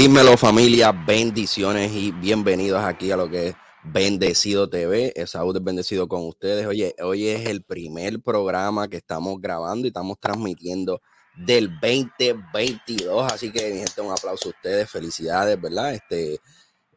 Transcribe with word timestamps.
Dímelo 0.00 0.38
familia, 0.38 0.92
bendiciones 0.92 1.92
y 1.92 2.10
bienvenidos 2.10 2.82
aquí 2.82 3.10
a 3.10 3.18
lo 3.18 3.28
que 3.28 3.48
es 3.48 3.54
Bendecido 3.84 4.70
TV. 4.70 5.12
Saúl 5.26 5.54
es 5.54 5.62
bendecido 5.62 6.08
con 6.08 6.26
ustedes. 6.26 6.66
Oye, 6.66 6.94
hoy 7.02 7.28
es 7.28 7.46
el 7.46 7.62
primer 7.64 8.22
programa 8.22 8.88
que 8.88 8.96
estamos 8.96 9.38
grabando 9.42 9.86
y 9.86 9.88
estamos 9.88 10.18
transmitiendo 10.18 11.02
del 11.36 11.68
2022. 11.82 13.30
Así 13.30 13.52
que, 13.52 13.70
mi 13.72 13.80
gente, 13.80 14.00
un 14.00 14.10
aplauso 14.10 14.48
a 14.48 14.52
ustedes. 14.52 14.90
Felicidades, 14.90 15.60
¿verdad? 15.60 15.92
Este, 15.92 16.40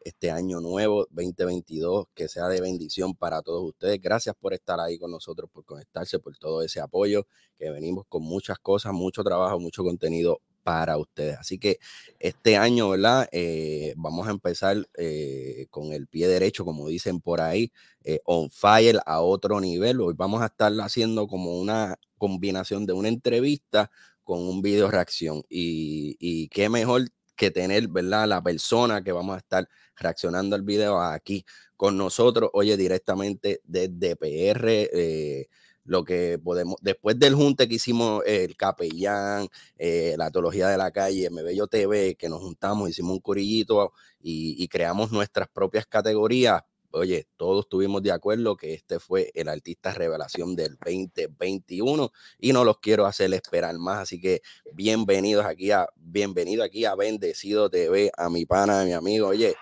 este 0.02 0.30
año 0.30 0.62
nuevo 0.62 1.06
2022, 1.10 2.06
que 2.14 2.26
sea 2.26 2.48
de 2.48 2.62
bendición 2.62 3.14
para 3.14 3.42
todos 3.42 3.64
ustedes. 3.68 4.00
Gracias 4.00 4.34
por 4.34 4.54
estar 4.54 4.80
ahí 4.80 4.98
con 4.98 5.10
nosotros, 5.10 5.50
por 5.52 5.66
conectarse, 5.66 6.20
por 6.20 6.38
todo 6.38 6.62
ese 6.62 6.80
apoyo, 6.80 7.26
que 7.58 7.68
venimos 7.68 8.06
con 8.08 8.22
muchas 8.22 8.58
cosas, 8.60 8.94
mucho 8.94 9.22
trabajo, 9.22 9.60
mucho 9.60 9.84
contenido 9.84 10.40
para 10.64 10.98
ustedes. 10.98 11.36
Así 11.38 11.58
que 11.58 11.78
este 12.18 12.56
año, 12.56 12.88
¿verdad? 12.88 13.28
Eh, 13.30 13.94
vamos 13.96 14.26
a 14.26 14.30
empezar 14.32 14.88
eh, 14.96 15.66
con 15.70 15.92
el 15.92 16.08
pie 16.08 16.26
derecho, 16.26 16.64
como 16.64 16.88
dicen 16.88 17.20
por 17.20 17.40
ahí, 17.40 17.70
eh, 18.02 18.20
on 18.24 18.50
fire 18.50 18.98
a 19.06 19.20
otro 19.20 19.60
nivel. 19.60 20.00
Hoy 20.00 20.14
vamos 20.16 20.42
a 20.42 20.46
estar 20.46 20.72
haciendo 20.80 21.28
como 21.28 21.60
una 21.60 21.96
combinación 22.18 22.86
de 22.86 22.94
una 22.94 23.08
entrevista 23.08 23.90
con 24.24 24.40
un 24.40 24.62
video 24.62 24.90
reacción. 24.90 25.42
Y, 25.48 26.48
qué 26.48 26.68
mejor 26.68 27.02
que 27.36 27.50
tener, 27.50 27.88
¿verdad? 27.88 28.26
La 28.26 28.42
persona 28.42 29.02
que 29.04 29.12
vamos 29.12 29.34
a 29.34 29.38
estar 29.38 29.68
reaccionando 29.96 30.56
al 30.56 30.62
video 30.62 31.00
aquí 31.00 31.44
con 31.76 31.98
nosotros, 31.98 32.50
oye, 32.54 32.76
directamente 32.76 33.60
desde 33.64 34.16
PR. 34.16 35.48
Eh, 35.84 35.90
lo 35.90 36.04
que 36.04 36.38
podemos, 36.42 36.76
después 36.80 37.18
del 37.18 37.34
junte 37.34 37.68
que 37.68 37.74
hicimos 37.74 38.22
el 38.26 38.56
capellán, 38.56 39.48
eh, 39.78 40.14
la 40.18 40.30
teología 40.30 40.68
de 40.68 40.78
la 40.78 40.90
calle, 40.90 41.30
MBello 41.30 41.66
TV, 41.66 42.16
que 42.16 42.28
nos 42.28 42.40
juntamos, 42.40 42.88
hicimos 42.90 43.12
un 43.12 43.20
corillito 43.20 43.92
y, 44.20 44.54
y 44.62 44.68
creamos 44.68 45.12
nuestras 45.12 45.48
propias 45.48 45.86
categorías, 45.86 46.62
oye, 46.90 47.26
todos 47.36 47.64
estuvimos 47.64 48.02
de 48.02 48.12
acuerdo 48.12 48.56
que 48.56 48.72
este 48.74 49.00
fue 49.00 49.30
el 49.34 49.48
artista 49.48 49.92
revelación 49.92 50.54
del 50.54 50.76
2021 50.78 52.12
y 52.38 52.52
no 52.52 52.64
los 52.64 52.78
quiero 52.78 53.06
hacer 53.06 53.34
esperar 53.34 53.76
más, 53.78 54.02
así 54.02 54.20
que 54.20 54.42
bienvenidos 54.72 55.44
aquí 55.44 55.70
a 55.72 55.88
bienvenido 55.96 56.62
aquí 56.62 56.84
a 56.84 56.94
Bendecido 56.94 57.68
TV, 57.68 58.12
a 58.16 58.30
mi 58.30 58.46
pana, 58.46 58.82
a 58.82 58.84
mi 58.84 58.92
amigo, 58.92 59.28
oye, 59.28 59.54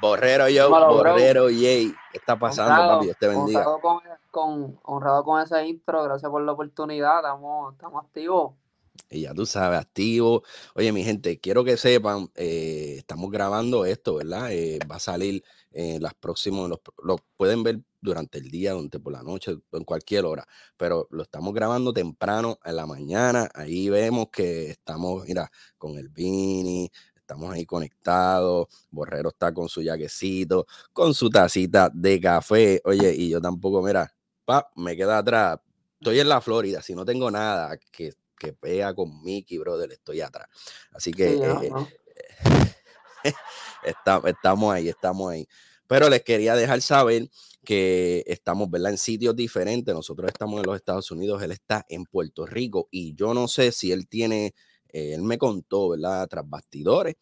Borrero 0.00 0.48
yo, 0.48 0.70
Borrero 0.70 1.48
Yay, 1.50 1.94
¿qué 2.12 2.18
está 2.18 2.38
pasando, 2.38 2.72
honrado, 2.72 2.92
papi? 2.94 3.04
Dios 3.06 3.16
te 3.18 3.28
bendiga. 3.28 3.60
Honrado 3.60 3.80
con, 3.80 4.00
con, 4.30 4.80
honrado 4.82 5.24
con 5.24 5.42
ese 5.42 5.66
intro, 5.66 6.02
gracias 6.02 6.30
por 6.30 6.42
la 6.42 6.52
oportunidad, 6.52 7.18
estamos, 7.18 7.72
estamos 7.74 8.04
activos. 8.04 8.52
Y 9.10 9.22
ya 9.22 9.34
tú 9.34 9.46
sabes, 9.46 9.78
activo. 9.78 10.42
Oye, 10.74 10.92
mi 10.92 11.04
gente, 11.04 11.38
quiero 11.38 11.64
que 11.64 11.76
sepan, 11.76 12.28
eh, 12.34 12.96
estamos 12.98 13.30
grabando 13.30 13.84
esto, 13.84 14.16
¿verdad? 14.16 14.50
Eh, 14.50 14.78
va 14.90 14.96
a 14.96 15.00
salir 15.00 15.44
en 15.70 16.02
las 16.02 16.14
próximas, 16.14 16.70
lo, 17.02 17.18
pueden 17.36 17.62
ver 17.62 17.80
durante 18.00 18.38
el 18.38 18.50
día, 18.50 18.72
durante 18.72 18.98
por 18.98 19.12
la 19.12 19.22
noche, 19.22 19.56
en 19.72 19.84
cualquier 19.84 20.24
hora, 20.24 20.46
pero 20.76 21.06
lo 21.10 21.22
estamos 21.22 21.52
grabando 21.54 21.92
temprano 21.92 22.58
en 22.64 22.76
la 22.76 22.86
mañana. 22.86 23.48
Ahí 23.54 23.88
vemos 23.88 24.28
que 24.30 24.70
estamos, 24.70 25.24
mira, 25.26 25.50
con 25.78 25.98
el 25.98 26.08
Vini, 26.08 26.90
estamos 27.26 27.52
ahí 27.52 27.66
conectados. 27.66 28.68
Borrero 28.90 29.30
está 29.30 29.52
con 29.52 29.68
su 29.68 29.82
yaquecito, 29.82 30.66
con 30.92 31.12
su 31.12 31.28
tacita 31.28 31.90
de 31.92 32.20
café. 32.20 32.80
Oye, 32.84 33.12
y 33.14 33.30
yo 33.30 33.40
tampoco, 33.40 33.82
mira, 33.82 34.14
pa, 34.44 34.70
me 34.76 34.96
queda 34.96 35.18
atrás. 35.18 35.58
Estoy 36.00 36.20
en 36.20 36.28
la 36.28 36.40
Florida, 36.40 36.80
si 36.82 36.94
no 36.94 37.04
tengo 37.04 37.30
nada 37.30 37.76
que, 37.90 38.12
que 38.38 38.52
pega 38.52 38.94
con 38.94 39.22
Mickey, 39.22 39.58
brother, 39.58 39.90
estoy 39.90 40.20
atrás. 40.20 40.46
Así 40.92 41.10
que 41.12 41.34
eh, 41.34 41.72
estamos 44.24 44.72
ahí, 44.72 44.88
estamos 44.88 45.32
ahí. 45.32 45.48
Pero 45.88 46.08
les 46.08 46.22
quería 46.22 46.54
dejar 46.54 46.80
saber 46.80 47.28
que 47.64 48.22
estamos, 48.26 48.70
¿verdad? 48.70 48.92
En 48.92 48.98
sitios 48.98 49.34
diferentes. 49.34 49.92
Nosotros 49.92 50.28
estamos 50.28 50.60
en 50.60 50.66
los 50.66 50.76
Estados 50.76 51.10
Unidos, 51.10 51.42
él 51.42 51.50
está 51.50 51.84
en 51.88 52.04
Puerto 52.04 52.46
Rico 52.46 52.88
y 52.90 53.14
yo 53.14 53.34
no 53.34 53.48
sé 53.48 53.72
si 53.72 53.90
él 53.90 54.06
tiene, 54.06 54.54
eh, 54.92 55.14
él 55.14 55.22
me 55.22 55.38
contó, 55.38 55.90
¿verdad? 55.90 56.26
Tras 56.28 56.48
bastidores, 56.48 57.14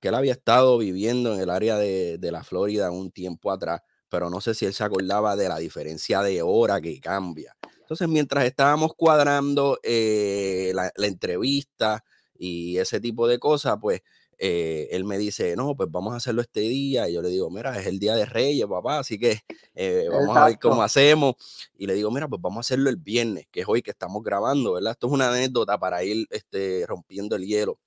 que 0.00 0.08
él 0.08 0.14
había 0.14 0.32
estado 0.32 0.78
viviendo 0.78 1.34
en 1.34 1.40
el 1.40 1.50
área 1.50 1.76
de, 1.76 2.18
la 2.20 2.44
Florida 2.44 2.90
un 2.90 3.10
tiempo 3.10 3.50
atrás, 3.50 3.80
pero 4.08 4.30
no 4.30 4.40
sé 4.40 4.54
si 4.54 4.66
él 4.66 4.74
se 4.74 4.84
acordaba 4.84 5.36
de 5.36 5.48
la 5.48 5.58
diferencia 5.58 6.22
de 6.22 6.42
hora 6.42 6.80
que 6.80 7.00
cambia. 7.00 7.56
Entonces, 7.80 8.08
mientras 8.08 8.44
estábamos 8.44 8.94
cuadrando 8.96 9.78
eh, 9.82 10.72
la 10.74 11.06
entrevista 11.06 12.02
y 12.34 12.78
ese 12.78 13.00
tipo 13.00 13.28
de 13.28 13.38
cosas, 13.38 13.76
pues 13.80 14.00
eh, 14.44 14.88
él 14.90 15.04
me 15.04 15.18
dice, 15.18 15.54
no, 15.54 15.76
pues 15.76 15.88
vamos 15.88 16.14
a 16.14 16.16
hacerlo 16.16 16.42
este 16.42 16.58
día. 16.62 17.08
Y 17.08 17.12
yo 17.12 17.22
le 17.22 17.28
digo, 17.28 17.48
mira, 17.48 17.78
es 17.78 17.86
el 17.86 18.00
día 18.00 18.16
de 18.16 18.26
Reyes, 18.26 18.66
papá, 18.66 18.98
así 18.98 19.16
que 19.16 19.38
eh, 19.72 20.08
vamos 20.10 20.36
a 20.36 20.46
ver 20.46 20.58
cómo 20.58 20.82
hacemos. 20.82 21.34
Y 21.78 21.86
le 21.86 21.94
digo, 21.94 22.10
mira, 22.10 22.26
pues 22.26 22.42
vamos 22.42 22.56
a 22.56 22.60
hacerlo 22.62 22.90
el 22.90 22.96
viernes, 22.96 23.46
que 23.52 23.60
es 23.60 23.66
hoy 23.68 23.82
que 23.82 23.92
estamos 23.92 24.20
grabando, 24.24 24.72
¿verdad? 24.72 24.94
Esto 24.94 25.06
es 25.06 25.12
una 25.12 25.28
anécdota 25.28 25.78
para 25.78 26.02
ir 26.02 26.26
este, 26.30 26.84
rompiendo 26.88 27.36
el 27.36 27.46
hielo. 27.46 27.78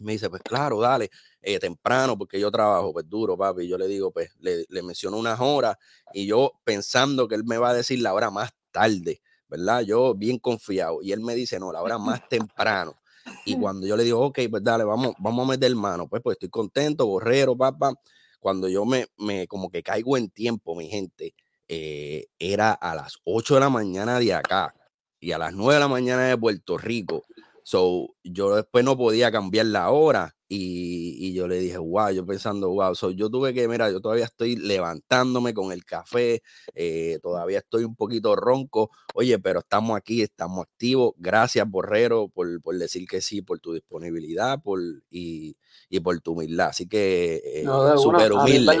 Me 0.00 0.14
dice, 0.14 0.28
pues 0.28 0.42
claro, 0.42 0.80
dale, 0.80 1.10
eh, 1.40 1.60
temprano, 1.60 2.18
porque 2.18 2.40
yo 2.40 2.50
trabajo, 2.50 2.92
pues 2.92 3.08
duro, 3.08 3.38
papi. 3.38 3.68
Yo 3.68 3.78
le 3.78 3.86
digo, 3.86 4.10
pues 4.10 4.32
le, 4.40 4.64
le 4.68 4.82
menciono 4.82 5.16
unas 5.16 5.38
horas 5.38 5.76
y 6.12 6.26
yo 6.26 6.54
pensando 6.64 7.28
que 7.28 7.36
él 7.36 7.44
me 7.44 7.58
va 7.58 7.70
a 7.70 7.74
decir 7.74 8.00
la 8.00 8.14
hora 8.14 8.30
más 8.30 8.50
tarde, 8.72 9.20
¿verdad? 9.46 9.82
Yo 9.82 10.12
bien 10.16 10.40
confiado. 10.40 11.02
Y 11.02 11.12
él 11.12 11.20
me 11.20 11.36
dice, 11.36 11.60
no, 11.60 11.70
la 11.72 11.82
hora 11.82 11.98
más 11.98 12.20
temprano. 12.28 12.96
Y 13.44 13.58
cuando 13.58 13.86
yo 13.86 13.96
le 13.96 14.04
digo, 14.04 14.20
ok, 14.20 14.40
pues 14.50 14.62
dale, 14.62 14.84
vamos, 14.84 15.14
vamos 15.18 15.46
a 15.46 15.50
meter 15.50 15.74
mano, 15.74 16.08
pues, 16.08 16.22
pues 16.22 16.34
estoy 16.34 16.48
contento, 16.48 17.06
borrero, 17.06 17.56
papá. 17.56 17.94
Cuando 18.40 18.68
yo 18.68 18.84
me, 18.84 19.06
me 19.18 19.46
como 19.46 19.70
que 19.70 19.82
caigo 19.82 20.16
en 20.16 20.28
tiempo, 20.30 20.74
mi 20.74 20.88
gente, 20.88 21.34
eh, 21.68 22.26
era 22.38 22.72
a 22.72 22.94
las 22.94 23.18
8 23.24 23.54
de 23.54 23.60
la 23.60 23.70
mañana 23.70 24.18
de 24.18 24.34
acá 24.34 24.74
y 25.20 25.32
a 25.32 25.38
las 25.38 25.54
9 25.54 25.74
de 25.74 25.80
la 25.80 25.88
mañana 25.88 26.24
de 26.24 26.36
Puerto 26.36 26.76
Rico. 26.76 27.24
So, 27.62 28.14
yo 28.22 28.54
después 28.56 28.84
no 28.84 28.96
podía 28.96 29.32
cambiar 29.32 29.66
la 29.66 29.90
hora 29.90 30.33
y, 30.48 31.16
y, 31.18 31.34
yo 31.34 31.48
le 31.48 31.58
dije, 31.58 31.78
wow, 31.78 32.10
yo 32.10 32.26
pensando, 32.26 32.68
wow, 32.70 32.94
so, 32.94 33.10
yo 33.10 33.30
tuve 33.30 33.54
que, 33.54 33.66
mira, 33.66 33.90
yo 33.90 34.00
todavía 34.00 34.26
estoy 34.26 34.56
levantándome 34.56 35.54
con 35.54 35.72
el 35.72 35.84
café, 35.84 36.42
eh, 36.74 37.18
todavía 37.22 37.58
estoy 37.58 37.84
un 37.84 37.96
poquito 37.96 38.36
ronco, 38.36 38.90
oye, 39.14 39.38
pero 39.38 39.60
estamos 39.60 39.96
aquí, 39.96 40.22
estamos 40.22 40.66
activos, 40.66 41.14
gracias 41.16 41.68
Borrero 41.68 42.28
por, 42.28 42.60
por 42.60 42.76
decir 42.76 43.08
que 43.08 43.20
sí, 43.20 43.40
por 43.42 43.58
tu 43.60 43.72
disponibilidad 43.72 44.62
por, 44.62 44.80
y, 45.10 45.56
y 45.88 46.00
por 46.00 46.20
tu 46.20 46.32
humildad, 46.32 46.68
así 46.68 46.86
que 46.86 47.42
eh, 47.44 47.62
no, 47.64 47.96
súper 47.96 48.32
humilde. 48.32 48.78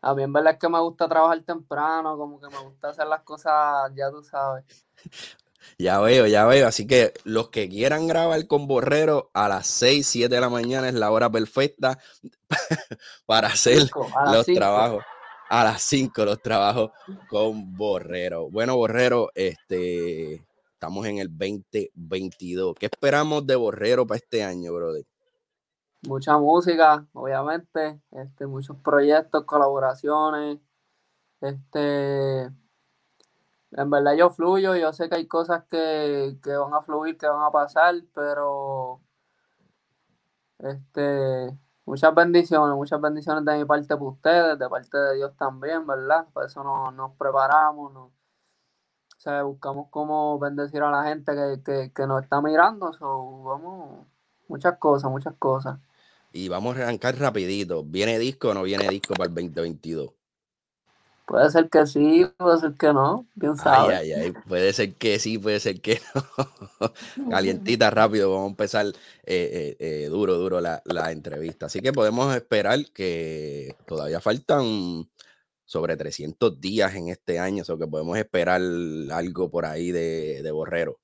A 0.00 0.14
mí 0.14 0.22
en 0.22 0.32
verdad 0.32 0.52
es 0.52 0.58
que 0.60 0.68
me 0.68 0.80
gusta 0.80 1.08
trabajar 1.08 1.42
temprano, 1.42 2.16
como 2.16 2.40
que 2.40 2.48
me 2.48 2.62
gusta 2.62 2.90
hacer 2.90 3.06
las 3.06 3.22
cosas, 3.22 3.90
ya 3.96 4.10
tú 4.10 4.22
sabes. 4.22 4.64
Ya 5.78 6.00
veo, 6.00 6.26
ya 6.26 6.46
veo. 6.46 6.66
Así 6.66 6.86
que 6.86 7.12
los 7.24 7.50
que 7.50 7.68
quieran 7.68 8.06
grabar 8.06 8.46
con 8.46 8.66
Borrero 8.66 9.30
a 9.34 9.48
las 9.48 9.66
6, 9.66 10.06
7 10.06 10.34
de 10.34 10.40
la 10.40 10.48
mañana 10.48 10.88
es 10.88 10.94
la 10.94 11.10
hora 11.10 11.30
perfecta 11.30 11.98
para 13.26 13.48
hacer 13.48 13.88
los 14.32 14.46
trabajos. 14.46 15.04
A 15.50 15.64
las 15.64 15.80
5 15.82 16.24
los 16.24 16.42
trabajos 16.42 16.90
con 17.28 17.74
Borrero. 17.74 18.50
Bueno, 18.50 18.76
Borrero, 18.76 19.30
este, 19.34 20.44
estamos 20.72 21.06
en 21.06 21.18
el 21.18 21.28
2022. 21.28 22.74
¿Qué 22.78 22.86
esperamos 22.86 23.46
de 23.46 23.56
Borrero 23.56 24.06
para 24.06 24.18
este 24.18 24.44
año, 24.44 24.74
brother? 24.74 25.04
Mucha 26.06 26.38
música, 26.38 27.06
obviamente, 27.12 28.00
este, 28.12 28.46
muchos 28.46 28.76
proyectos, 28.76 29.44
colaboraciones, 29.44 30.58
este, 31.40 32.50
en 33.72 33.90
verdad 33.90 34.14
yo 34.16 34.30
fluyo, 34.30 34.76
yo 34.76 34.92
sé 34.92 35.08
que 35.08 35.16
hay 35.16 35.26
cosas 35.26 35.64
que, 35.70 36.38
que, 36.42 36.56
van 36.56 36.72
a 36.74 36.82
fluir, 36.82 37.18
que 37.18 37.26
van 37.26 37.42
a 37.42 37.50
pasar, 37.50 37.94
pero 38.14 39.00
este 40.58 41.56
muchas 41.84 42.14
bendiciones, 42.14 42.76
muchas 42.76 43.00
bendiciones 43.00 43.44
de 43.44 43.58
mi 43.58 43.64
parte 43.64 43.88
para 43.88 44.02
ustedes, 44.02 44.58
de 44.58 44.68
parte 44.68 44.96
de 44.98 45.16
Dios 45.16 45.36
también, 45.36 45.86
¿verdad? 45.86 46.26
Por 46.32 46.44
eso 46.44 46.62
nos, 46.62 46.94
nos 46.94 47.12
preparamos, 47.16 47.92
nos, 47.92 48.08
o 48.08 49.20
sea, 49.20 49.42
buscamos 49.42 49.88
cómo 49.90 50.38
bendecir 50.38 50.82
a 50.82 50.90
la 50.90 51.04
gente 51.04 51.32
que, 51.34 51.62
que, 51.64 51.92
que 51.92 52.06
nos 52.06 52.22
está 52.22 52.40
mirando, 52.42 52.92
so, 52.92 53.42
vamos, 53.42 54.06
muchas 54.48 54.78
cosas, 54.78 55.10
muchas 55.10 55.34
cosas. 55.38 55.78
Y 56.32 56.48
vamos 56.48 56.76
a 56.76 56.82
arrancar 56.82 57.16
rapidito, 57.18 57.84
¿viene 57.84 58.18
disco 58.18 58.50
o 58.50 58.54
no 58.54 58.62
viene 58.62 58.86
disco 58.88 59.14
para 59.14 59.28
el 59.28 59.34
2022? 59.34 60.17
Puede 61.28 61.50
ser 61.50 61.68
que 61.68 61.86
sí, 61.86 62.26
puede 62.38 62.58
ser 62.58 62.72
que 62.72 62.90
no, 62.90 63.26
quién 63.38 63.54
sabe. 63.54 63.94
Ay, 63.96 64.12
ay, 64.12 64.20
ay. 64.22 64.32
Puede 64.48 64.72
ser 64.72 64.94
que 64.94 65.18
sí, 65.18 65.36
puede 65.36 65.60
ser 65.60 65.78
que 65.82 66.00
no. 66.14 66.90
Calientita, 67.30 67.90
rápido, 67.90 68.30
vamos 68.30 68.46
a 68.46 68.50
empezar 68.50 68.86
eh, 68.86 68.94
eh, 69.26 69.76
eh, 69.78 70.06
duro, 70.06 70.38
duro 70.38 70.62
la, 70.62 70.80
la, 70.86 71.12
entrevista. 71.12 71.66
Así 71.66 71.80
que 71.80 71.92
podemos 71.92 72.34
esperar 72.34 72.78
que 72.94 73.76
todavía 73.86 74.22
faltan 74.22 75.06
sobre 75.66 75.98
300 75.98 76.62
días 76.62 76.94
en 76.94 77.08
este 77.08 77.38
año, 77.38 77.60
o 77.60 77.66
sea 77.66 77.76
que 77.76 77.86
podemos 77.86 78.16
esperar 78.16 78.62
algo 78.62 79.50
por 79.50 79.66
ahí 79.66 79.92
de, 79.92 80.42
de 80.42 80.50
Borrero. 80.50 80.98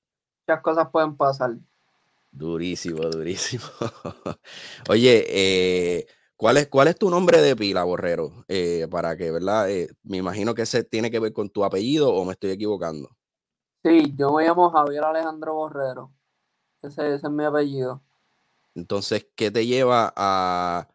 Muchas 0.47 0.63
cosas 0.63 0.89
pueden 0.91 1.15
pasar. 1.15 1.51
Durísimo, 2.31 3.03
durísimo. 3.03 3.63
Oye, 4.89 5.23
eh, 5.29 6.07
¿cuál, 6.37 6.57
es, 6.57 6.67
¿cuál 6.67 6.87
es 6.87 6.95
tu 6.95 7.09
nombre 7.09 7.41
de 7.41 7.55
pila, 7.55 7.83
Borrero? 7.83 8.45
Eh, 8.47 8.87
para 8.89 9.15
que, 9.15 9.31
¿verdad? 9.31 9.69
Eh, 9.69 9.89
me 10.03 10.17
imagino 10.17 10.53
que 10.53 10.63
ese 10.63 10.83
tiene 10.83 11.11
que 11.11 11.19
ver 11.19 11.33
con 11.33 11.49
tu 11.49 11.63
apellido 11.63 12.13
o 12.13 12.25
me 12.25 12.33
estoy 12.33 12.51
equivocando. 12.51 13.15
Sí, 13.83 14.13
yo 14.17 14.33
me 14.33 14.45
llamo 14.45 14.69
Javier 14.69 15.03
Alejandro 15.03 15.53
Borrero. 15.53 16.11
Ese, 16.81 17.15
ese 17.15 17.27
es 17.27 17.31
mi 17.31 17.43
apellido. 17.43 18.01
Entonces, 18.73 19.27
¿qué 19.35 19.51
te 19.51 19.65
lleva 19.65 20.13
a, 20.15 20.87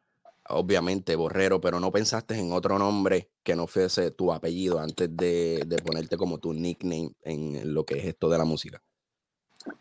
obviamente, 0.48 1.16
Borrero, 1.16 1.60
pero 1.60 1.80
no 1.80 1.90
pensaste 1.90 2.38
en 2.38 2.52
otro 2.52 2.78
nombre 2.78 3.30
que 3.42 3.56
no 3.56 3.66
fuese 3.66 4.10
tu 4.10 4.32
apellido 4.32 4.80
antes 4.80 5.08
de, 5.16 5.64
de 5.66 5.76
ponerte 5.78 6.16
como 6.16 6.38
tu 6.38 6.52
nickname 6.52 7.12
en 7.22 7.72
lo 7.72 7.84
que 7.84 7.98
es 7.98 8.04
esto 8.04 8.28
de 8.28 8.38
la 8.38 8.44
música? 8.44 8.82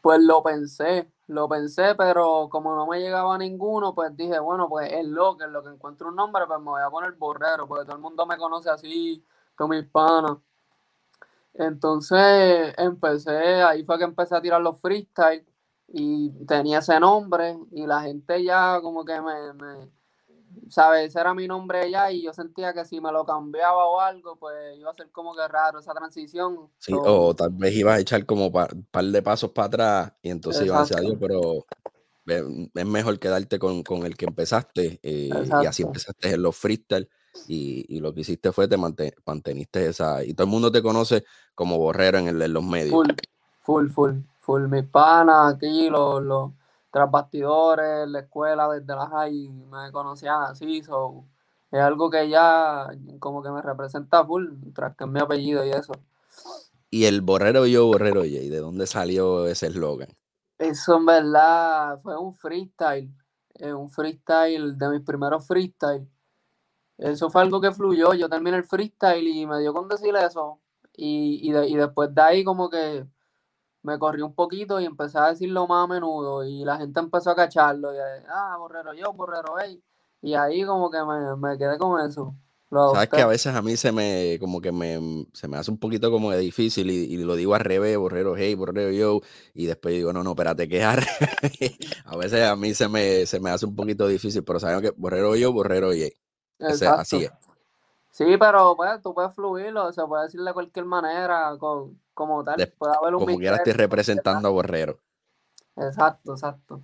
Pues 0.01 0.19
lo 0.21 0.43
pensé, 0.43 1.09
lo 1.27 1.47
pensé, 1.47 1.95
pero 1.95 2.49
como 2.49 2.75
no 2.75 2.85
me 2.87 2.99
llegaba 2.99 3.37
ninguno, 3.37 3.95
pues 3.95 4.15
dije, 4.15 4.39
bueno, 4.39 4.67
pues 4.67 4.91
es 4.91 5.05
lo 5.05 5.37
que, 5.37 5.47
lo 5.47 5.63
que 5.63 5.69
encuentro 5.69 6.09
un 6.09 6.15
nombre, 6.15 6.45
pues 6.47 6.59
me 6.59 6.65
voy 6.65 6.81
a 6.81 6.89
poner 6.89 7.13
Borrero, 7.13 7.67
porque 7.67 7.85
todo 7.85 7.95
el 7.95 8.01
mundo 8.01 8.25
me 8.25 8.37
conoce 8.37 8.69
así, 8.69 9.23
con 9.55 9.69
mis 9.69 9.85
panas. 9.85 10.37
Entonces 11.53 12.73
empecé, 12.77 13.61
ahí 13.63 13.83
fue 13.83 13.97
que 13.97 14.03
empecé 14.05 14.35
a 14.35 14.41
tirar 14.41 14.61
los 14.61 14.79
freestyle 14.79 15.45
y 15.87 16.29
tenía 16.45 16.79
ese 16.79 16.99
nombre 16.99 17.57
y 17.71 17.85
la 17.87 18.01
gente 18.01 18.43
ya 18.43 18.79
como 18.81 19.03
que 19.03 19.19
me, 19.21 19.53
me 19.53 19.89
¿sabes? 20.69 21.09
Ese 21.09 21.19
era 21.19 21.33
mi 21.33 21.47
nombre 21.47 21.89
ya 21.89 22.11
y 22.11 22.23
yo 22.23 22.33
sentía 22.33 22.73
que 22.73 22.85
si 22.85 23.01
me 23.01 23.11
lo 23.11 23.25
cambiaba 23.25 23.85
o 23.85 23.99
algo, 23.99 24.35
pues 24.37 24.77
iba 24.77 24.91
a 24.91 24.93
ser 24.93 25.09
como 25.11 25.35
que 25.35 25.47
raro 25.47 25.79
esa 25.79 25.93
transición. 25.93 26.69
Sí, 26.77 26.93
o 26.95 27.35
tal 27.35 27.49
vez 27.51 27.75
ibas 27.75 27.97
a 27.97 27.99
echar 27.99 28.25
como 28.25 28.47
un 28.47 28.87
par 28.91 29.05
de 29.05 29.21
pasos 29.21 29.51
para 29.51 29.67
atrás 29.67 30.13
y 30.21 30.29
entonces 30.29 30.65
ibas 30.65 30.91
a 30.91 30.99
decir, 30.99 31.17
pero 31.19 31.65
es 32.25 32.85
mejor 32.85 33.19
quedarte 33.19 33.59
con, 33.59 33.83
el 34.05 34.15
que 34.15 34.25
empezaste 34.25 34.99
eh, 35.01 35.29
y 35.61 35.65
así 35.65 35.83
empezaste 35.83 36.33
en 36.33 36.41
los 36.41 36.55
freestyle 36.55 37.09
y, 37.47 37.99
lo 37.99 38.13
que 38.13 38.21
hiciste 38.21 38.51
fue 38.51 38.67
te 38.67 38.77
manteniste 38.77 39.87
esa 39.87 40.23
y 40.23 40.33
todo 40.33 40.45
el 40.45 40.51
mundo 40.51 40.71
te 40.71 40.81
conoce 40.81 41.23
como 41.55 41.77
borrero 41.77 42.17
en, 42.17 42.27
el, 42.27 42.53
los 42.53 42.63
medios. 42.63 42.91
Full, 42.91 43.09
full, 43.61 43.89
full, 43.89 44.13
full. 44.39 44.67
Mis 44.67 44.85
panas 44.85 45.55
aquí, 45.55 45.89
los, 45.89 46.21
los 46.23 46.51
tras 46.91 47.09
bastidores, 47.09 48.07
la 48.07 48.19
escuela, 48.19 48.67
desde 48.69 48.95
la 48.95 49.07
high, 49.07 49.49
me 49.49 49.91
conocían 49.91 50.43
así, 50.43 50.81
so, 50.83 51.25
es 51.71 51.79
algo 51.79 52.09
que 52.09 52.29
ya 52.29 52.87
como 53.19 53.43
que 53.43 53.51
me 53.51 53.61
representa 53.61 54.25
full, 54.25 54.47
tras 54.73 54.95
que 54.95 55.03
es 55.03 55.09
mi 55.09 55.19
apellido 55.19 55.65
y 55.65 55.69
eso. 55.69 55.93
Y 56.89 57.05
el 57.05 57.21
Borrero 57.21 57.67
Yo, 57.67 57.85
Borrero 57.85 58.25
¿y 58.25 58.49
¿de 58.49 58.57
dónde 58.57 58.87
salió 58.87 59.45
ese 59.45 59.67
eslogan? 59.67 60.09
Eso 60.57 60.97
en 60.97 61.05
verdad 61.05 61.99
fue 62.01 62.17
un 62.17 62.33
freestyle, 62.33 63.13
eh, 63.55 63.71
un 63.71 63.89
freestyle 63.89 64.77
de 64.77 64.89
mis 64.89 65.01
primeros 65.01 65.45
freestyle. 65.45 66.07
Eso 66.97 67.29
fue 67.29 67.41
algo 67.41 67.61
que 67.61 67.71
fluyó, 67.71 68.13
yo 68.13 68.27
terminé 68.27 68.57
el 68.57 68.65
freestyle 68.65 69.25
y 69.27 69.45
me 69.45 69.59
dio 69.59 69.73
con 69.73 69.87
decir 69.87 70.15
eso. 70.15 70.59
Y, 70.97 71.39
y 71.49 71.75
después 71.75 72.13
de 72.13 72.21
ahí 72.21 72.43
como 72.43 72.69
que 72.69 73.05
me 73.89 73.97
corrí 73.97 74.21
un 74.21 74.33
poquito 74.33 74.79
y 74.79 74.85
empecé 74.85 75.17
a 75.17 75.29
decirlo 75.29 75.67
más 75.67 75.85
a 75.85 75.87
menudo 75.87 76.45
y 76.45 76.63
la 76.63 76.77
gente 76.77 76.99
empezó 76.99 77.31
a 77.31 77.35
cacharlo 77.35 77.93
y 77.93 77.97
ah, 78.29 78.55
borrero 78.57 78.93
yo, 78.93 79.11
borrero 79.13 79.55
hey. 79.59 79.81
Y 80.21 80.35
ahí 80.35 80.63
como 80.65 80.91
que 80.91 80.97
me, 81.37 81.57
quedé 81.57 81.77
con 81.77 81.99
eso. 82.05 82.35
Sabes 82.69 83.09
que 83.09 83.21
a 83.21 83.25
veces 83.25 83.55
a 83.55 83.63
mí 83.63 83.75
se 83.77 83.91
me, 83.91 84.37
como 84.39 84.61
que 84.61 84.71
me, 84.71 85.25
se 85.33 85.47
me 85.47 85.57
hace 85.57 85.71
un 85.71 85.79
poquito 85.79 86.11
como 86.11 86.29
de 86.29 86.37
difícil 86.37 86.91
y, 86.91 87.17
lo 87.17 87.35
digo 87.35 87.55
al 87.55 87.61
revés, 87.61 87.97
borrero 87.97 88.35
hey, 88.37 88.53
borrero 88.53 88.91
yo, 88.91 89.21
y 89.55 89.65
después 89.65 89.95
digo, 89.95 90.13
no, 90.13 90.23
no, 90.23 90.31
espérate, 90.31 90.69
que 90.69 90.83
a 92.05 92.15
veces 92.15 92.47
a 92.47 92.55
mí 92.55 92.75
se 92.75 92.87
me, 92.87 93.25
se 93.25 93.39
me 93.39 93.49
hace 93.49 93.65
un 93.65 93.75
poquito 93.75 94.07
difícil, 94.07 94.43
pero 94.43 94.59
saben 94.59 94.81
que 94.81 94.91
borrero 94.91 95.35
yo, 95.35 95.51
borrero 95.51 95.91
hey. 95.93 96.13
así 96.59 97.23
es. 97.23 97.31
Sí, 98.11 98.35
pero 98.37 98.75
pues, 98.75 99.01
tú 99.01 99.13
puedes 99.13 99.33
fluirlo, 99.33 99.91
se 99.93 100.05
puede 100.05 100.25
decir 100.25 100.41
de 100.41 100.53
cualquier 100.53 100.85
manera, 100.85 101.57
como 102.19 102.43
tal. 102.43 102.55
puede 102.77 102.93
haber 102.97 103.15
un 103.15 103.25
como 103.25 103.37
quiera 103.37 103.55
estoy 103.55 103.71
representando 103.71 104.49
a 104.49 104.51
Borrero. 104.51 104.99
Exacto, 105.77 106.33
exacto. 106.33 106.83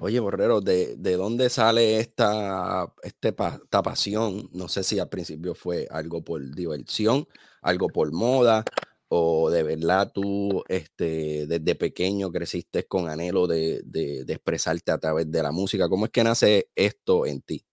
Oye, 0.00 0.18
Borrero, 0.18 0.60
¿de, 0.60 0.96
dónde 0.96 1.48
sale 1.48 2.00
esta, 2.00 2.92
este, 3.04 3.28
esta 3.28 3.82
pasión? 3.84 4.50
No 4.52 4.66
sé 4.66 4.82
si 4.82 4.98
al 4.98 5.08
principio 5.08 5.54
fue 5.54 5.86
algo 5.90 6.24
por 6.24 6.42
diversión, 6.54 7.28
algo 7.62 7.88
por 7.88 8.12
moda, 8.12 8.64
o 9.06 9.48
de 9.48 9.62
verdad 9.62 10.10
tú 10.12 10.64
este, 10.68 11.46
desde 11.46 11.74
pequeño 11.76 12.32
creciste 12.32 12.84
con 12.86 13.08
anhelo 13.08 13.46
de, 13.46 13.82
de 13.84 14.24
expresarte 14.26 14.90
a 14.90 14.98
través 14.98 15.30
de 15.30 15.40
la 15.40 15.52
música. 15.52 15.88
¿Cómo 15.88 16.06
es 16.06 16.10
que 16.10 16.24
nace 16.24 16.68
esto 16.74 17.26
en 17.26 17.42
ti? 17.42 17.64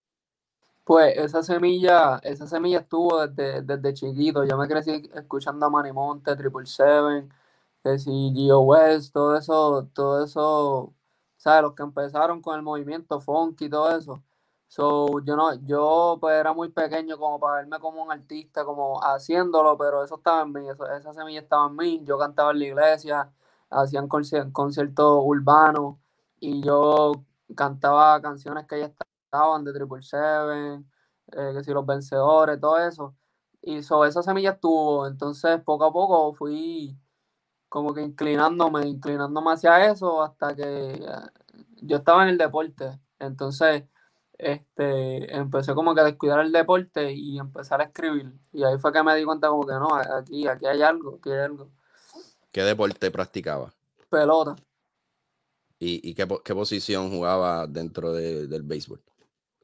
Pues 0.86 1.16
esa 1.18 1.42
semilla, 1.42 2.18
esa 2.22 2.46
semilla 2.46 2.78
estuvo 2.80 3.26
desde, 3.26 3.62
desde 3.62 3.92
chiquito. 3.94 4.44
Yo 4.44 4.56
me 4.56 4.68
crecí 4.68 5.10
escuchando 5.14 5.66
a 5.66 5.70
Manimonte, 5.70 6.36
Triple 6.36 6.64
Seven, 6.66 7.28
si 7.98 8.32
Gio 8.34 8.60
West, 8.60 9.12
todo 9.12 9.36
eso, 9.36 9.88
todo 9.94 10.24
eso, 10.24 10.94
¿sabes? 11.36 11.62
Los 11.62 11.74
que 11.74 11.82
empezaron 11.82 12.40
con 12.42 12.56
el 12.56 12.62
movimiento 12.62 13.20
funky 13.20 13.66
y 13.66 13.70
todo 13.70 13.96
eso. 13.96 14.22
So, 14.68 15.20
yo 15.24 15.36
no, 15.36 15.54
yo 15.66 16.18
pues 16.20 16.36
era 16.38 16.52
muy 16.52 16.68
pequeño 16.70 17.18
como 17.18 17.40
para 17.40 17.58
verme 17.58 17.80
como 17.80 18.02
un 18.02 18.12
artista, 18.12 18.64
como 18.64 19.00
haciéndolo, 19.02 19.76
pero 19.78 20.04
eso 20.04 20.16
estaba 20.16 20.42
en 20.42 20.52
mí, 20.52 20.68
esa 20.68 21.12
semilla 21.14 21.40
estaba 21.40 21.66
en 21.68 21.76
mí. 21.76 22.02
Yo 22.04 22.18
cantaba 22.18 22.52
en 22.52 22.60
la 22.60 22.64
iglesia, 22.66 23.32
hacían 23.70 24.08
conciertos 24.08 25.20
urbanos 25.24 25.96
y 26.40 26.62
yo 26.62 27.12
cantaba 27.56 28.20
canciones 28.22 28.66
que 28.66 28.80
ya 28.80 28.86
estaban 28.86 29.15
de 29.64 29.72
Triple 29.72 30.02
Seven, 30.02 30.90
eh, 31.32 31.52
que 31.54 31.64
si 31.64 31.72
los 31.72 31.84
vencedores, 31.84 32.60
todo 32.60 32.78
eso. 32.78 33.14
Y 33.62 33.82
sobre 33.82 34.10
esa 34.10 34.22
semilla 34.22 34.52
estuvo. 34.52 35.06
Entonces, 35.06 35.60
poco 35.62 35.84
a 35.84 35.92
poco 35.92 36.34
fui 36.34 36.96
como 37.68 37.92
que 37.92 38.02
inclinándome, 38.02 38.86
inclinándome 38.86 39.52
hacia 39.52 39.90
eso 39.90 40.22
hasta 40.22 40.54
que 40.54 40.62
eh, 40.62 41.00
yo 41.82 41.98
estaba 41.98 42.22
en 42.22 42.30
el 42.30 42.38
deporte. 42.38 42.98
Entonces, 43.18 43.84
este, 44.38 45.34
empecé 45.36 45.74
como 45.74 45.94
que 45.94 46.00
a 46.00 46.04
descuidar 46.04 46.40
el 46.40 46.52
deporte 46.52 47.12
y 47.12 47.38
empezar 47.38 47.80
a 47.80 47.84
escribir. 47.84 48.32
Y 48.52 48.62
ahí 48.64 48.78
fue 48.78 48.92
que 48.92 49.02
me 49.02 49.16
di 49.16 49.24
cuenta 49.24 49.48
como 49.48 49.66
que 49.66 49.74
no, 49.74 49.94
aquí, 49.94 50.46
aquí 50.46 50.66
hay 50.66 50.82
algo, 50.82 51.16
aquí 51.18 51.30
hay 51.30 51.40
algo. 51.40 51.70
¿Qué 52.52 52.62
deporte 52.62 53.10
practicaba? 53.10 53.72
Pelota. 54.08 54.56
¿Y, 55.78 56.14
qué, 56.14 56.26
posición 56.26 57.10
jugaba 57.10 57.66
dentro 57.66 58.12
del 58.12 58.62
béisbol? 58.62 59.02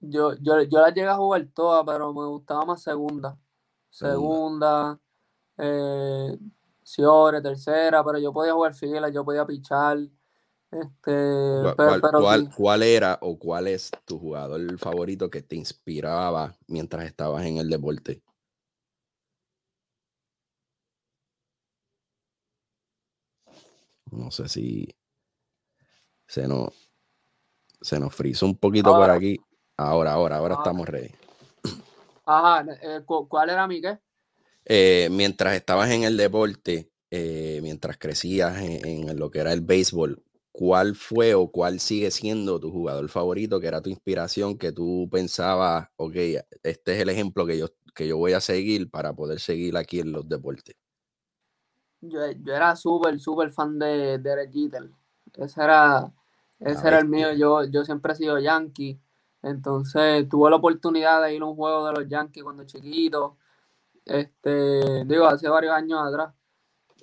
Yo, 0.05 0.35
yo, 0.41 0.61
yo 0.63 0.81
la 0.81 0.89
llegué 0.89 1.07
a 1.07 1.15
jugar 1.15 1.47
todas, 1.55 1.85
pero 1.87 2.13
me 2.13 2.27
gustaba 2.27 2.65
más 2.65 2.83
segunda. 2.83 3.39
Segunda, 3.89 4.99
eh, 5.59 6.37
Ciore, 6.83 7.41
tercera, 7.41 8.03
pero 8.05 8.19
yo 8.19 8.33
podía 8.33 8.53
jugar 8.53 8.75
fila, 8.75 9.11
yo 9.11 9.25
podía 9.25 9.47
pichar. 9.47 9.99
Este, 10.73 11.75
¿Cuál, 11.77 12.51
cuál, 12.57 12.83
era 12.83 13.19
o 13.21 13.39
cuál 13.39 13.69
es 13.69 13.91
tu 14.05 14.19
jugador 14.19 14.79
favorito 14.79 15.31
que 15.31 15.43
te 15.43 15.55
inspiraba 15.55 16.57
mientras 16.67 17.05
estabas 17.05 17.45
en 17.45 17.59
el 17.59 17.69
deporte? 17.69 18.23
No 24.11 24.31
sé 24.31 24.49
si 24.49 24.89
se 26.27 26.49
nos, 26.49 26.71
se 27.81 28.01
nos 28.01 28.15
frizó 28.15 28.47
un 28.47 28.57
poquito 28.57 28.91
por 28.91 29.11
aquí. 29.11 29.39
Ahora, 29.77 30.13
ahora, 30.13 30.37
ahora 30.37 30.55
estamos 30.55 30.89
ready. 30.89 31.11
Ajá, 32.25 32.65
eh, 32.83 33.01
¿cuál 33.05 33.51
era 33.51 33.67
mi 33.67 33.81
qué? 33.81 33.99
Eh, 34.65 35.09
mientras 35.11 35.55
estabas 35.55 35.91
en 35.91 36.05
el 36.05 36.17
deporte, 36.17 36.93
eh, 37.11 37.61
mientras 37.63 37.99
crecías 37.99 38.61
en, 38.63 39.19
lo 39.19 39.31
que 39.31 39.41
era 39.41 39.53
el 39.53 39.61
béisbol, 39.61 40.23
¿cuál 40.53 40.95
fue 40.95 41.35
o 41.35 41.51
cuál 41.51 41.81
sigue 41.81 42.11
siendo 42.11 42.61
tu 42.61 42.71
jugador 42.71 43.09
favorito, 43.09 43.61
que 43.61 43.67
era 43.67 43.83
tu 43.83 43.91
inspiración, 43.91 44.57
que 44.57 44.73
tú 44.73 45.09
pensabas, 45.11 45.89
ok, 45.97 46.15
este 46.63 46.95
es 46.95 47.01
el 47.01 47.09
ejemplo 47.09 47.45
que 47.45 47.59
yo, 47.59 47.67
que 47.95 48.07
yo 48.07 48.17
voy 48.17 48.35
a 48.35 48.41
seguir 48.41 48.91
para 48.91 49.15
poder 49.15 49.41
seguir 49.41 49.77
aquí 49.77 50.01
en 50.01 50.13
los 50.13 50.29
deportes? 50.29 50.77
Yo, 52.01 52.21
era 52.23 52.75
súper, 52.77 53.19
súper 53.21 53.51
fan 53.51 53.79
de 53.79 54.19
Derek 54.19 54.53
Jeter. 54.53 54.91
Ese 55.35 55.63
era, 55.63 56.13
ese 56.59 56.89
era 56.89 56.99
el 56.99 57.09
mío. 57.09 57.33
Yo, 57.33 57.65
yo 57.65 57.85
siempre 57.85 58.13
he 58.13 58.17
sido 58.17 58.39
yankee. 58.41 59.01
Entonces 59.43 60.29
tuve 60.29 60.51
la 60.51 60.57
oportunidad 60.57 61.23
de 61.23 61.35
ir 61.35 61.43
a 61.43 61.47
un 61.47 61.57
juego 61.57 61.87
de 61.87 61.93
los 61.93 62.09
Yankees 62.09 62.45
cuando 62.45 62.65
chiquito, 62.65 63.37
este, 64.05 65.05
digo, 65.05 65.27
hace 65.27 65.49
varios 65.49 65.75
años 65.75 66.01
atrás, 66.01 66.35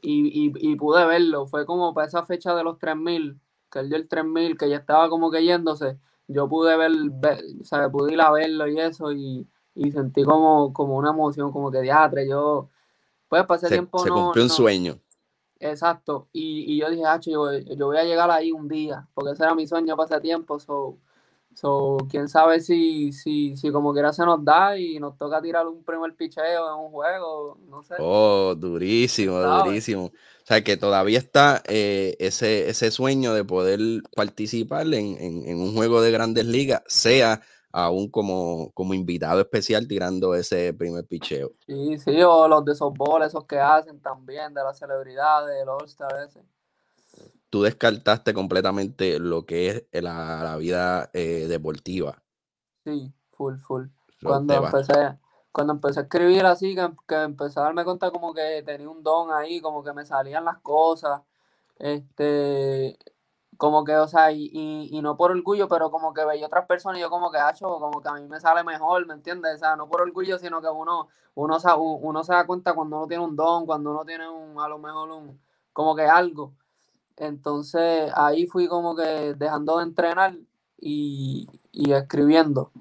y, 0.01 0.53
y, 0.55 0.75
pude 0.75 1.05
verlo. 1.05 1.45
Fue 1.45 1.65
como 1.65 1.93
para 1.93 2.07
esa 2.07 2.23
fecha 2.23 2.55
de 2.55 2.63
los 2.63 2.79
3000, 2.79 3.39
que 3.69 3.79
él 3.79 3.89
dio 3.89 3.97
el 3.97 4.07
3000, 4.07 4.57
que 4.57 4.69
ya 4.69 4.77
estaba 4.77 5.09
como 5.09 5.29
que 5.29 5.43
yéndose. 5.43 5.97
Yo 6.27 6.47
pude 6.47 6.77
ver, 6.77 6.91
o 7.59 7.63
sea, 7.65 7.89
pude 7.89 8.13
ir 8.13 8.21
a 8.21 8.31
verlo 8.31 8.67
y 8.67 8.79
eso, 8.79 9.11
y, 9.11 9.47
sentí 9.91 10.23
como, 10.23 10.71
como 10.73 10.95
una 10.95 11.09
emoción, 11.09 11.51
como 11.51 11.71
que 11.71 11.81
diatre. 11.81 12.27
Yo, 12.29 12.69
pues, 13.27 13.45
pasé 13.45 13.67
tiempo. 13.67 13.99
Se 13.99 14.09
cumplió 14.09 14.43
un 14.43 14.49
sueño. 14.49 14.99
Exacto. 15.59 16.29
Y, 16.31 16.77
yo 16.77 16.89
dije, 16.89 17.03
ah, 17.05 17.19
yo, 17.19 17.51
yo, 17.51 17.87
voy 17.87 17.97
a 17.97 18.03
llegar 18.05 18.31
ahí 18.31 18.51
un 18.51 18.67
día, 18.67 19.07
porque 19.13 19.31
ese 19.31 19.43
era 19.43 19.55
mi 19.55 19.67
sueño 19.67 19.95
ese 20.01 20.21
tiempo. 20.21 20.59
So, 20.59 20.97
so, 21.59 21.97
quién 22.09 22.29
sabe 22.29 22.59
si, 22.61 23.11
si, 23.11 23.57
si 23.57 23.71
como 23.71 23.93
quiera 23.93 24.13
se 24.13 24.25
nos 24.25 24.43
da 24.43 24.77
y 24.77 24.99
nos 24.99 25.17
toca 25.17 25.41
tirar 25.41 25.67
un 25.67 25.83
primer 25.83 26.15
picheo 26.15 26.69
en 26.69 26.85
un 26.85 26.91
juego, 26.91 27.57
no 27.67 27.83
sé. 27.83 27.95
Oh, 27.99 28.55
durísimo, 28.55 29.39
durísimo. 29.39 30.05
O 30.05 30.45
sea, 30.45 30.63
que 30.63 30.77
todavía 30.77 31.19
está 31.19 31.61
eh, 31.67 32.15
ese, 32.19 32.69
ese 32.69 32.91
sueño 32.91 33.33
de 33.33 33.43
poder 33.43 33.79
participar 34.15 34.85
en, 34.93 35.17
en 35.19 35.61
un 35.61 35.73
juego 35.73 36.01
de 36.01 36.11
grandes 36.11 36.45
ligas, 36.45 36.81
sea 36.87 37.41
aún 37.71 38.09
como, 38.09 38.71
como 38.73 38.93
invitado 38.93 39.41
especial 39.41 39.87
tirando 39.87 40.33
ese 40.33 40.73
primer 40.73 41.05
picheo. 41.05 41.51
Sí, 41.65 41.97
sí, 41.99 42.21
o 42.23 42.47
los 42.47 42.65
de 42.65 42.75
softball, 42.75 43.23
esos 43.23 43.45
que 43.45 43.59
hacen 43.59 43.99
también, 43.99 44.53
de 44.53 44.63
las 44.63 44.79
celebridades, 44.79 45.57
del 45.59 45.69
All-Star 45.69 46.27
ese. 46.27 46.41
Tú 47.49 47.63
descartaste 47.63 48.33
completamente 48.33 49.19
lo 49.19 49.45
que 49.45 49.87
es 49.91 50.03
la, 50.03 50.55
vida 50.57 51.09
eh, 51.13 51.47
deportiva. 51.47 52.21
Sí, 52.83 53.11
full, 53.31 53.57
full. 53.57 53.87
cuando 54.21 54.53
empecé, 54.53 55.17
cuando 55.51 55.73
empecé 55.73 56.01
a 56.01 56.03
escribir 56.03 56.45
así, 56.45 56.75
que, 56.75 56.89
que 57.07 57.15
empecé 57.15 57.59
a 57.59 57.63
darme 57.63 57.83
cuenta 57.83 58.11
como 58.11 58.33
que 58.33 58.63
tenía 58.65 58.89
un 58.89 59.01
don 59.01 59.31
ahí, 59.31 59.61
como 59.61 59.83
que 59.83 59.93
me 59.93 60.05
salían 60.05 60.45
las 60.45 60.59
cosas. 60.59 61.21
Este, 61.77 62.97
como 63.59 63.83
que, 63.83 63.95
o 63.97 64.07
sea, 64.07 64.31
y, 64.31 64.49
y, 64.53 65.01
no 65.01 65.17
por 65.17 65.31
orgullo, 65.31 65.67
pero 65.67 65.91
como 65.91 66.13
que 66.13 66.23
veía 66.23 66.45
otras 66.47 66.65
personas 66.65 66.97
y 66.97 67.01
yo 67.01 67.09
como 67.09 67.29
que, 67.29 67.39
hacho, 67.39 67.67
como 67.79 68.01
que 68.01 68.07
a 68.07 68.13
mí 68.13 68.25
me 68.27 68.39
sale 68.39 68.63
mejor, 68.63 69.05
¿me 69.05 69.13
entiendes? 69.15 69.55
O 69.55 69.57
sea, 69.59 69.75
no 69.75 69.89
por 69.89 70.01
orgullo, 70.01 70.39
sino 70.39 70.61
que 70.61 70.69
uno, 70.69 71.09
uno, 71.35 71.57
uno 71.77 72.23
se 72.23 72.33
da 72.33 72.45
cuenta 72.47 72.73
cuando 72.73 72.97
uno 72.97 73.07
tiene 73.07 73.23
un 73.23 73.35
don, 73.35 73.65
cuando 73.65 73.91
uno 73.91 74.05
tiene 74.05 74.29
un, 74.29 74.61
a 74.61 74.67
lo 74.69 74.79
mejor 74.79 75.09
un, 75.11 75.41
como 75.73 75.93
que 75.93 76.03
algo. 76.03 76.53
Entonces 77.19 78.11
ahí 78.15 78.47
fui 78.47 78.67
como 78.67 78.95
que 78.95 79.35
dejando 79.37 79.77
de 79.77 79.83
entrenar 79.83 80.37
y, 80.79 81.47
escribiendo. 81.73 82.71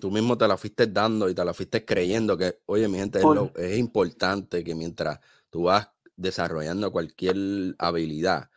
Tú 0.00 0.10
mismo 0.10 0.38
te 0.38 0.46
la 0.46 0.56
fuiste 0.56 0.86
dando 0.86 1.28
y 1.28 1.34
te 1.34 1.44
la 1.44 1.52
fuiste 1.52 1.84
creyendo 1.84 2.36
que, 2.36 2.60
oye, 2.66 2.86
mi 2.88 2.98
gente, 2.98 3.18
es, 3.18 3.26
es 3.56 3.78
importante 3.78 4.62
que 4.62 4.74
mientras 4.74 5.18
tú 5.50 5.64
vas 5.64 5.88
desarrollando 6.16 6.92
cualquier 6.92 7.74
habilidad, 7.78 8.48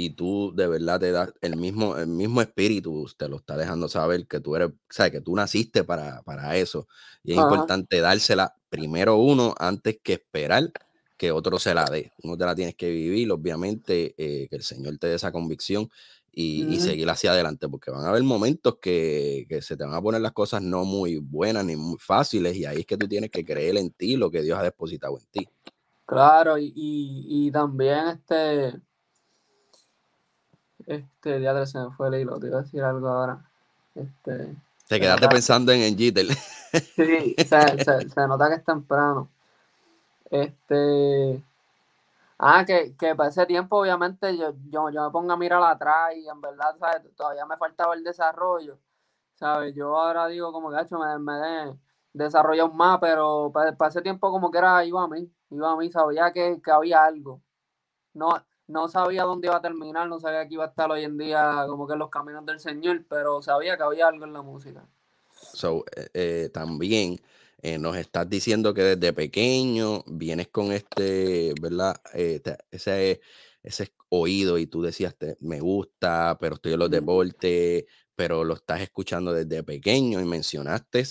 y 0.00 0.10
tú 0.10 0.52
de 0.54 0.68
verdad 0.68 1.00
te 1.00 1.10
das 1.10 1.34
el 1.40 1.56
mismo, 1.56 1.96
el 1.96 2.06
mismo 2.06 2.40
espíritu, 2.40 3.04
te 3.16 3.28
lo 3.28 3.38
está 3.38 3.56
dejando 3.56 3.88
saber 3.88 4.28
que 4.28 4.38
tú 4.38 4.54
eres, 4.54 4.70
sabes, 4.88 5.10
que 5.10 5.20
tú 5.20 5.34
naciste 5.34 5.82
para, 5.82 6.22
para 6.22 6.56
eso. 6.56 6.86
Y 7.24 7.32
es 7.32 7.38
importante 7.38 8.00
dársela 8.00 8.54
primero 8.68 9.16
uno 9.16 9.56
antes 9.58 9.98
que 10.00 10.12
esperar 10.12 10.70
que 11.18 11.32
otro 11.32 11.58
se 11.58 11.74
la 11.74 11.84
dé. 11.84 12.12
Uno 12.22 12.36
te 12.38 12.46
la 12.46 12.54
tienes 12.54 12.74
que 12.74 12.90
vivir, 12.90 13.30
obviamente, 13.30 14.14
eh, 14.16 14.48
que 14.48 14.56
el 14.56 14.62
Señor 14.62 14.96
te 14.98 15.08
dé 15.08 15.16
esa 15.16 15.32
convicción 15.32 15.90
y, 16.32 16.78
seguir 16.78 17.10
hacia 17.10 17.32
adelante, 17.32 17.68
porque 17.68 17.90
van 17.90 18.04
a 18.04 18.10
haber 18.10 18.22
momentos 18.22 18.76
que, 18.80 19.44
que, 19.48 19.60
se 19.60 19.76
te 19.76 19.84
van 19.84 19.94
a 19.94 20.00
poner 20.00 20.20
las 20.20 20.30
cosas 20.30 20.62
no 20.62 20.84
muy 20.84 21.18
buenas 21.18 21.64
ni 21.64 21.74
muy 21.74 21.98
fáciles, 21.98 22.56
y 22.56 22.64
ahí 22.64 22.80
es 22.80 22.86
que 22.86 22.96
tú 22.96 23.08
tienes 23.08 23.30
que 23.30 23.44
creer 23.44 23.76
en 23.76 23.90
ti, 23.90 24.16
lo 24.16 24.30
que 24.30 24.42
Dios 24.42 24.56
ha 24.56 24.62
depositado 24.62 25.18
en 25.18 25.26
ti. 25.26 25.48
Claro, 26.06 26.56
y, 26.56 26.72
y 26.76 27.50
también 27.50 28.06
este 28.06 28.80
este, 30.88 31.42
ya 31.42 31.66
se 31.66 31.78
me 31.78 31.90
fue 31.90 32.08
el 32.08 32.22
hilo, 32.22 32.40
te 32.40 32.46
iba 32.46 32.58
a 32.58 32.62
decir 32.62 32.82
algo 32.82 33.08
ahora. 33.08 33.44
Este, 33.94 34.56
te 34.88 34.98
quedaste 34.98 35.28
pensando 35.28 35.72
en 35.72 35.96
Jitter. 35.96 36.26
Sí, 36.70 37.34
se, 37.38 38.26
nota 38.28 38.50
que 38.50 38.56
es 38.56 38.64
temprano. 38.64 39.30
Este. 40.30 41.42
Ah, 42.38 42.64
que, 42.64 42.94
que 42.96 43.14
para 43.16 43.30
ese 43.30 43.46
tiempo, 43.46 43.80
obviamente, 43.80 44.36
yo, 44.36 44.54
yo, 44.70 44.90
yo 44.90 45.04
me 45.04 45.10
pongo 45.10 45.32
a 45.32 45.36
mirar 45.36 45.62
atrás 45.62 46.14
y 46.16 46.28
en 46.28 46.40
verdad, 46.40 46.76
¿sabes? 46.78 47.02
Todavía 47.16 47.44
me 47.46 47.56
faltaba 47.56 47.94
el 47.94 48.04
desarrollo. 48.04 48.78
¿Sabes? 49.34 49.74
Yo 49.74 49.96
ahora 49.96 50.26
digo, 50.28 50.52
como 50.52 50.70
que 50.70 50.80
hecho, 50.80 50.98
me, 50.98 51.18
me 51.18 51.32
de 52.12 52.24
desarrollar 52.24 52.72
más, 52.72 52.98
pero 53.00 53.50
para, 53.52 53.88
ese 53.88 54.02
tiempo, 54.02 54.30
como 54.30 54.50
que 54.50 54.58
era, 54.58 54.84
iba 54.84 55.02
a 55.02 55.08
mí, 55.08 55.30
iba 55.50 55.72
a 55.72 55.76
mí, 55.76 55.90
sabía 55.90 56.32
que, 56.32 56.60
que 56.62 56.70
había 56.70 57.04
algo. 57.04 57.40
No, 58.14 58.30
no 58.66 58.88
sabía 58.88 59.24
dónde 59.24 59.48
iba 59.48 59.56
a 59.56 59.62
terminar, 59.62 60.08
no 60.08 60.20
sabía 60.20 60.46
que 60.46 60.54
iba 60.54 60.64
a 60.64 60.68
estar 60.68 60.90
hoy 60.90 61.04
en 61.04 61.16
día 61.18 61.64
como 61.68 61.86
que 61.86 61.94
en 61.94 61.98
los 62.00 62.10
caminos 62.10 62.44
del 62.46 62.60
Señor, 62.60 63.04
pero 63.08 63.42
sabía 63.42 63.76
que 63.76 63.82
había 63.82 64.08
algo 64.08 64.24
en 64.24 64.32
la 64.32 64.42
música. 64.42 64.84
So, 65.30 65.84
eh, 65.96 66.08
eh, 66.14 66.50
también 66.52 67.20
eh, 67.60 67.78
nos 67.78 67.96
estás 67.96 68.28
diciendo 68.28 68.72
que 68.74 68.82
desde 68.82 69.12
pequeño 69.12 70.02
vienes 70.06 70.48
con 70.48 70.72
este, 70.72 71.52
¿verdad? 71.60 72.00
ese, 72.14 73.20
ese 73.62 73.92
oído 74.08 74.58
y 74.58 74.66
tú 74.66 74.82
decías, 74.82 75.14
me 75.40 75.60
gusta, 75.60 76.36
pero 76.40 76.54
estoy 76.54 76.74
en 76.74 76.78
los 76.78 76.90
deportes, 76.90 77.84
pero 78.14 78.44
lo 78.44 78.54
estás 78.54 78.80
escuchando 78.80 79.32
desde 79.32 79.62
pequeño 79.62 80.20
y 80.20 80.24
mencionaste 80.24 81.04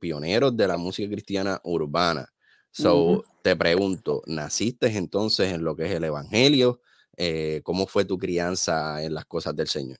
pioneros 0.00 0.56
de 0.56 0.68
la 0.68 0.76
música 0.76 1.10
cristiana 1.10 1.60
urbana. 1.64 2.28
So, 2.72 3.24
te 3.42 3.56
pregunto, 3.56 4.22
¿naciste 4.26 4.96
entonces 4.96 5.52
en 5.52 5.64
lo 5.64 5.74
que 5.74 5.86
es 5.86 5.92
el 5.92 6.04
Evangelio? 6.04 6.80
Eh, 7.16 7.60
cómo 7.64 7.86
fue 7.86 8.04
tu 8.04 8.16
crianza 8.16 9.02
en 9.02 9.12
las 9.14 9.26
cosas 9.26 9.54
del 9.56 9.66
Señor. 9.66 9.98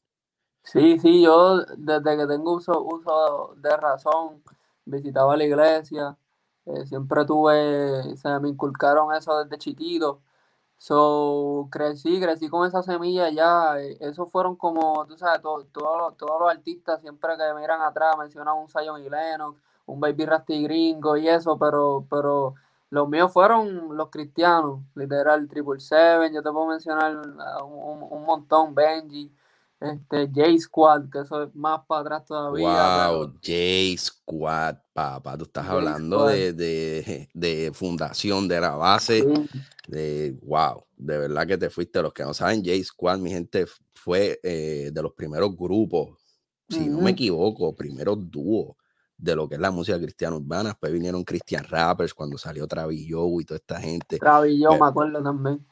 Sí, 0.63 0.99
sí, 1.01 1.23
yo 1.23 1.65
desde 1.77 2.17
que 2.17 2.27
tengo 2.27 2.55
uso, 2.55 2.83
uso 2.83 3.55
de 3.57 3.77
razón, 3.77 4.43
visitaba 4.85 5.37
la 5.37 5.45
iglesia, 5.45 6.17
eh, 6.67 6.87
siempre 6.87 7.25
tuve, 7.25 8.17
se 8.17 8.39
me 8.41 8.49
inculcaron 8.49 9.15
eso 9.15 9.45
desde 9.45 9.59
chiquito. 9.59 10.21
So, 10.79 11.69
crecí, 11.71 12.21
crecí 12.21 12.49
con 12.49 12.67
esa 12.67 12.83
semilla 12.83 13.29
ya. 13.31 13.79
Eh, 13.81 13.99
esos 14.01 14.31
fueron 14.31 14.57
como, 14.57 15.07
tú 15.07 15.17
sabes, 15.19 15.43
todos 15.43 15.67
los 16.41 16.51
artistas 16.51 17.01
siempre 17.03 17.37
que 17.37 17.55
miran 17.61 17.83
atrás 17.83 18.17
mencionan 18.19 18.57
un 18.57 18.69
Zion 18.69 19.01
y 19.05 19.11
Lennox, 19.11 19.61
un 19.87 20.01
Baby 20.01 20.27
Rasty 20.27 20.63
Gringo 20.63 21.17
y 21.17 21.29
eso, 21.29 21.59
pero, 21.59 22.07
pero 22.09 22.55
los 22.91 23.09
míos 23.09 23.33
fueron 23.33 23.97
los 23.97 24.11
cristianos, 24.11 24.81
literal, 24.95 25.47
Triple 25.49 25.81
Seven, 25.81 26.33
yo 26.33 26.43
te 26.43 26.51
puedo 26.51 26.67
mencionar 26.67 27.17
un, 27.65 28.25
montón, 28.25 28.75
Benji, 28.75 29.31
este, 29.81 30.29
J 30.29 30.59
Squad, 30.59 31.09
que 31.11 31.21
eso 31.21 31.43
es 31.43 31.55
más 31.55 31.81
para 31.89 32.03
atrás 32.03 32.27
todavía. 32.27 33.09
Wow, 33.09 33.33
J 33.43 33.97
Squad, 33.97 34.77
papá, 34.93 35.39
tú 35.39 35.45
estás 35.45 35.67
hablando 35.67 36.27
de, 36.27 37.73
fundación, 37.75 38.47
de 38.47 38.61
la 38.61 38.77
base, 38.77 39.27
de 39.89 40.39
wow, 40.43 40.85
de 40.97 41.19
verdad 41.19 41.47
que 41.47 41.57
te 41.57 41.71
fuiste. 41.71 42.03
Los 42.03 42.13
que 42.13 42.25
no 42.25 42.35
saben, 42.35 42.63
J 42.63 42.77
Squad, 42.85 43.19
mi 43.19 43.31
gente, 43.31 43.65
fue 43.95 44.39
eh, 44.43 44.91
de 44.93 45.03
los 45.03 45.13
primeros 45.13 45.57
grupos, 45.57 46.19
si 46.69 46.89
no 46.89 47.01
me 47.01 47.11
equivoco, 47.11 47.75
primeros 47.75 48.31
dúos 48.31 48.77
de 49.17 49.37
lo 49.37 49.49
que 49.49 49.57
es 49.57 49.61
la 49.61 49.71
música 49.71 49.99
cristiana 49.99 50.37
urbana. 50.37 50.71
Después 50.71 50.93
vinieron 50.93 51.25
Christian 51.25 51.65
Rappers 51.65 52.15
cuando 52.15 52.39
salió 52.39 52.67
Travillo 52.67 53.41
y 53.41 53.45
toda 53.45 53.59
esta 53.59 53.81
gente. 53.81 54.19
Travillo, 54.19 54.73
me 54.73 54.87
acuerdo 54.87 55.23
también. 55.23 55.67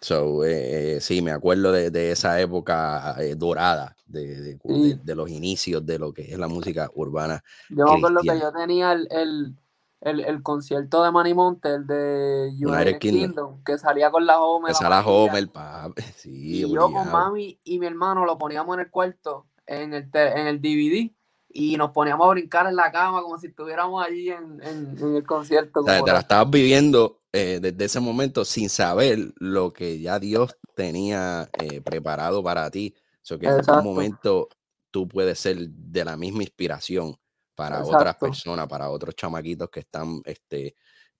So, 0.00 0.44
eh, 0.44 0.96
eh, 0.96 1.00
sí, 1.02 1.20
me 1.20 1.30
acuerdo 1.30 1.72
de, 1.72 2.10
esa 2.10 2.40
época 2.40 3.16
eh, 3.18 3.34
dorada, 3.34 3.94
de, 4.06 4.58
los 5.04 5.28
inicios 5.28 5.84
de 5.84 5.98
lo 5.98 6.14
que 6.14 6.22
es 6.22 6.38
la 6.38 6.48
música 6.48 6.90
urbana. 6.94 7.44
Yo 7.68 7.84
me 7.84 7.98
acuerdo 7.98 8.20
que 8.22 8.40
yo 8.40 8.50
tenía 8.50 8.92
el, 8.92 10.42
concierto 10.42 11.02
de 11.04 11.34
Monte, 11.34 11.74
el 11.74 11.86
de 11.86 12.50
United, 12.58 12.98
Kingdom. 12.98 13.62
que 13.62 13.76
salía 13.76 14.10
con 14.10 14.24
la 14.24 14.40
Homer. 14.40 14.72
Esa 14.72 14.88
la 14.88 15.06
Homer, 15.06 15.50
Sí, 16.16 16.64
y 16.64 16.72
yo 16.72 16.90
con 16.90 17.10
mami 17.10 17.58
y 17.62 17.78
mi 17.78 17.86
hermano 17.86 18.24
lo 18.24 18.38
poníamos 18.38 18.74
en 18.76 18.80
el 18.80 18.90
cuarto, 18.90 19.48
en 19.66 19.92
el, 19.92 20.08
en 20.14 20.46
el 20.46 20.62
DVD 20.62 21.10
y 21.52 21.76
nos 21.76 21.90
poníamos 21.90 22.26
a 22.26 22.30
brincar 22.30 22.66
en 22.68 22.76
la 22.76 22.90
cama 22.90 23.20
como 23.20 23.36
si 23.38 23.48
estuviéramos 23.48 24.02
allí 24.02 24.30
en, 24.30 24.62
el 24.62 25.26
concierto. 25.26 25.84
te 25.84 26.00
la 26.10 26.20
estabas 26.20 26.48
viviendo 26.48 27.19
eh, 27.32 27.58
desde 27.60 27.84
ese 27.84 28.00
momento 28.00 28.44
sin 28.44 28.68
saber 28.68 29.32
lo 29.36 29.72
que 29.72 30.00
ya 30.00 30.18
Dios 30.18 30.56
tenía 30.74 31.48
eh, 31.60 31.80
preparado 31.80 32.42
para 32.42 32.70
ti. 32.70 32.94
O 33.30 33.38
que 33.38 33.46
en 33.46 33.52
algún 33.52 33.84
momento 33.84 34.48
tú 34.90 35.06
puedes 35.06 35.38
ser 35.38 35.56
de 35.68 36.04
la 36.04 36.16
misma 36.16 36.42
inspiración 36.42 37.16
para 37.54 37.84
otras 37.84 38.16
personas, 38.16 38.66
para 38.66 38.90
otros 38.90 39.14
chamaquitos 39.14 39.68
que 39.70 39.80
están 39.80 40.20
este, 40.24 40.74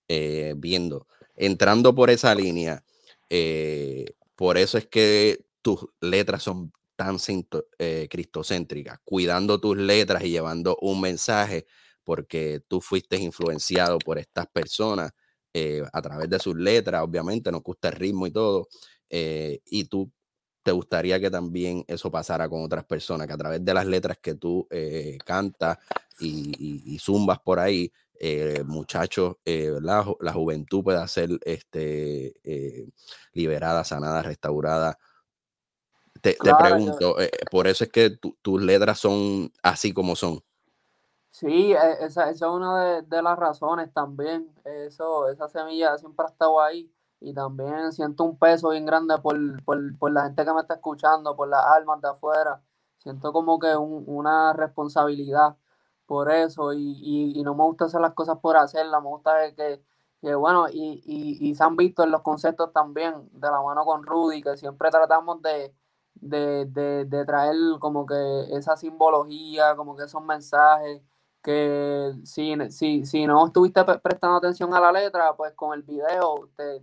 eh, 0.08 0.54
viendo. 0.56 1.06
Entrando 1.36 1.94
por 1.94 2.10
esa 2.10 2.34
línea, 2.34 2.82
por 4.34 4.58
eso 4.58 4.76
es 4.78 4.86
que 4.86 5.46
tus 5.62 5.86
letras 6.00 6.42
son 6.42 6.72
tan 7.00 7.16
eh, 7.78 8.08
cristocéntrica, 8.10 9.00
cuidando 9.04 9.58
tus 9.58 9.74
letras 9.74 10.22
y 10.22 10.28
llevando 10.28 10.76
un 10.82 11.00
mensaje, 11.00 11.66
porque 12.04 12.60
tú 12.68 12.82
fuiste 12.82 13.16
influenciado 13.16 13.98
por 13.98 14.18
estas 14.18 14.46
personas 14.48 15.12
eh, 15.52 15.82
a 15.92 16.02
través 16.02 16.28
de 16.30 16.38
sus 16.38 16.56
letras, 16.56 17.02
obviamente, 17.02 17.50
nos 17.50 17.62
gusta 17.62 17.88
el 17.88 17.94
ritmo 17.94 18.26
y 18.26 18.30
todo, 18.30 18.68
eh, 19.08 19.60
y 19.66 19.84
tú 19.84 20.10
te 20.62 20.72
gustaría 20.72 21.18
que 21.18 21.30
también 21.30 21.84
eso 21.88 22.10
pasara 22.10 22.48
con 22.48 22.62
otras 22.62 22.84
personas, 22.84 23.26
que 23.26 23.32
a 23.32 23.38
través 23.38 23.64
de 23.64 23.74
las 23.74 23.86
letras 23.86 24.18
que 24.20 24.34
tú 24.34 24.68
cantas 25.24 25.78
y, 26.20 26.98
zumbas 27.00 27.38
por 27.40 27.58
ahí, 27.58 27.90
eh, 28.22 28.62
muchachos, 28.66 29.36
eh, 29.44 29.72
la, 29.80 30.04
la, 30.20 30.32
juventud 30.32 30.84
pueda 30.84 31.08
ser 31.08 31.30
este, 31.44 32.34
liberada, 33.32 33.82
sanada, 33.82 34.22
restaurada. 34.22 34.98
Te, 36.20 36.36
pregunto, 36.58 37.16
por 37.50 37.66
eso 37.66 37.84
es 37.84 37.90
que 37.90 38.18
tus 38.42 38.62
letras 38.62 38.98
son 38.98 39.50
así 39.62 39.94
como 39.94 40.14
son. 40.14 40.42
Sí, 41.30 41.72
e, 41.72 42.04
esa, 42.04 42.28
esa 42.30 42.30
es 42.30 42.52
una 42.52 43.02
de, 43.02 43.22
las 43.22 43.38
razones 43.38 43.92
también. 43.92 44.52
Eso, 44.64 45.28
esa 45.28 45.48
semilla 45.48 45.96
siempre 45.98 46.26
ha 46.26 46.28
estado 46.28 46.60
ahí 46.60 46.92
y 47.20 47.32
también 47.34 47.92
siento 47.92 48.24
un 48.24 48.38
peso 48.38 48.70
bien 48.70 48.86
grande 48.86 49.16
por, 49.18 49.38
la 50.12 50.24
gente 50.24 50.44
que 50.44 50.52
me 50.52 50.60
está 50.60 50.74
escuchando, 50.74 51.36
por 51.36 51.48
las 51.48 51.64
almas 51.66 52.00
de 52.00 52.08
afuera. 52.08 52.62
Siento 52.98 53.32
como 53.32 53.58
que 53.58 53.74
una 53.76 54.52
responsabilidad 54.52 55.56
por 56.06 56.30
eso 56.30 56.72
y, 56.74 57.40
no 57.44 57.54
me 57.54 57.64
gusta 57.64 57.86
hacer 57.86 58.00
las 58.00 58.14
cosas 58.14 58.38
por 58.40 58.56
hacerlas, 58.56 59.02
me 59.02 59.08
gusta 59.08 59.32
que, 59.54 59.82
bueno, 60.34 60.66
y, 60.68 61.02
y, 61.40 61.54
se 61.54 61.64
han 61.64 61.76
visto 61.76 62.02
en 62.04 62.10
los 62.10 62.22
conceptos 62.22 62.72
también 62.72 63.14
de 63.32 63.48
la 63.50 63.62
mano 63.62 63.84
con 63.84 64.04
Rudy, 64.04 64.42
que 64.42 64.56
siempre 64.56 64.90
tratamos 64.90 65.40
de, 65.42 65.74
de 66.14 67.24
traer 67.26 67.56
como 67.80 68.06
que 68.06 68.48
esa 68.56 68.76
simbología, 68.76 69.76
como 69.76 69.96
que 69.96 70.04
esos 70.04 70.22
mensajes 70.22 71.02
que 71.42 72.12
si, 72.24 72.54
si, 72.70 73.06
si 73.06 73.26
no 73.26 73.46
estuviste 73.46 73.82
prestando 74.02 74.36
atención 74.36 74.74
a 74.74 74.80
la 74.80 74.92
letra, 74.92 75.34
pues 75.36 75.52
con 75.54 75.74
el 75.74 75.82
video 75.82 76.50
te, 76.56 76.82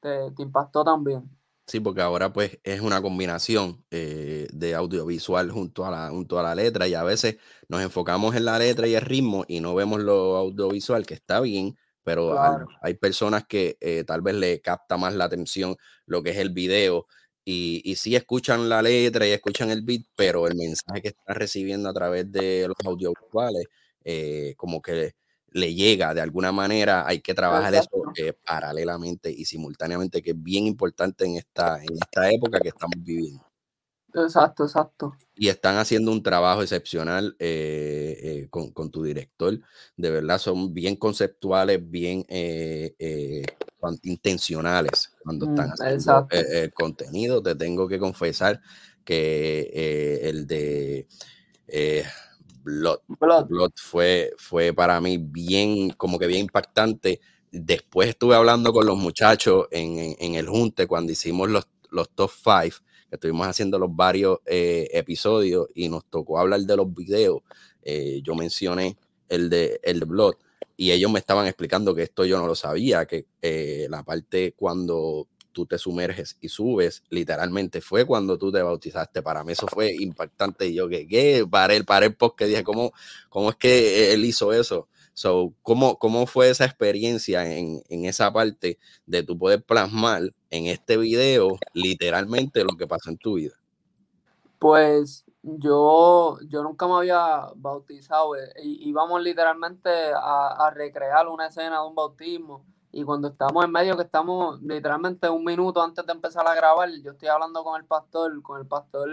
te, 0.00 0.42
impactó 0.42 0.84
también. 0.84 1.28
Sí, 1.66 1.80
porque 1.80 2.00
ahora 2.00 2.32
pues 2.32 2.60
es 2.62 2.80
una 2.80 3.02
combinación 3.02 3.84
eh, 3.90 4.46
de 4.52 4.74
audiovisual 4.76 5.50
junto 5.50 5.84
a, 5.84 5.90
la, 5.90 6.10
junto 6.10 6.38
a 6.38 6.42
la 6.44 6.54
letra 6.54 6.86
y 6.86 6.94
a 6.94 7.02
veces 7.02 7.38
nos 7.68 7.82
enfocamos 7.82 8.36
en 8.36 8.44
la 8.44 8.58
letra 8.58 8.86
y 8.86 8.94
el 8.94 9.02
ritmo 9.02 9.44
y 9.48 9.58
no 9.60 9.74
vemos 9.74 10.00
lo 10.00 10.36
audiovisual, 10.36 11.04
que 11.04 11.14
está 11.14 11.40
bien, 11.40 11.76
pero 12.04 12.38
hay, 12.82 12.94
personas 12.94 13.46
que 13.48 13.76
eh, 13.80 14.04
tal 14.04 14.22
vez 14.22 14.36
le 14.36 14.60
capta 14.60 14.96
más 14.96 15.12
la 15.14 15.24
atención 15.24 15.76
lo 16.04 16.22
que 16.22 16.30
es 16.30 16.36
el 16.36 16.50
video 16.50 17.08
y, 17.46 17.80
y 17.84 17.96
sí 17.96 18.16
escuchan 18.16 18.68
la 18.68 18.82
letra 18.82 19.26
y 19.26 19.32
escuchan 19.32 19.70
el 19.70 19.82
beat, 19.82 20.02
pero 20.16 20.48
el 20.48 20.56
mensaje 20.56 21.00
que 21.02 21.08
están 21.10 21.36
recibiendo 21.36 21.88
a 21.88 21.94
través 21.94 22.30
de 22.32 22.66
los 22.68 22.76
audiovisuales, 22.84 23.66
eh, 24.04 24.54
como 24.56 24.82
que 24.82 25.14
le 25.52 25.74
llega 25.74 26.12
de 26.14 26.20
alguna 26.22 26.52
manera, 26.52 27.06
hay 27.06 27.20
que 27.20 27.34
trabajar 27.34 27.74
eso 27.76 27.88
eh, 28.16 28.32
paralelamente 28.44 29.30
y 29.30 29.44
simultáneamente, 29.46 30.22
que 30.22 30.32
es 30.32 30.42
bien 30.42 30.66
importante 30.66 31.24
en 31.24 31.36
esta, 31.36 31.82
en 31.82 31.94
esta 32.02 32.30
época 32.30 32.60
que 32.60 32.68
estamos 32.70 32.96
viviendo. 32.98 33.45
Exacto, 34.16 34.64
exacto. 34.64 35.16
Y 35.34 35.48
están 35.48 35.76
haciendo 35.76 36.10
un 36.10 36.22
trabajo 36.22 36.62
excepcional 36.62 37.36
eh, 37.38 38.46
con, 38.50 38.70
con, 38.70 38.90
tu 38.90 39.02
director. 39.02 39.58
De 39.96 40.10
verdad, 40.10 40.38
son 40.38 40.72
bien 40.72 40.96
conceptuales, 40.96 41.80
bien 41.88 42.24
intencionales 44.02 45.12
cuando 45.22 45.46
están 45.46 45.68
mm, 45.68 45.72
haciendo 45.72 46.28
eh, 46.30 46.62
el, 46.64 46.72
contenido. 46.72 47.42
Te 47.42 47.54
tengo 47.54 47.88
que 47.88 47.98
confesar 47.98 48.60
que 49.04 49.70
eh, 49.72 50.28
el 50.28 50.46
de 50.46 51.06
eh, 51.68 52.04
Blood, 52.62 53.00
Blood. 53.48 53.72
fue, 53.76 54.32
fue 54.38 54.72
para 54.72 55.00
mí 55.00 55.18
bien, 55.18 55.90
como 55.90 56.18
que 56.18 56.26
bien 56.26 56.42
impactante. 56.42 57.20
Después 57.50 58.08
estuve 58.08 58.34
hablando 58.34 58.72
con 58.72 58.86
los 58.86 58.98
muchachos 58.98 59.66
en, 59.70 60.34
el 60.34 60.48
Junte 60.48 60.86
cuando 60.86 61.12
hicimos 61.12 61.48
los, 61.48 61.68
los 61.90 62.10
top 62.10 62.30
5, 62.30 62.52
que 62.52 62.85
estuvimos 63.10 63.46
haciendo 63.46 63.78
los 63.78 63.94
varios 63.94 64.38
episodios 64.46 65.68
y 65.74 65.88
nos 65.88 66.04
tocó 66.04 66.38
hablar 66.38 66.60
de 66.60 66.76
los 66.76 66.92
videos. 66.94 67.42
yo 68.22 68.34
mencioné 68.34 68.96
el 69.28 69.50
de, 69.50 69.80
el 69.82 70.00
de 70.00 70.06
y 70.76 70.92
ellos 70.92 71.10
me 71.10 71.18
estaban 71.18 71.46
explicando 71.46 71.94
que 71.94 72.02
esto 72.02 72.24
yo 72.24 72.38
no 72.38 72.46
lo 72.46 72.54
sabía, 72.54 73.06
que 73.06 73.26
eh, 73.40 73.86
la 73.88 74.02
parte 74.02 74.52
cuando 74.56 75.26
tú 75.52 75.64
te 75.64 75.78
sumerges 75.78 76.36
y 76.42 76.50
subes, 76.50 77.02
literalmente 77.08 77.80
fue 77.80 78.04
cuando 78.04 78.36
tú 78.36 78.52
te 78.52 78.60
bautizaste. 78.60 79.22
Para 79.22 79.42
mí 79.42 79.52
eso 79.52 79.66
fue 79.68 79.94
impactante. 79.94 80.66
Y 80.66 80.74
yo, 80.74 80.86
que 80.86 81.08
qué? 81.08 81.46
Paré, 81.50 81.82
paré 81.82 82.06
el 82.06 82.16
que 82.36 82.46
dije, 82.46 82.62
¿cómo, 82.62 82.92
¿cómo 83.30 83.48
es 83.48 83.56
que 83.56 84.12
él 84.12 84.26
hizo 84.26 84.52
eso? 84.52 84.88
So, 85.16 85.54
¿cómo, 85.62 85.98
¿Cómo 85.98 86.26
fue 86.26 86.50
esa 86.50 86.66
experiencia 86.66 87.50
en, 87.50 87.82
en 87.88 88.04
esa 88.04 88.30
parte 88.30 88.78
de 89.06 89.22
tú 89.22 89.38
poder 89.38 89.62
plasmar 89.62 90.24
en 90.50 90.66
este 90.66 90.98
video 90.98 91.56
literalmente 91.72 92.62
lo 92.62 92.76
que 92.76 92.86
pasó 92.86 93.08
en 93.08 93.16
tu 93.16 93.36
vida? 93.36 93.54
Pues 94.58 95.24
yo, 95.40 96.38
yo 96.46 96.62
nunca 96.62 96.86
me 96.86 96.96
había 96.96 97.46
bautizado. 97.54 98.36
Eh, 98.36 98.52
íbamos 98.62 99.22
literalmente 99.22 99.88
a, 100.14 100.70
recrear 100.74 101.28
una 101.28 101.46
escena 101.46 101.80
de 101.80 101.86
un 101.86 101.94
bautismo. 101.94 102.66
Y 102.92 103.02
cuando 103.02 103.28
estamos 103.28 103.64
en 103.64 103.72
medio, 103.72 103.96
que 103.96 104.02
estamos 104.02 104.60
literalmente 104.60 105.30
un 105.30 105.44
minuto 105.44 105.82
antes 105.82 106.04
de 106.04 106.12
empezar 106.12 106.46
a 106.46 106.54
grabar, 106.54 106.90
yo 107.02 107.12
estoy 107.12 107.28
hablando 107.28 107.64
con 107.64 107.80
el 107.80 107.86
pastor, 107.86 108.42
con 108.42 108.60
el 108.60 108.66
pastor 108.66 109.08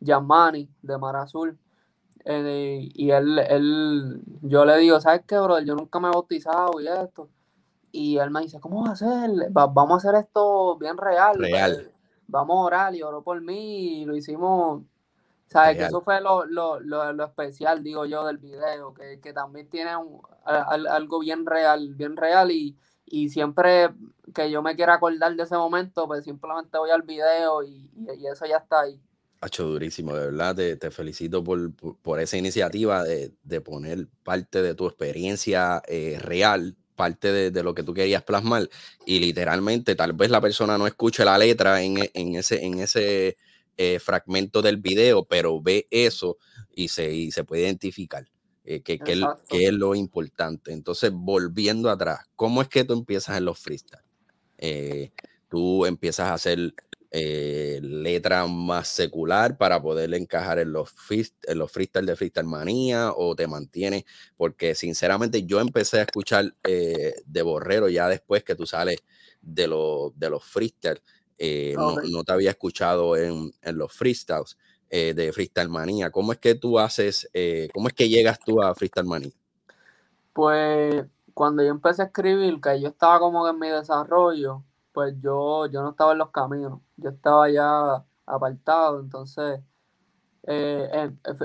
Yamani 0.00 0.70
de 0.80 0.96
Mar 0.96 1.16
Azul. 1.16 1.58
Eh, 2.24 2.88
y 2.94 3.10
él, 3.10 3.38
él, 3.38 4.22
yo 4.42 4.64
le 4.64 4.78
digo, 4.78 5.00
¿sabes 5.00 5.22
qué, 5.26 5.38
bro? 5.38 5.58
Yo 5.60 5.74
nunca 5.74 6.00
me 6.00 6.08
he 6.08 6.12
bautizado 6.12 6.80
y 6.80 6.88
esto. 6.88 7.28
Y 7.92 8.18
él 8.18 8.30
me 8.30 8.40
dice, 8.40 8.60
¿cómo 8.60 8.82
vas 8.82 9.02
a 9.02 9.22
hacer? 9.24 9.30
vamos 9.50 9.92
a 9.92 9.96
hacer 10.08 10.20
esto 10.20 10.76
bien 10.78 10.96
real. 10.96 11.38
Real. 11.38 11.90
Vamos 12.26 12.56
a 12.56 12.60
orar 12.60 12.94
y 12.94 13.02
oró 13.02 13.22
por 13.22 13.40
mí 13.40 14.02
y 14.02 14.04
lo 14.04 14.16
hicimos 14.16 14.82
¿Sabes? 15.46 15.76
Que 15.76 15.84
eso 15.84 16.00
fue 16.00 16.20
lo, 16.20 16.46
lo, 16.46 16.80
lo, 16.80 17.24
especial, 17.24 17.82
digo 17.82 18.06
yo, 18.06 18.24
del 18.24 18.38
video, 18.38 18.94
que, 18.94 19.20
que 19.20 19.32
también 19.32 19.68
tiene 19.68 19.90
algo 20.44 21.18
bien 21.20 21.46
real, 21.46 21.94
bien 21.94 22.16
real 22.16 22.50
y, 22.50 22.76
y, 23.06 23.28
siempre 23.28 23.94
que 24.34 24.50
yo 24.50 24.62
me 24.62 24.74
quiera 24.74 24.94
acordar 24.94 25.36
de 25.36 25.42
ese 25.42 25.56
momento, 25.56 26.06
pues 26.06 26.24
simplemente 26.24 26.78
voy 26.78 26.90
al 26.90 27.02
video 27.02 27.62
y, 27.62 27.88
y, 28.18 28.26
eso 28.26 28.46
ya 28.46 28.56
está 28.56 28.80
ahí. 28.80 29.00
Hacho 29.44 29.64
durísimo, 29.64 30.16
de 30.16 30.24
verdad, 30.24 30.56
te, 30.56 30.76
te 30.76 30.90
felicito 30.90 31.44
por, 31.44 31.74
por, 31.74 32.18
esa 32.18 32.38
iniciativa 32.38 33.04
de, 33.04 33.34
de, 33.42 33.60
poner 33.60 34.08
parte 34.22 34.62
de 34.62 34.74
tu 34.74 34.86
experiencia 34.86 35.82
eh, 35.86 36.18
real 36.18 36.74
parte 36.96 37.30
de, 37.30 37.50
de, 37.50 37.62
lo 37.62 37.74
que 37.74 37.82
tú 37.82 37.92
querías 37.92 38.22
plasmar 38.22 38.70
y 39.04 39.18
literalmente 39.18 39.94
tal 39.96 40.14
vez 40.14 40.30
la 40.30 40.40
persona 40.40 40.78
no 40.78 40.86
escuche 40.86 41.26
la 41.26 41.36
letra 41.36 41.82
en, 41.82 42.08
en 42.14 42.36
ese, 42.36 42.64
en 42.64 42.78
ese 42.78 43.36
eh, 43.76 43.98
fragmento 43.98 44.62
del 44.62 44.78
video, 44.78 45.26
pero 45.26 45.60
ve 45.60 45.86
eso 45.90 46.38
y 46.74 46.88
se, 46.88 47.30
se 47.30 47.44
puede 47.44 47.64
identificar. 47.64 48.26
Eh, 48.64 48.80
que, 48.80 48.98
que, 48.98 49.12
es 49.50 49.72
lo 49.74 49.94
importante. 49.94 50.72
Entonces, 50.72 51.10
volviendo 51.12 51.90
atrás, 51.90 52.20
¿cómo 52.34 52.62
es 52.62 52.68
que 52.68 52.84
tú 52.84 52.94
empiezas 52.94 53.36
en 53.36 53.44
los 53.44 53.58
freestyle? 53.58 54.00
Tú 55.50 55.84
empiezas 55.84 56.28
a 56.28 56.34
hacer 56.34 56.72
letra 57.80 58.46
más 58.46 58.88
secular 58.88 59.56
para 59.56 59.80
poder 59.80 60.12
encajar 60.14 60.58
en 60.58 60.72
los, 60.72 60.92
en 61.10 61.58
los 61.58 61.70
freestyle 61.70 62.06
de 62.06 62.16
Freestyle 62.16 62.46
Manía 62.46 63.12
o 63.14 63.36
te 63.36 63.46
mantienes, 63.46 64.04
porque 64.36 64.74
sinceramente 64.74 65.44
yo 65.44 65.60
empecé 65.60 66.00
a 66.00 66.02
escuchar 66.02 66.54
de 66.62 67.42
Borrero 67.42 67.88
ya 67.88 68.08
después 68.08 68.42
que 68.42 68.56
tú 68.56 68.66
sales 68.66 69.04
de, 69.40 69.62
de 70.16 70.30
los 70.30 70.44
freestyle 70.44 71.00
eh, 71.38 71.74
no, 71.76 72.24
te 72.24 72.32
había 72.32 72.50
escuchado 72.50 73.16
en, 73.16 73.52
los 73.72 73.92
freestyles 73.92 74.56
eh, 74.88 75.14
de 75.14 75.32
Freestyle 75.32 75.68
Manía. 75.68 76.10
¿Cómo 76.10 76.32
es 76.32 76.38
que 76.38 76.54
tú 76.54 76.78
haces, 76.78 77.28
eh, 77.32 77.68
cómo 77.74 77.88
es 77.88 77.94
que 77.94 78.08
llegas 78.08 78.38
tú 78.38 78.62
a 78.62 78.74
Freestyle 78.74 79.06
Manía? 79.06 79.32
Pues 80.32 81.04
cuando 81.32 81.62
yo 81.62 81.70
empecé 81.70 82.02
a 82.02 82.06
escribir, 82.06 82.60
que 82.60 82.80
yo 82.80 82.88
estaba 82.88 83.18
como 83.18 83.48
en 83.48 83.58
mi 83.58 83.68
desarrollo, 83.68 84.62
pues 84.94 85.14
yo, 85.20 85.66
yo 85.66 85.82
no 85.82 85.90
estaba 85.90 86.12
en 86.12 86.18
los 86.18 86.30
caminos, 86.30 86.80
yo 86.96 87.10
estaba 87.10 87.50
ya 87.50 88.04
apartado, 88.24 89.00
entonces 89.00 89.60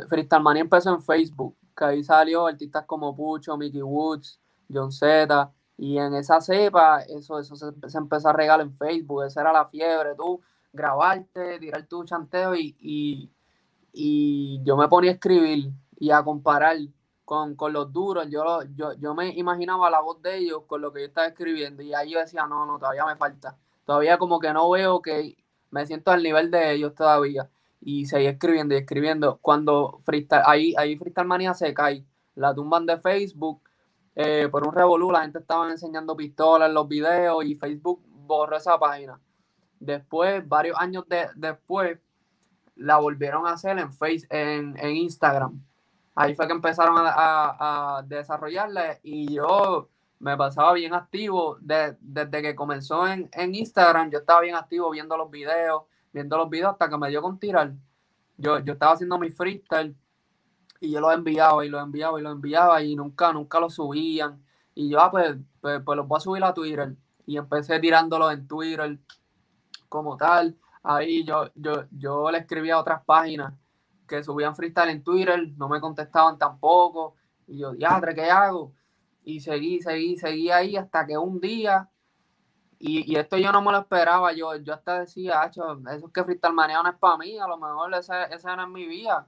Freestyle 0.07 0.43
Manía 0.43 0.61
empezó 0.61 0.93
en 0.93 1.01
Facebook, 1.01 1.57
que 1.75 1.83
ahí 1.83 2.03
salió 2.03 2.45
artistas 2.45 2.85
como 2.85 3.15
Pucho, 3.15 3.57
Mickey 3.57 3.81
Woods, 3.81 4.39
John 4.71 4.91
Z, 4.91 5.51
y 5.77 5.97
en 5.97 6.13
esa 6.13 6.39
cepa, 6.41 7.01
eso, 7.01 7.39
eso 7.39 7.55
se, 7.55 7.97
empezó 7.97 8.29
a 8.29 8.33
regalar 8.33 8.65
en 8.67 8.75
Facebook, 8.75 9.23
esa 9.23 9.41
era 9.41 9.51
la 9.51 9.65
fiebre, 9.65 10.13
tú 10.15 10.39
grabarte, 10.71 11.57
tirar 11.57 11.87
tu 11.87 12.03
chanteo 12.03 12.55
y, 12.55 12.75
y, 13.91 14.61
yo 14.63 14.77
me 14.77 14.87
ponía 14.87 15.09
a 15.09 15.13
escribir 15.15 15.71
y 15.97 16.11
a 16.11 16.23
comparar 16.23 16.77
con, 17.29 17.73
los 17.73 17.93
duros. 17.93 18.27
Yo, 18.29 18.63
yo, 18.75 18.93
yo 18.93 19.13
me 19.13 19.29
imaginaba 19.29 19.89
la 19.91 20.01
voz 20.01 20.19
de 20.23 20.37
ellos 20.37 20.63
con 20.65 20.81
lo 20.81 20.91
que 20.91 21.01
yo 21.01 21.05
estaba 21.07 21.27
escribiendo 21.27 21.83
y 21.83 21.93
ahí 21.93 22.11
yo 22.11 22.19
decía, 22.19 22.47
no, 22.47 22.65
no, 22.65 22.79
todavía 22.79 23.05
me 23.05 23.15
falta. 23.15 23.55
Todavía 23.85 24.17
como 24.17 24.39
que 24.39 24.51
no 24.51 24.69
veo 24.71 25.01
que 25.01 25.37
me 25.69 25.85
siento 25.85 26.09
al 26.09 26.23
nivel 26.23 26.49
de 26.49 26.71
ellos 26.71 26.95
todavía. 26.95 27.47
Y 27.81 28.07
seguí 28.07 28.25
escribiendo 28.25 28.73
y 28.73 28.79
escribiendo. 28.79 29.37
Cuando 29.41 29.99
freestyle, 30.03 30.41
ahí, 30.45 30.73
ahí 30.77 30.97
Freestyle 30.97 31.27
Manía 31.27 31.53
se 31.53 31.71
cae, 31.73 32.03
la 32.33 32.53
tumban 32.55 32.87
de 32.87 32.99
Facebook 32.99 33.61
eh, 34.15 34.49
por 34.51 34.67
un 34.67 34.73
revolú, 34.73 35.11
la 35.11 35.21
gente 35.21 35.39
estaba 35.39 35.69
enseñando 35.69 36.17
pistolas 36.17 36.67
en 36.69 36.73
los 36.73 36.87
videos 36.87 37.45
y 37.45 37.55
Facebook 37.55 38.01
borró 38.05 38.57
esa 38.57 38.77
página. 38.79 39.21
Después, 39.79 40.47
varios 40.47 40.77
años 40.79 41.05
después, 41.35 41.99
la 42.75 42.97
volvieron 42.97 43.45
a 43.45 43.51
hacer 43.51 43.77
en, 43.77 43.93
face, 43.93 44.25
en, 44.29 44.75
Instagram. 44.83 45.63
Ahí 46.19 46.35
fue 46.35 46.47
que 46.47 46.53
empezaron 46.53 46.97
a, 46.97 47.13
a, 47.97 48.03
desarrollarla 48.03 48.99
y 49.03 49.33
yo 49.33 49.87
me 50.19 50.35
pasaba 50.35 50.73
bien 50.73 50.93
activo 50.93 51.57
desde 51.61 52.41
que 52.41 52.55
comenzó 52.55 53.07
en, 53.07 53.29
en, 53.31 53.55
Instagram, 53.55 54.11
yo 54.11 54.19
estaba 54.19 54.41
bien 54.41 54.55
activo 54.55 54.89
viendo 54.89 55.15
los 55.15 55.31
videos, 55.31 55.83
viendo 56.11 56.35
los 56.35 56.49
videos 56.49 56.73
hasta 56.73 56.89
que 56.89 56.97
me 56.97 57.07
dio 57.07 57.21
con 57.21 57.39
tirar. 57.39 57.71
Yo, 58.35 58.59
yo 58.59 58.73
estaba 58.73 58.93
haciendo 58.93 59.17
mi 59.17 59.29
freestyle 59.29 59.95
y 60.81 60.91
yo 60.91 60.99
los 60.99 61.13
enviaba 61.13 61.65
y 61.65 61.69
los 61.69 61.81
enviaba 61.81 62.19
y 62.19 62.23
los 62.23 62.33
enviaba 62.33 62.83
y 62.83 62.97
nunca, 62.97 63.31
nunca 63.31 63.61
los 63.61 63.75
subían. 63.75 64.43
Y 64.75 64.89
yo, 64.89 64.99
ah, 64.99 65.09
pues, 65.11 65.37
pues, 65.61 65.81
pues 65.85 65.95
los 65.95 66.05
voy 66.05 66.17
a 66.17 66.19
subir 66.19 66.43
a 66.43 66.53
Twitter. 66.53 66.95
Y 67.27 67.37
empecé 67.37 67.79
tirándolos 67.79 68.33
en 68.33 68.45
Twitter 68.45 68.99
como 69.87 70.17
tal. 70.17 70.57
Ahí 70.83 71.23
yo, 71.23 71.49
yo, 71.55 71.85
yo 71.91 72.29
le 72.29 72.39
escribía 72.39 72.75
a 72.75 72.79
otras 72.79 73.03
páginas 73.05 73.53
que 74.09 74.23
subían 74.23 74.55
freestyle 74.55 74.89
en 74.89 75.03
Twitter, 75.03 75.47
no 75.55 75.69
me 75.69 75.79
contestaban 75.79 76.37
tampoco. 76.37 77.15
Y 77.47 77.59
yo, 77.59 77.71
diadre, 77.71 78.15
¿qué 78.15 78.29
hago? 78.29 78.73
Y 79.23 79.39
seguí, 79.39 79.81
seguí, 79.81 80.17
seguí 80.17 80.49
ahí 80.49 80.75
hasta 80.75 81.05
que 81.05 81.17
un 81.17 81.39
día, 81.39 81.89
y, 82.79 83.15
esto 83.15 83.37
yo 83.37 83.51
no 83.51 83.61
me 83.61 83.71
lo 83.71 83.79
esperaba, 83.79 84.33
yo, 84.33 84.55
yo 84.55 84.73
hasta 84.73 85.01
decía, 85.01 85.43
eso 85.43 85.79
es 85.85 86.03
que 86.13 86.23
freestyle 86.23 86.53
manía 86.53 86.81
no 86.81 86.89
es 86.89 86.97
para 86.97 87.17
mí, 87.17 87.37
a 87.37 87.47
lo 87.47 87.57
mejor 87.57 87.93
ese, 87.93 88.13
ese 88.31 88.47
no 88.55 88.63
es 88.63 88.69
mi 88.69 88.87
vida. 88.87 89.27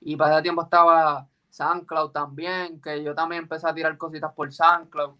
Y 0.00 0.16
para 0.16 0.42
tiempo 0.42 0.62
estaba 0.62 1.26
SoundCloud 1.50 2.10
también, 2.10 2.80
que 2.80 3.02
yo 3.02 3.14
también 3.14 3.42
empecé 3.42 3.68
a 3.68 3.74
tirar 3.74 3.96
cositas 3.96 4.32
por 4.34 4.52
SoundCloud. 4.52 5.14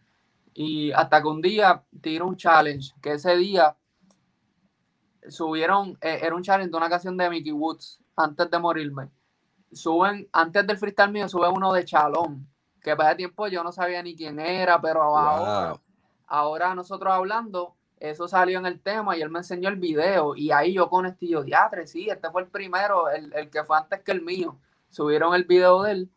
Y 0.54 0.92
hasta 0.92 1.22
que 1.22 1.28
un 1.28 1.40
día 1.40 1.82
tiré 2.00 2.22
un 2.22 2.36
challenge, 2.36 2.92
que 3.00 3.12
ese 3.12 3.36
día 3.36 3.76
subieron, 5.28 5.96
eh, 6.00 6.20
era 6.22 6.34
un 6.34 6.42
challenge 6.42 6.70
de 6.70 6.76
una 6.76 6.88
canción 6.88 7.16
de 7.16 7.30
Mickey 7.30 7.52
Woods, 7.52 8.00
antes 8.18 8.50
de 8.50 8.58
morirme. 8.58 9.10
Suben, 9.72 10.28
antes 10.32 10.66
del 10.66 10.78
freestyle 10.78 11.12
mío, 11.12 11.28
sube 11.28 11.48
uno 11.48 11.72
de 11.72 11.84
Chalón, 11.84 12.48
que 12.82 12.96
para 12.96 13.10
ese 13.10 13.18
tiempo 13.18 13.48
yo 13.48 13.62
no 13.62 13.72
sabía 13.72 14.02
ni 14.02 14.16
quién 14.16 14.40
era, 14.40 14.80
pero 14.80 15.02
ahora, 15.02 15.78
ahora 16.26 16.74
nosotros 16.74 17.12
hablando, 17.12 17.74
eso 17.98 18.28
salió 18.28 18.58
en 18.58 18.66
el 18.66 18.80
tema 18.80 19.16
y 19.16 19.22
él 19.22 19.30
me 19.30 19.40
enseñó 19.40 19.68
el 19.68 19.76
video 19.76 20.34
y 20.36 20.52
ahí 20.52 20.74
yo 20.74 20.88
con 20.88 21.06
este 21.06 21.28
yo, 21.28 21.42
diatre, 21.42 21.86
sí, 21.86 22.08
este 22.08 22.30
fue 22.30 22.42
el 22.42 22.48
primero, 22.48 23.10
el, 23.10 23.32
el, 23.34 23.50
que 23.50 23.64
fue 23.64 23.76
antes 23.76 24.00
que 24.00 24.12
el 24.12 24.22
mío. 24.22 24.58
Subieron 24.90 25.34
el 25.34 25.44
video 25.44 25.82
de 25.82 25.92
él 25.92 26.10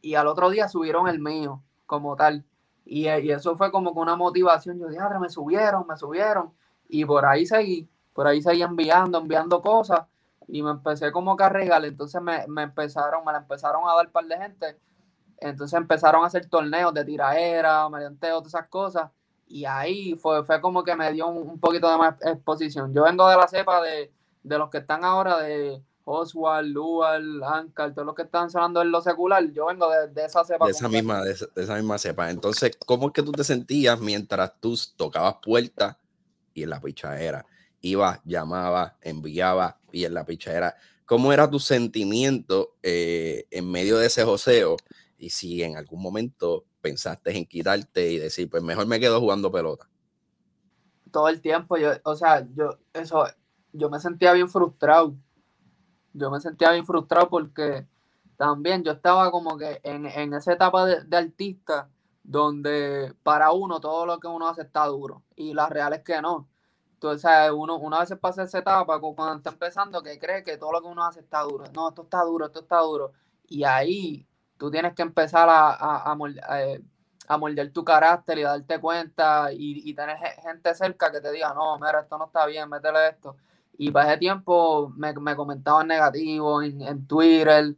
y 0.00 0.14
al 0.14 0.26
otro 0.26 0.48
día 0.48 0.68
subieron 0.68 1.08
el 1.08 1.20
mío 1.20 1.62
como 1.84 2.16
tal. 2.16 2.44
Y, 2.84 3.08
y 3.08 3.30
eso 3.30 3.56
fue 3.56 3.70
como 3.70 3.92
con 3.92 4.04
una 4.04 4.16
motivación, 4.16 4.78
yo, 4.78 4.88
diatre, 4.88 5.18
me 5.18 5.28
subieron, 5.28 5.86
me 5.86 5.96
subieron 5.96 6.52
y 6.88 7.04
por 7.04 7.26
ahí 7.26 7.44
seguí 7.44 7.90
por 8.16 8.26
ahí 8.26 8.40
seguía 8.40 8.64
enviando, 8.64 9.18
enviando 9.18 9.60
cosas 9.60 10.06
y 10.48 10.62
me 10.62 10.70
empecé 10.70 11.12
como 11.12 11.36
que 11.36 11.44
a 11.44 11.48
regalar, 11.48 11.84
entonces 11.84 12.20
me, 12.22 12.44
empezaron, 12.62 13.24
me 13.24 13.32
la 13.32 13.38
empezaron 13.38 13.82
a 13.88 13.94
dar 13.94 14.06
un 14.06 14.12
par 14.12 14.26
de 14.26 14.36
gente, 14.36 14.78
entonces 15.38 15.76
empezaron 15.76 16.24
a 16.24 16.26
hacer 16.26 16.46
torneos 16.46 16.94
de 16.94 17.04
tiraera, 17.04 17.88
mediante 17.88 18.28
todas 18.28 18.46
esas 18.46 18.68
cosas, 18.68 19.10
y 19.48 19.64
ahí 19.64 20.14
fue, 20.14 20.44
fue 20.44 20.60
como 20.60 20.82
que 20.82 20.94
me 20.96 21.12
dio 21.12 21.28
un, 21.28 21.60
poquito 21.60 21.90
de 21.90 21.98
más 21.98 22.14
exposición. 22.22 22.92
Yo 22.92 23.04
vengo 23.04 23.28
de 23.28 23.36
la 23.36 23.46
cepa 23.46 23.80
de, 23.80 24.10
los 24.42 24.70
que 24.70 24.78
están 24.78 25.04
ahora, 25.04 25.38
de 25.38 25.80
Oswald, 26.04 26.72
Lual, 26.72 27.42
Ankar, 27.44 27.92
todos 27.92 28.06
los 28.06 28.14
que 28.14 28.22
están 28.22 28.50
sonando 28.50 28.82
en 28.82 28.90
lo 28.90 29.00
secular, 29.00 29.44
yo 29.52 29.66
vengo 29.66 29.88
de, 29.88 30.24
esa 30.24 30.44
cepa. 30.44 30.66
De 30.66 30.72
esa, 30.72 30.88
misma, 30.88 31.22
de 31.22 31.32
esa, 31.32 31.74
misma 31.74 31.98
cepa. 31.98 32.30
Entonces, 32.30 32.76
¿cómo 32.86 33.08
es 33.08 33.12
que 33.12 33.22
tú 33.22 33.32
te 33.32 33.44
sentías 33.44 34.00
mientras 34.00 34.52
tú 34.60 34.76
tocabas 34.96 35.36
puertas 35.42 35.96
y 36.54 36.64
en 36.64 36.70
la 36.70 36.80
pichadera? 36.80 37.46
iba, 37.86 38.20
llamaba, 38.24 38.96
enviaba 39.02 39.78
y 39.96 40.04
en 40.04 40.14
la 40.14 40.26
pichadera. 40.26 40.76
¿Cómo 41.06 41.32
era 41.32 41.48
tu 41.50 41.58
sentimiento 41.58 42.76
eh, 42.82 43.46
en 43.50 43.70
medio 43.70 43.96
de 43.96 44.06
ese 44.06 44.24
joseo? 44.24 44.76
Y 45.16 45.30
si 45.30 45.62
en 45.62 45.76
algún 45.76 46.02
momento 46.02 46.64
pensaste 46.82 47.36
en 47.36 47.46
quitarte 47.46 48.10
y 48.10 48.18
decir, 48.18 48.50
pues 48.50 48.62
mejor 48.62 48.86
me 48.86 49.00
quedo 49.00 49.20
jugando 49.20 49.50
pelota. 49.50 49.88
Todo 51.10 51.28
el 51.28 51.40
tiempo, 51.40 51.78
yo, 51.78 51.92
o 52.04 52.14
sea, 52.14 52.46
yo, 52.54 52.78
eso, 52.92 53.24
yo 53.72 53.88
me 53.88 53.98
sentía 54.00 54.32
bien 54.32 54.50
frustrado. 54.50 55.14
Yo 56.12 56.30
me 56.30 56.40
sentía 56.40 56.72
bien 56.72 56.84
frustrado 56.84 57.30
porque 57.30 57.86
también 58.36 58.84
yo 58.84 58.92
estaba 58.92 59.30
como 59.30 59.56
que 59.56 59.80
en, 59.82 60.06
en 60.06 60.34
esa 60.34 60.52
etapa 60.52 60.84
de, 60.84 61.04
de, 61.04 61.16
artista 61.16 61.88
donde 62.22 63.14
para 63.22 63.52
uno 63.52 63.80
todo 63.80 64.04
lo 64.04 64.18
que 64.18 64.26
uno 64.26 64.48
hace 64.48 64.62
está 64.62 64.84
duro 64.86 65.22
y 65.36 65.54
la 65.54 65.68
real 65.68 65.94
es 65.94 66.02
que 66.02 66.20
no. 66.20 66.48
Entonces, 66.96 67.30
uno, 67.54 67.76
una 67.76 68.00
vez 68.00 68.14
pasa 68.18 68.44
esa 68.44 68.58
etapa 68.58 68.98
cuando 68.98 69.36
está 69.36 69.50
empezando 69.50 70.02
que 70.02 70.18
cree 70.18 70.42
que 70.42 70.56
todo 70.56 70.72
lo 70.72 70.80
que 70.80 70.88
uno 70.88 71.04
hace 71.04 71.20
está 71.20 71.42
duro. 71.42 71.64
No, 71.74 71.90
esto 71.90 72.02
está 72.02 72.22
duro, 72.22 72.46
esto 72.46 72.60
está 72.60 72.78
duro. 72.80 73.12
Y 73.48 73.64
ahí 73.64 74.26
tú 74.56 74.70
tienes 74.70 74.94
que 74.94 75.02
empezar 75.02 75.46
a, 75.48 75.72
a, 75.74 76.12
a, 76.12 76.62
eh, 76.62 76.82
moldear 77.38 77.68
tu 77.68 77.84
carácter 77.84 78.38
y 78.38 78.42
darte 78.42 78.80
cuenta 78.80 79.50
y, 79.52 79.92
tener 79.94 80.16
gente 80.42 80.74
cerca 80.74 81.12
que 81.12 81.20
te 81.20 81.30
diga, 81.32 81.52
no, 81.54 81.78
mira, 81.78 82.00
esto 82.00 82.16
no 82.16 82.26
está 82.26 82.46
bien, 82.46 82.68
métele 82.70 83.08
esto. 83.10 83.36
Y 83.76 83.90
para 83.90 84.08
ese 84.12 84.18
tiempo 84.18 84.90
me, 84.96 85.12
me 85.14 85.36
comentaban 85.36 85.88
negativo 85.88 86.62
en, 86.62 86.80
en 86.80 87.06
Twitter, 87.06 87.76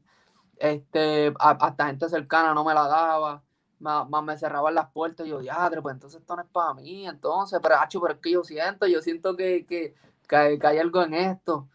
este, 0.59 1.35
hasta 1.41 1.87
gente 1.87 2.09
cercana 2.09 2.55
no 2.55 2.65
me 2.65 2.75
la 2.75 2.87
daba 2.87 3.43
más, 3.81 4.09
me 4.23 4.37
cerraban 4.37 4.75
las 4.75 4.91
puertas 4.91 5.27
y 5.27 5.31
yo, 5.31 5.39
diadre, 5.39 5.83
pues 5.83 5.95
entonces 5.95 6.21
esto 6.21 6.37
no 6.37 6.43
es 6.43 6.49
para 6.49 6.75
mí, 6.75 7.07
entonces, 7.07 7.59
pero, 7.63 7.77
hacho, 7.77 8.01
pero 8.01 8.15
es 8.15 8.21
que 8.21 8.31
yo 8.33 8.45
siento, 8.45 8.87
yo 8.87 9.01
siento 9.01 9.37
que, 9.37 9.67
que, 9.67 9.95
que, 10.29 10.37
hay, 10.37 10.79
algo 10.79 11.03
en 11.03 11.15
esto. 11.15 11.69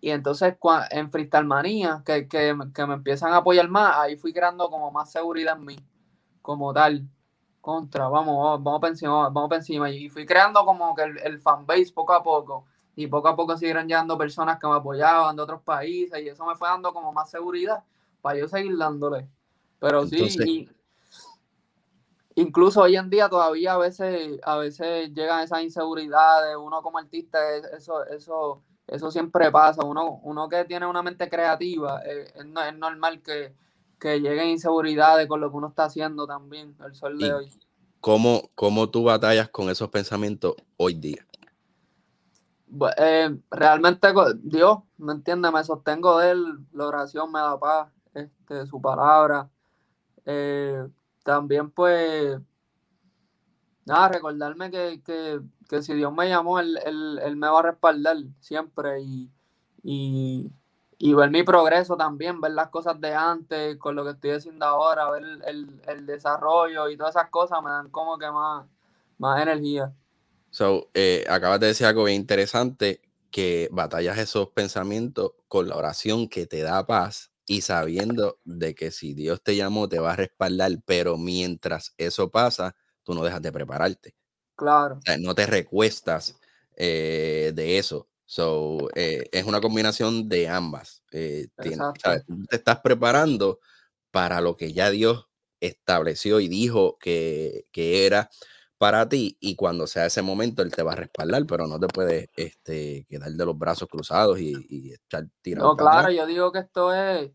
Y 0.00 0.10
entonces 0.10 0.56
en 0.90 1.10
Freestyle 1.10 1.44
Manía, 1.44 2.02
que, 2.04 2.26
que, 2.26 2.56
que, 2.74 2.86
me 2.86 2.94
empiezan 2.94 3.32
a 3.32 3.38
apoyar 3.38 3.68
más, 3.68 3.96
ahí 3.98 4.16
fui 4.16 4.32
creando 4.32 4.70
como 4.70 4.90
más 4.90 5.10
seguridad 5.12 5.56
en 5.58 5.64
mí, 5.66 5.76
como 6.40 6.72
tal, 6.72 7.06
contra, 7.60 8.08
vamos, 8.08 8.62
vamos, 8.62 8.80
para 8.80 8.92
encima, 8.92 9.28
vamos 9.28 9.48
para 9.48 9.58
encima. 9.58 9.90
Y 9.90 10.08
fui 10.08 10.24
creando 10.24 10.64
como 10.64 10.94
que 10.94 11.02
el, 11.02 11.18
el 11.18 11.38
fanbase 11.38 11.92
poco 11.94 12.14
a 12.14 12.22
poco. 12.22 12.64
Y 12.96 13.06
poco 13.06 13.28
a 13.28 13.36
poco 13.36 13.56
siguieron 13.56 13.86
llegando 13.86 14.18
personas 14.18 14.58
que 14.58 14.66
me 14.66 14.74
apoyaban 14.74 15.36
de 15.36 15.42
otros 15.42 15.62
países 15.62 16.20
y 16.20 16.28
eso 16.28 16.44
me 16.44 16.56
fue 16.56 16.68
dando 16.68 16.92
como 16.92 17.12
más 17.12 17.30
seguridad 17.30 17.84
para 18.20 18.38
yo 18.38 18.48
seguir 18.48 18.76
dándole. 18.76 19.28
Pero 19.78 20.06
sí, 20.06 20.68
incluso 22.40 22.82
hoy 22.82 22.96
en 22.96 23.10
día 23.10 23.28
todavía 23.28 23.74
a 23.74 23.78
veces, 23.78 24.38
a 24.42 24.56
veces 24.56 25.12
llegan 25.14 25.42
esas 25.42 25.62
inseguridades, 25.62 26.56
uno 26.56 26.82
como 26.82 26.98
artista, 26.98 27.38
eso, 27.76 28.04
eso, 28.06 28.62
eso 28.86 29.10
siempre 29.10 29.50
pasa, 29.50 29.84
uno, 29.84 30.20
uno 30.22 30.48
que 30.48 30.64
tiene 30.64 30.86
una 30.86 31.02
mente 31.02 31.28
creativa, 31.28 32.02
eh, 32.04 32.32
es, 32.34 32.78
normal 32.78 33.22
que, 33.22 33.54
que 33.98 34.20
lleguen 34.20 34.48
inseguridades 34.48 35.26
con 35.28 35.40
lo 35.40 35.50
que 35.50 35.56
uno 35.56 35.68
está 35.68 35.84
haciendo 35.84 36.26
también, 36.26 36.76
el 36.84 36.94
sol 36.94 37.18
de 37.18 37.32
hoy. 37.32 37.50
¿Cómo, 38.00 38.50
¿Cómo 38.54 38.88
tú 38.88 39.04
batallas 39.04 39.50
con 39.50 39.68
esos 39.68 39.90
pensamientos 39.90 40.54
hoy 40.76 40.94
día? 40.94 41.26
Eh, 42.96 43.36
realmente 43.50 44.08
Dios, 44.42 44.78
¿me 44.96 45.12
entiende 45.12 45.50
Me 45.50 45.64
sostengo 45.64 46.18
de 46.18 46.30
él, 46.30 46.58
la 46.72 46.86
oración 46.86 47.30
me 47.32 47.40
da 47.40 47.58
paz, 47.58 47.92
este, 48.14 48.66
su 48.66 48.80
palabra. 48.80 49.50
Eh, 50.24 50.86
también 51.30 51.70
pues, 51.70 52.40
nada, 53.84 54.08
recordarme 54.08 54.70
que, 54.70 55.40
si 55.80 55.94
Dios 55.94 56.12
me 56.12 56.28
llamó, 56.28 56.58
él, 56.58 56.76
me 57.36 57.48
va 57.48 57.60
a 57.60 57.62
respaldar 57.62 58.16
siempre 58.40 59.00
y, 59.00 59.30
y, 60.98 61.14
ver 61.14 61.30
mi 61.30 61.44
progreso 61.44 61.96
también, 61.96 62.40
ver 62.40 62.52
las 62.52 62.68
cosas 62.68 63.00
de 63.00 63.14
antes 63.14 63.76
con 63.76 63.94
lo 63.94 64.04
que 64.04 64.10
estoy 64.10 64.32
haciendo 64.32 64.66
ahora, 64.66 65.08
ver 65.10 65.22
el, 65.46 66.06
desarrollo 66.06 66.88
y 66.88 66.96
todas 66.96 67.14
esas 67.14 67.30
cosas 67.30 67.62
me 67.62 67.70
dan 67.70 67.90
como 67.90 68.18
que 68.18 68.28
más, 68.28 68.66
más 69.18 69.40
energía. 69.40 69.92
So, 70.50 70.88
eh, 70.94 71.24
acabas 71.28 71.60
de 71.60 71.68
decir 71.68 71.86
algo 71.86 72.04
bien 72.04 72.20
interesante, 72.20 73.02
que 73.30 73.68
batallas 73.70 74.18
esos 74.18 74.48
pensamientos 74.48 75.34
con 75.46 75.68
la 75.68 75.76
oración 75.76 76.28
que 76.28 76.46
te 76.46 76.62
da 76.62 76.84
paz 76.84 77.29
y 77.50 77.62
sabiendo 77.62 78.38
de 78.44 78.76
que 78.76 78.92
si 78.92 79.12
Dios 79.12 79.42
te 79.42 79.56
llamó 79.56 79.88
te 79.88 79.98
va 79.98 80.12
a 80.12 80.16
respaldar, 80.16 80.70
pero 80.86 81.18
mientras 81.18 81.94
eso 81.98 82.30
pasa, 82.30 82.76
tú 83.02 83.12
no 83.12 83.24
dejas 83.24 83.42
de 83.42 83.50
prepararte. 83.50 84.14
Claro. 84.54 85.00
no 85.18 85.34
te 85.34 85.46
recuestas 85.46 86.38
eh, 86.76 87.50
de 87.52 87.78
eso. 87.78 88.08
So, 88.24 88.88
eh, 88.94 89.28
es 89.32 89.44
una 89.46 89.60
combinación 89.60 90.28
de 90.28 90.48
ambas. 90.48 91.02
Eh, 91.10 91.48
te 91.56 91.76
estás 92.52 92.80
preparando 92.82 93.58
para 94.12 94.40
lo 94.40 94.56
que 94.56 94.72
ya 94.72 94.88
Dios 94.90 95.26
estableció 95.58 96.38
y 96.38 96.46
dijo 96.46 96.98
que, 97.00 97.66
que, 97.72 98.06
era 98.06 98.30
para 98.78 99.08
ti 99.08 99.36
y 99.40 99.56
cuando 99.56 99.88
sea 99.88 100.06
ese 100.06 100.22
momento 100.22 100.62
él 100.62 100.70
te 100.70 100.84
va 100.84 100.92
a 100.92 100.96
respaldar, 100.96 101.44
pero 101.46 101.66
no 101.66 101.80
te 101.80 101.88
puedes 101.88 102.28
este, 102.36 103.06
quedar 103.08 103.32
de 103.32 103.44
los 103.44 103.58
brazos 103.58 103.88
cruzados 103.88 104.38
y, 104.38 104.54
y 104.68 104.92
estar 104.92 105.26
tirando. 105.42 105.70
No, 105.70 105.76
claro, 105.76 106.12
yo 106.12 106.24
digo 106.26 106.52
que 106.52 106.60
esto 106.60 106.94
es 106.94 107.32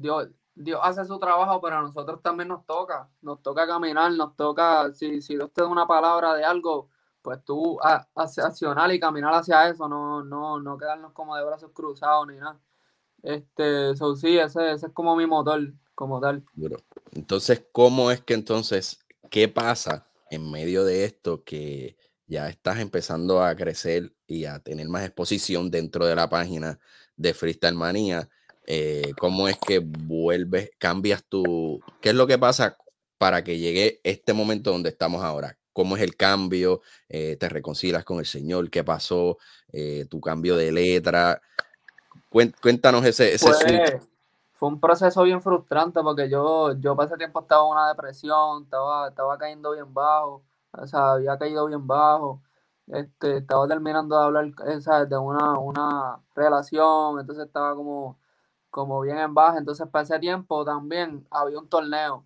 Dios, 0.00 0.28
Dios 0.54 0.80
hace 0.82 1.04
su 1.04 1.18
trabajo, 1.18 1.60
pero 1.60 1.78
a 1.78 1.82
nosotros 1.82 2.20
también 2.22 2.48
nos 2.48 2.66
toca, 2.66 3.08
nos 3.22 3.42
toca 3.42 3.66
caminar, 3.66 4.12
nos 4.12 4.36
toca, 4.36 4.92
si, 4.92 5.20
si 5.22 5.36
Dios 5.36 5.52
te 5.52 5.62
da 5.62 5.68
una 5.68 5.86
palabra 5.86 6.34
de 6.34 6.44
algo, 6.44 6.90
pues 7.22 7.44
tú 7.44 7.78
a, 7.82 8.06
accionar 8.14 8.92
y 8.92 9.00
caminar 9.00 9.34
hacia 9.34 9.68
eso, 9.68 9.88
no, 9.88 10.22
no, 10.24 10.60
no 10.60 10.78
quedarnos 10.78 11.12
como 11.12 11.36
de 11.36 11.44
brazos 11.44 11.70
cruzados 11.72 12.26
ni 12.28 12.36
nada. 12.36 12.58
Este, 13.22 13.94
so, 13.96 14.16
sí, 14.16 14.38
ese, 14.38 14.72
ese 14.72 14.86
es 14.86 14.92
como 14.92 15.14
mi 15.16 15.26
motor, 15.26 15.72
como 15.94 16.20
tal. 16.20 16.44
Entonces, 17.12 17.66
¿cómo 17.72 18.10
es 18.10 18.22
que 18.22 18.34
entonces, 18.34 18.98
qué 19.30 19.48
pasa 19.48 20.06
en 20.30 20.50
medio 20.50 20.84
de 20.84 21.04
esto 21.04 21.44
que 21.44 21.98
ya 22.26 22.48
estás 22.48 22.78
empezando 22.78 23.42
a 23.42 23.54
crecer 23.54 24.14
y 24.26 24.44
a 24.46 24.60
tener 24.60 24.88
más 24.88 25.04
exposición 25.04 25.70
dentro 25.70 26.06
de 26.06 26.14
la 26.14 26.30
página 26.30 26.78
de 27.16 27.34
Freestyle 27.34 27.74
Manía? 27.74 28.30
Eh, 28.72 29.14
¿Cómo 29.18 29.48
es 29.48 29.58
que 29.58 29.80
vuelves, 29.80 30.70
cambias 30.78 31.24
tu, 31.24 31.80
qué 32.00 32.10
es 32.10 32.14
lo 32.14 32.28
que 32.28 32.38
pasa 32.38 32.76
para 33.18 33.42
que 33.42 33.58
llegue 33.58 34.00
este 34.04 34.32
momento 34.32 34.70
donde 34.70 34.90
estamos 34.90 35.24
ahora? 35.24 35.58
¿Cómo 35.72 35.96
es 35.96 36.02
el 36.02 36.14
cambio? 36.14 36.80
Eh, 37.08 37.36
¿Te 37.40 37.48
reconcilias 37.48 38.04
con 38.04 38.20
el 38.20 38.26
Señor? 38.26 38.70
¿Qué 38.70 38.84
pasó? 38.84 39.38
Eh, 39.72 40.06
¿Tu 40.08 40.20
cambio 40.20 40.56
de 40.56 40.70
letra? 40.70 41.42
Cuéntanos 42.28 43.04
ese, 43.04 43.34
ese 43.34 44.00
fue 44.52 44.68
un 44.68 44.78
proceso 44.78 45.24
bien 45.24 45.42
frustrante 45.42 46.00
porque 46.00 46.30
yo, 46.30 46.72
yo 46.78 46.94
para 46.94 47.08
ese 47.08 47.16
tiempo 47.16 47.40
estaba 47.40 47.64
en 47.64 47.72
una 47.72 47.88
depresión, 47.88 48.62
estaba, 48.62 49.08
estaba 49.08 49.36
cayendo 49.36 49.72
bien 49.72 49.92
bajo, 49.92 50.44
o 50.70 50.86
sea, 50.86 51.14
había 51.14 51.36
caído 51.36 51.66
bien 51.66 51.88
bajo, 51.88 52.40
este, 52.86 53.38
estaba 53.38 53.66
terminando 53.66 54.16
de 54.16 54.24
hablar 54.24 54.52
esa 54.68 55.06
de 55.06 55.16
una, 55.16 55.58
una 55.58 56.20
relación, 56.36 57.18
entonces 57.18 57.46
estaba 57.46 57.74
como, 57.74 58.20
como 58.70 59.00
bien 59.02 59.18
en 59.18 59.34
baja, 59.34 59.58
entonces 59.58 59.88
para 59.88 60.04
ese 60.04 60.18
tiempo 60.18 60.64
también 60.64 61.26
había 61.30 61.58
un 61.58 61.68
torneo, 61.68 62.24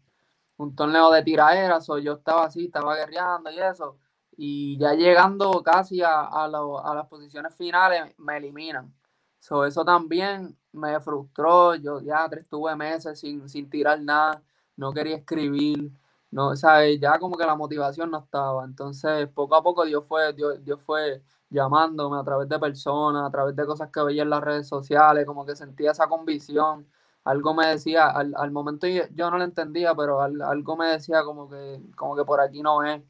un 0.56 0.74
torneo 0.76 1.10
de 1.10 1.22
tiraderas, 1.22 1.88
o 1.90 1.98
yo 1.98 2.14
estaba 2.14 2.44
así, 2.46 2.66
estaba 2.66 2.96
guerreando 2.96 3.50
y 3.50 3.58
eso, 3.60 3.98
y 4.36 4.78
ya 4.78 4.94
llegando 4.94 5.62
casi 5.62 6.02
a, 6.02 6.20
a, 6.22 6.44
a 6.46 6.94
las 6.94 7.06
posiciones 7.08 7.54
finales 7.54 8.14
me 8.18 8.36
eliminan. 8.38 8.92
So, 9.38 9.64
eso 9.66 9.84
también 9.84 10.56
me 10.72 10.98
frustró. 11.00 11.74
Yo 11.76 12.00
ya 12.00 12.26
estuve 12.32 12.74
meses 12.76 13.20
sin, 13.20 13.48
sin 13.48 13.68
tirar 13.68 14.00
nada, 14.00 14.42
no 14.76 14.92
quería 14.92 15.16
escribir, 15.16 15.92
no, 16.30 16.56
¿sabes? 16.56 16.98
Ya 17.00 17.18
como 17.18 17.36
que 17.36 17.44
la 17.46 17.54
motivación 17.54 18.10
no 18.10 18.18
estaba. 18.20 18.64
Entonces, 18.64 19.28
poco 19.28 19.54
a 19.54 19.62
poco 19.62 19.84
Dios 19.84 20.04
fue, 20.06 20.32
Dios, 20.32 20.82
fue 20.82 21.22
llamándome 21.54 22.18
a 22.18 22.24
través 22.24 22.48
de 22.48 22.58
personas, 22.58 23.26
a 23.26 23.30
través 23.30 23.56
de 23.56 23.66
cosas 23.66 23.90
que 23.90 24.02
veía 24.02 24.22
en 24.24 24.30
las 24.30 24.42
redes 24.42 24.68
sociales, 24.68 25.26
como 25.26 25.46
que 25.46 25.56
sentía 25.56 25.92
esa 25.92 26.08
convicción. 26.08 26.86
Algo 27.24 27.54
me 27.54 27.66
decía, 27.68 28.08
al, 28.10 28.34
al 28.36 28.50
momento 28.52 28.86
yo, 28.86 29.30
no 29.30 29.38
lo 29.38 29.44
entendía, 29.44 29.94
pero 29.94 30.20
algo 30.22 30.76
me 30.76 30.86
decía 30.88 31.24
como 31.24 31.48
que, 31.48 31.80
como 31.96 32.16
que 32.16 32.24
por 32.24 32.40
aquí 32.40 32.62
no 32.62 32.82
es. 32.84 33.02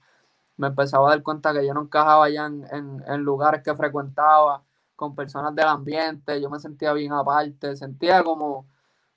Me 0.56 0.68
empezaba 0.68 1.08
a 1.08 1.10
dar 1.12 1.22
cuenta 1.22 1.52
que 1.52 1.66
yo 1.66 1.74
no 1.74 1.82
encajaba 1.82 2.30
ya 2.30 2.46
en, 2.46 2.64
en, 2.70 3.04
en 3.06 3.22
lugares 3.22 3.62
que 3.62 3.74
frecuentaba 3.74 4.64
con 4.96 5.14
personas 5.14 5.54
del 5.54 5.66
ambiente, 5.66 6.40
yo 6.40 6.50
me 6.50 6.58
sentía 6.60 6.92
bien 6.92 7.12
aparte, 7.12 7.76
sentía 7.76 8.22
como, 8.22 8.66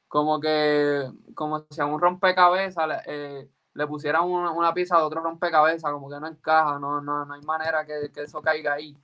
como 0.07 0.39
que, 0.39 1.11
como 1.35 1.65
si 1.69 1.81
a 1.81 1.85
un 1.85 1.99
rompecabezas 2.01 2.87
le, 2.87 2.95
eh, 3.05 3.87
pusieran 3.87 4.23
una, 4.25 4.73
pieza 4.73 4.97
de 4.97 5.03
otro 5.03 5.21
rompecabezas, 5.21 5.91
como 5.91 6.09
que 6.09 6.19
no 6.19 6.27
encaja, 6.27 6.79
no, 6.79 7.01
no, 7.01 7.25
no 7.25 7.33
hay 7.33 7.41
manera 7.41 7.85
que, 7.85 8.11
eso 8.15 8.41
caiga 8.41 8.73
ahí. 8.73 8.97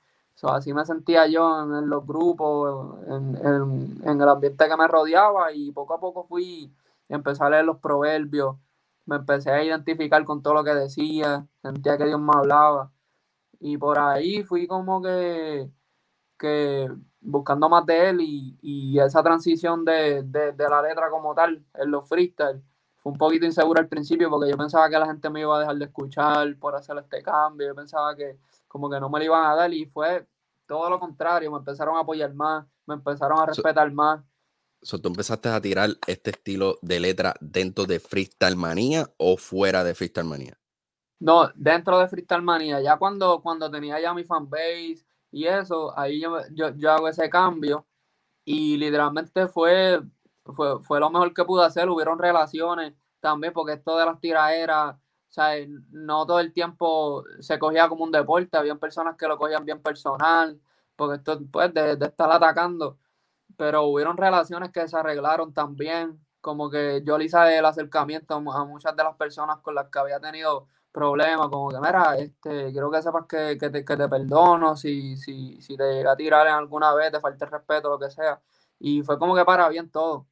Así 0.44 0.74
me 0.74 0.86
sentía 0.86 1.28
yo 1.28 1.64
en, 1.64 1.90
los 1.90 2.06
grupos, 2.06 2.98
en, 3.08 4.04
el 4.04 4.30
ambiente 4.30 4.68
que 4.68 4.78
me 4.78 4.88
rodeaba 4.88 5.54
y 5.54 5.72
poco 5.72 5.94
a 5.94 6.00
poco 6.00 6.26
fui, 6.26 6.74
empecé 7.10 7.44
a 7.44 7.50
leer 7.50 7.66
los 7.66 7.80
proverbios, 7.80 8.58
me 9.06 9.18
empecé 9.18 9.52
a 9.52 9.64
identificar 9.64 10.24
con 10.26 10.42
todo 10.42 10.56
lo 10.56 10.64
que 10.64 10.74
decía, 10.76 11.48
sentía 11.62 11.98
que 11.98 12.06
Dios 12.06 12.20
me 12.20 12.34
hablaba. 12.36 12.92
Y 13.60 13.78
por 13.78 14.00
ahí 14.00 14.44
fui 14.44 14.68
como 14.68 15.02
que 15.02 15.70
que 16.44 16.90
buscando 17.22 17.70
más 17.70 17.86
de 17.86 18.10
él 18.10 18.18
y, 18.22 19.00
esa 19.00 19.24
transición 19.24 19.86
de, 19.86 20.26
la 20.58 20.82
letra 20.82 21.10
como 21.10 21.34
tal 21.34 21.64
en 21.76 21.92
los 21.92 22.08
freestyle 22.08 22.62
fue 22.98 23.14
un 23.14 23.18
poquito 23.18 23.46
inseguro 23.46 23.80
al 23.80 23.88
principio 23.88 24.30
porque 24.30 24.50
yo 24.52 24.58
pensaba 24.58 24.90
que 24.90 25.00
la 25.00 25.06
gente 25.06 25.30
me 25.30 25.40
iba 25.42 25.56
a 25.56 25.62
dejar 25.62 25.78
de 25.78 25.86
escuchar 25.86 26.56
por 26.58 26.76
hacer 26.76 26.98
este 26.98 27.24
cambio, 27.24 27.68
yo 27.68 27.76
pensaba 27.76 28.14
que 28.16 28.38
como 28.74 28.90
que 28.90 29.00
no 29.00 29.08
me 29.08 29.20
lo 29.20 29.26
iban 29.26 29.46
a 29.46 29.56
dar 29.56 29.72
y 29.72 29.86
fue 29.86 30.28
todo 30.66 30.90
lo 30.90 31.00
contrario, 31.00 31.52
me 31.52 31.60
empezaron 31.60 31.96
a 31.96 32.00
apoyar 32.00 32.34
más, 32.34 32.66
me 32.88 32.96
empezaron 32.96 33.40
a 33.40 33.46
respetar 33.46 33.92
más. 33.92 34.24
So, 34.82 35.00
¿Tú 35.00 35.10
empezaste 35.10 35.48
a 35.48 35.62
tirar 35.62 35.92
este 36.08 36.32
estilo 36.32 36.80
de 36.82 37.00
letra 37.00 37.36
dentro 37.40 37.86
de 37.86 38.00
Freestyle 38.00 38.56
Manía 38.56 39.08
o 39.18 39.38
fuera 39.38 39.84
de 39.84 39.94
Freestyle 39.94 40.28
Manía? 40.28 40.60
No, 41.20 41.52
dentro 41.54 42.00
de 42.00 42.08
Freestyle 42.08 42.42
Manía, 42.42 42.82
ya 42.82 42.98
cuando, 42.98 43.42
cuando 43.44 43.70
tenía 43.70 44.02
ya 44.02 44.12
mi 44.16 44.24
fanbase, 44.24 45.06
y 45.30 45.46
eso, 45.46 45.98
ahí 45.98 46.20
yo, 46.20 46.40
yo, 46.50 46.92
hago 46.92 47.08
ese 47.08 47.30
cambio 47.30 47.86
y 48.44 48.76
literalmente 48.78 49.48
fue, 49.48 50.02
fue, 50.46 50.82
fue, 50.82 51.00
lo 51.00 51.12
mejor 51.12 51.32
que 51.32 51.46
pude 51.46 51.64
hacer. 51.64 51.88
Hubieron 51.90 52.18
relaciones 52.18 52.96
también, 53.20 53.54
porque 53.54 53.74
esto 53.74 53.98
de 53.98 54.06
las 54.06 54.20
tiraderas, 54.20 54.98
sea, 55.34 55.54
no 55.92 56.26
todo 56.26 56.40
el 56.40 56.54
tiempo 56.54 57.24
se 57.40 57.60
cogía 57.60 57.90
como 57.90 58.04
un 58.04 58.12
deporte, 58.12 58.58
habían 58.58 58.80
personas 58.80 59.16
que 59.18 59.28
lo 59.28 59.38
cogían 59.38 59.66
bien 59.66 59.82
personal, 59.82 60.60
porque 60.96 61.18
esto, 61.18 61.40
pues, 61.52 61.74
de, 61.74 61.94
estar 61.94 62.32
atacando, 62.32 62.98
pero 63.58 63.84
hubieron 63.84 64.18
relaciones 64.18 64.72
que 64.72 64.88
se 64.88 64.98
arreglaron 64.98 65.54
también, 65.54 66.20
como 66.42 66.70
que 66.70 67.04
yo 67.06 67.18
le 67.18 67.26
hice 67.26 67.58
el 67.58 67.66
acercamiento 67.66 68.36
a 68.36 68.66
muchas 68.66 68.96
de 68.96 69.04
las 69.04 69.16
personas 69.16 69.60
con 69.60 69.76
las 69.76 69.90
que 69.90 70.00
había 70.00 70.20
tenido 70.20 70.68
problema, 70.92 71.50
como 71.50 71.70
que, 71.70 71.80
mira, 71.80 72.18
este, 72.18 72.72
quiero 72.72 72.92
que 72.92 73.02
sepas 73.02 73.26
que, 73.28 73.58
que 73.60 73.70
te, 73.70 73.84
perdono 73.84 74.76
si, 74.78 75.18
si, 75.18 75.62
si 75.62 75.76
te 75.78 75.94
llega 75.96 76.12
a 76.14 76.16
tirar 76.16 76.48
en 76.48 76.54
alguna 76.54 76.94
vez, 76.94 77.12
te 77.12 77.20
falta 77.20 77.46
el 77.46 77.52
respeto, 77.52 77.90
lo 77.90 78.00
que 78.00 78.12
sea. 78.12 78.40
Y 78.80 79.02
fue 79.04 79.18
como 79.20 79.36
que 79.36 79.46
para 79.46 79.68
bien 79.70 79.90
todo. 79.90 80.28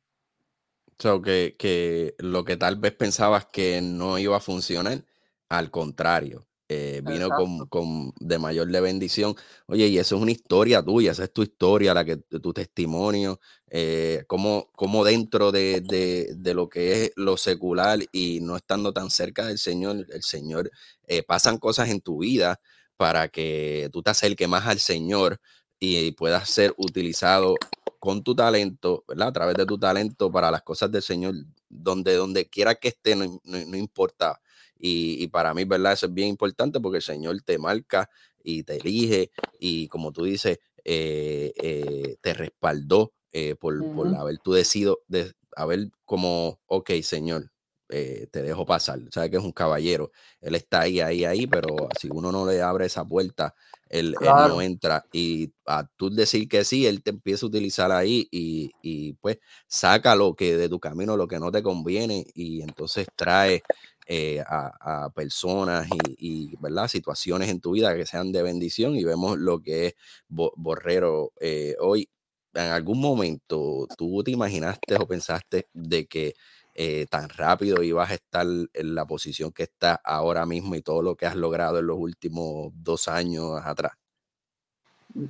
So, 1.02 1.20
que, 1.20 1.56
que 1.58 2.14
lo 2.20 2.46
que 2.46 2.58
tal 2.58 2.76
vez 2.76 2.94
pensabas 2.94 3.48
que 3.52 3.82
no 3.82 4.20
iba 4.20 4.38
a 4.38 4.40
funcionar, 4.40 5.04
al 5.50 5.72
contrario, 5.72 6.48
eh, 6.70 7.02
vino 7.04 7.28
con, 7.30 7.68
con, 7.70 8.14
de 8.20 8.38
mayor 8.38 8.68
de 8.68 8.82
bendición. 8.82 9.36
Oye, 9.66 9.88
y 9.88 9.98
eso 9.98 10.16
es 10.16 10.22
una 10.22 10.32
historia 10.32 10.84
tuya, 10.84 11.12
esa 11.12 11.24
es 11.24 11.34
tu 11.34 11.42
historia, 11.42 11.96
la 11.96 12.06
que 12.06 12.18
tu 12.18 12.54
testimonio, 12.54 13.40
eh, 13.68 14.26
como, 14.28 14.70
como 14.74 15.04
dentro 15.04 15.52
de, 15.52 15.82
de, 15.82 16.36
de, 16.36 16.54
lo 16.54 16.70
que 16.70 17.06
es 17.06 17.12
lo 17.16 17.36
secular 17.36 18.00
y 18.12 18.40
no 18.42 18.56
estando 18.56 18.94
tan 18.94 19.10
cerca 19.10 19.48
del 19.48 19.58
Señor, 19.58 20.06
el 20.08 20.22
Señor, 20.22 20.70
eh, 21.08 21.24
pasan 21.24 21.58
cosas 21.58 21.90
en 21.90 22.02
tu 22.02 22.20
vida 22.20 22.62
para 22.96 23.28
que 23.30 23.90
tú 23.92 24.04
te 24.04 24.12
acerques 24.12 24.48
más 24.48 24.68
al 24.68 24.80
Señor 24.80 25.40
y 25.80 26.12
puedas 26.12 26.48
ser 26.48 26.76
utilizado 26.78 27.56
con 28.02 28.24
tu 28.24 28.34
talento, 28.34 29.06
¿verdad? 29.08 29.28
A 29.28 29.32
través 29.32 29.56
de 29.56 29.66
tu 29.68 29.78
talento 29.78 30.32
para 30.32 30.50
las 30.50 30.64
cosas 30.64 30.92
del 30.92 31.04
Señor, 31.04 31.36
donde, 31.70 32.16
donde 32.16 32.50
quiera 32.50 32.74
que 32.74 32.88
esté, 32.88 33.16
no, 33.16 33.40
no, 33.44 33.66
no 33.66 33.78
importa 33.78 34.42
y, 34.82 35.28
para 35.28 35.54
mí, 35.54 35.64
¿verdad? 35.64 35.94
Eso 35.94 36.08
es 36.08 36.14
bien 36.14 36.30
importante 36.30 36.80
porque 36.80 36.98
el 36.98 37.04
Señor 37.04 37.40
te 37.44 37.60
marca 37.60 38.10
y 38.44 38.64
te 38.64 38.78
elige 38.78 39.30
y 39.60 39.88
como 39.88 40.12
tú 40.12 40.24
dices, 40.24 40.60
eh, 40.84 41.54
eh, 41.56 42.18
te 42.20 42.34
respaldó 42.34 43.14
eh, 43.32 43.56
por, 43.56 43.78
haber 44.18 44.40
tú 44.40 44.54
decidido, 44.54 45.02
de, 45.08 45.34
haber 45.56 45.92
como, 46.04 46.60
ok, 46.66 46.90
Señor, 47.04 47.52
te 47.88 48.42
dejo 48.42 48.66
pasar. 48.66 49.00
Sabe 49.12 49.30
que 49.30 49.36
es 49.36 49.44
un 49.44 49.52
caballero. 49.52 50.12
Él 50.40 50.56
está 50.56 50.82
ahí, 50.82 51.02
ahí, 51.02 51.26
ahí, 51.26 51.46
pero 51.46 51.90
si 52.00 52.08
uno 52.10 52.32
no 52.32 52.46
le 52.46 52.62
abre 52.62 52.86
esa 52.86 53.04
puerta, 53.06 53.54
él, 53.92 54.16
no 54.22 54.62
entra. 54.62 55.06
Y 55.12 55.52
a 55.66 55.86
tú 55.98 56.10
decir 56.10 56.48
que 56.48 56.64
sí, 56.64 56.88
él 56.88 57.04
te 57.04 57.12
empieza 57.12 57.46
a 57.46 57.50
utilizar 57.50 57.92
ahí 57.92 58.28
y, 58.32 58.72
y, 58.82 59.14
pues 59.14 59.38
saca 59.68 60.16
lo 60.16 60.34
que 60.36 60.58
de 60.58 60.70
tu 60.70 60.80
camino, 60.80 61.18
lo 61.18 61.28
que 61.28 61.40
no 61.40 61.52
te 61.52 61.62
conviene 61.62 62.26
y 62.34 62.62
entonces 62.62 63.08
trae 63.16 63.62
eh, 64.08 64.42
a, 64.46 65.10
personas 65.14 65.88
y, 66.18 66.56
¿verdad? 66.60 66.88
situaciones 66.88 67.50
en 67.50 67.62
tu 67.62 67.72
vida 67.72 67.96
que 67.96 68.06
sean 68.06 68.32
de 68.32 68.44
bendición 68.44 68.96
y 68.96 69.04
vemos 69.04 69.38
lo 69.38 69.62
que 69.62 69.88
es 69.88 69.96
Borrero 70.28 71.34
eh, 71.40 71.76
hoy. 71.80 72.10
¿En 72.54 72.72
algún 72.72 73.00
momento 73.00 73.88
tú 73.98 74.24
te 74.24 74.32
imaginaste 74.32 74.96
o 74.96 75.08
pensaste 75.08 75.70
de 75.74 76.06
que 76.06 76.34
eh, 76.74 77.06
tan 77.10 77.30
rápido 77.30 77.84
ibas 77.84 78.12
a 78.12 78.14
estar 78.16 78.46
en 78.46 78.96
la 78.96 79.06
posición 79.06 79.52
que 79.52 79.64
estás 79.64 80.00
ahora 80.04 80.46
mismo 80.46 80.76
y 80.76 80.82
todo 80.82 81.02
lo 81.02 81.16
que 81.16 81.26
has 81.26 81.36
logrado 81.36 81.80
en 81.80 81.88
los 81.88 81.98
últimos 81.98 82.72
dos 82.76 83.08
años 83.08 83.62
atrás? 83.64 83.94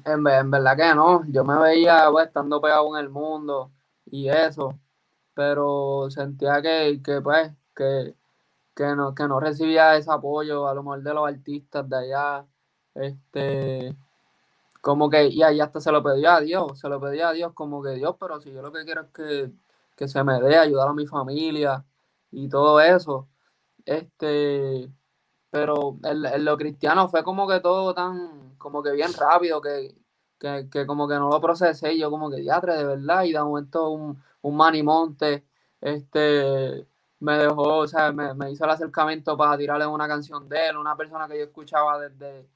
En, 0.05 0.23
verdad 0.23 0.77
que 0.77 0.95
no, 0.95 1.23
yo 1.27 1.43
me 1.43 1.57
veía 1.57 2.07
pues, 2.11 2.27
estando 2.27 2.61
pegado 2.61 2.95
en 2.95 3.03
el 3.03 3.09
mundo 3.09 3.71
y 4.05 4.29
eso, 4.29 4.77
pero 5.33 6.07
sentía 6.11 6.61
que, 6.61 7.01
que 7.03 7.19
pues, 7.21 7.51
que 7.75 8.15
que 8.75 8.95
no, 8.95 9.13
que 9.13 9.27
no 9.27 9.39
recibía 9.39 9.95
ese 9.95 10.11
apoyo 10.11 10.67
a 10.67 10.73
lo 10.73 10.83
mejor 10.83 11.03
de 11.03 11.13
los 11.13 11.27
artistas 11.27 11.87
de 11.89 11.97
allá. 11.97 12.45
Este, 12.95 13.95
como 14.81 15.09
que, 15.09 15.27
y 15.27 15.43
ahí 15.43 15.59
hasta 15.59 15.79
se 15.79 15.91
lo 15.91 16.03
pedía 16.03 16.35
a 16.37 16.41
Dios, 16.41 16.79
se 16.79 16.89
lo 16.89 16.99
pedía 16.99 17.29
a 17.29 17.33
Dios 17.33 17.53
como 17.53 17.83
que 17.83 17.91
Dios, 17.91 18.15
pero 18.19 18.39
si 18.41 18.51
yo 18.51 18.61
lo 18.61 18.71
que 18.71 18.83
quiero 18.83 19.01
es 19.01 19.07
que, 19.13 19.51
se 20.07 20.23
me 20.23 20.39
dé 20.41 20.57
ayudar 20.57 20.89
a 20.89 20.93
mi 20.93 21.05
familia 21.07 21.85
y 22.31 22.49
todo 22.49 22.79
eso. 22.81 23.27
Este, 23.85 24.89
pero 25.49 25.97
en, 26.03 26.45
lo 26.45 26.57
cristiano 26.57 27.09
fue 27.09 27.23
como 27.23 27.47
que 27.47 27.59
todo 27.59 27.93
tan, 27.93 28.55
como 28.57 28.83
que 28.83 28.91
bien 28.91 29.13
rápido, 29.13 29.61
que, 29.61 29.95
como 30.85 31.07
que 31.07 31.15
no 31.15 31.29
lo 31.29 31.41
procesé, 31.41 31.97
yo 31.97 32.09
como 32.09 32.29
que 32.29 32.37
diatre 32.37 32.75
de 32.75 32.85
verdad, 32.85 33.23
y 33.23 33.33
de 33.33 33.41
momento 33.41 33.89
un, 33.89 34.21
un 34.41 34.55
manimonte 34.55 35.45
este, 35.79 36.85
me 37.19 37.37
dejó, 37.37 37.77
o 37.79 37.87
sea, 37.87 38.11
me, 38.11 38.33
me 38.33 38.51
hizo 38.51 38.65
el 38.65 38.71
acercamiento 38.71 39.37
para 39.37 39.57
tirarle 39.57 39.85
una 39.85 40.07
canción 40.07 40.47
de 40.49 40.69
él, 40.69 40.77
una 40.77 40.95
persona 40.95 41.27
que 41.27 41.37
yo 41.37 41.43
escuchaba 41.43 41.99
desde... 41.99 42.47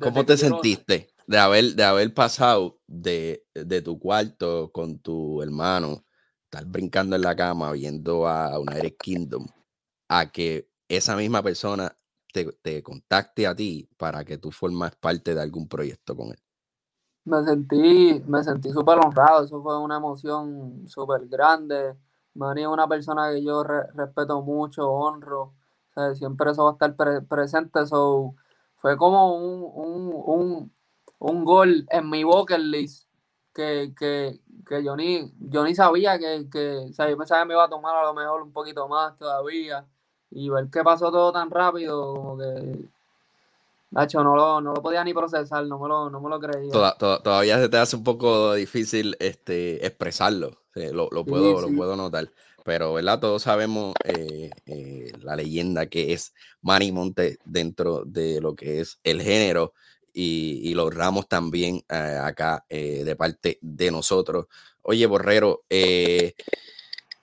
¿Cómo 0.00 0.24
te 0.24 0.36
sentiste 0.38 1.12
de 1.26 1.38
haber, 1.38 1.74
de 1.74 1.84
haber 1.84 2.12
pasado 2.14 2.78
de, 2.86 3.44
tu 3.84 3.98
cuarto 3.98 4.70
con 4.72 4.98
tu 4.98 5.42
hermano, 5.42 6.04
estar 6.52 6.66
brincando 6.66 7.16
en 7.16 7.22
la 7.22 7.34
cama 7.34 7.72
viendo 7.72 8.28
a 8.28 8.58
United 8.58 8.96
Kingdom, 8.98 9.46
a 10.08 10.30
que 10.30 10.68
esa 10.86 11.16
misma 11.16 11.42
persona 11.42 11.96
te, 12.30 12.52
te 12.60 12.82
contacte 12.82 13.46
a 13.46 13.54
ti 13.56 13.88
para 13.96 14.22
que 14.22 14.36
tú 14.36 14.50
formas 14.50 14.94
parte 14.96 15.34
de 15.34 15.40
algún 15.40 15.66
proyecto 15.66 16.14
con 16.14 16.28
él? 16.28 16.38
Me 17.24 17.42
sentí, 17.44 18.22
me 18.26 18.42
sentí 18.44 18.70
súper 18.70 18.98
honrado, 18.98 19.44
eso 19.44 19.62
fue 19.62 19.78
una 19.78 19.96
emoción 19.96 20.86
súper 20.86 21.26
grande. 21.26 21.94
Manny 22.34 22.62
es 22.62 22.68
una 22.68 22.86
persona 22.86 23.30
que 23.32 23.42
yo 23.42 23.64
respeto 23.64 24.42
mucho, 24.42 24.90
honro, 24.90 25.54
siempre 26.14 26.50
eso 26.50 26.64
va 26.64 26.70
a 26.70 26.72
estar 26.72 27.26
presente, 27.26 27.80
eso 27.80 28.34
fue 28.76 28.96
como 28.98 29.36
un, 29.36 29.62
un, 29.74 30.12
un, 30.26 30.72
un, 31.18 31.44
gol 31.44 31.86
en 31.90 32.10
mi 32.10 32.24
bucket 32.24 32.58
list 32.58 33.08
que, 33.54 33.92
que, 33.98 34.40
que 34.66 34.84
yo, 34.84 34.96
ni, 34.96 35.32
yo 35.38 35.64
ni 35.64 35.74
sabía 35.74 36.18
que, 36.18 36.48
que, 36.50 36.76
o 36.90 36.92
sea, 36.92 37.08
yo 37.08 37.16
pensaba 37.16 37.42
que 37.42 37.48
me 37.48 37.54
iba 37.54 37.64
a 37.64 37.70
tomar 37.70 37.96
a 37.96 38.04
lo 38.04 38.14
mejor 38.14 38.42
un 38.42 38.52
poquito 38.52 38.88
más 38.88 39.16
todavía 39.18 39.84
y 40.30 40.48
ver 40.48 40.68
que 40.70 40.82
pasó 40.82 41.10
todo 41.10 41.32
tan 41.32 41.50
rápido, 41.50 42.14
como 42.14 42.38
que 42.38 42.88
Nacho, 43.92 44.24
no 44.24 44.34
lo, 44.34 44.60
no 44.62 44.72
lo 44.72 44.82
podía 44.82 45.04
ni 45.04 45.12
procesar, 45.12 45.66
no 45.66 45.78
me 45.78 45.86
lo, 45.86 46.08
no 46.08 46.18
me 46.18 46.30
lo 46.30 46.40
creía. 46.40 46.72
todavía 46.98 47.58
se 47.58 47.68
te 47.68 47.76
hace 47.76 47.94
un 47.94 48.02
poco 48.02 48.54
difícil 48.54 49.14
este, 49.20 49.86
expresarlo, 49.86 50.62
lo, 50.74 51.10
lo, 51.10 51.26
puedo, 51.26 51.60
lo 51.60 51.68
puedo 51.76 51.94
notar. 51.94 52.30
Pero, 52.64 52.94
¿verdad? 52.94 53.20
Todos 53.20 53.42
sabemos 53.42 53.94
eh, 54.04 54.50
eh, 54.66 55.12
la 55.20 55.36
leyenda 55.36 55.86
que 55.86 56.14
es 56.14 56.32
Manny 56.62 56.90
Monte 56.90 57.38
dentro 57.44 58.04
de 58.06 58.40
lo 58.40 58.54
que 58.54 58.80
es 58.80 58.98
el 59.04 59.20
género 59.20 59.74
y, 60.12 60.60
y 60.62 60.74
lo 60.74 60.84
honramos 60.84 61.28
también 61.28 61.84
eh, 61.88 62.18
acá 62.20 62.64
de 62.68 63.16
parte 63.16 63.58
de 63.60 63.90
nosotros. 63.90 64.46
Oye, 64.82 65.06
Borrero, 65.06 65.64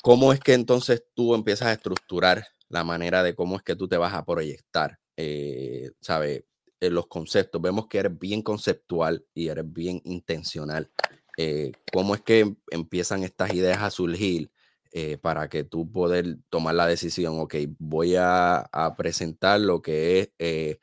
¿cómo 0.02 0.34
es 0.34 0.40
que 0.40 0.54
entonces 0.54 1.04
tú 1.14 1.36
empiezas 1.36 1.68
a 1.68 1.74
estructurar 1.74 2.48
la 2.70 2.84
manera 2.84 3.24
de 3.24 3.36
cómo 3.36 3.58
es 3.58 3.64
que 3.64 3.76
tú 3.76 3.88
te 3.88 3.98
vas 3.98 4.14
a 4.14 4.26
proyectar? 4.26 5.00
¿Sabes? 6.02 6.44
los 6.82 7.08
conceptos. 7.08 7.62
Vemos 7.62 7.88
que 7.88 7.98
eres 7.98 8.18
bien 8.18 8.42
conceptual 8.42 9.26
y 9.34 9.50
eres 9.50 9.66
bien 9.72 10.02
intencional. 10.06 10.90
Eh, 11.42 11.72
¿Cómo 11.94 12.16
es 12.16 12.22
que 12.22 12.42
em, 12.42 12.56
empiezan 12.70 13.24
estas 13.24 13.54
ideas 13.54 13.82
a 13.82 13.90
surgir 13.90 14.52
eh, 14.92 15.18
para 15.18 15.48
que 15.48 15.64
tú 15.64 15.90
poder 15.90 16.38
tomar 16.50 16.76
la 16.76 16.86
decisión? 16.86 17.40
Ok, 17.40 17.56
voy 17.78 18.16
a, 18.18 18.70
presentar 18.98 19.62
lo 19.62 19.82
que 19.82 20.20
es 20.20 20.30
eh, 20.38 20.80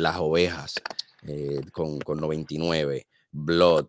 las 0.00 0.16
ovejas 0.18 0.74
con, 1.72 2.00
con 2.00 2.20
99, 2.20 3.06
Blood, 3.30 3.86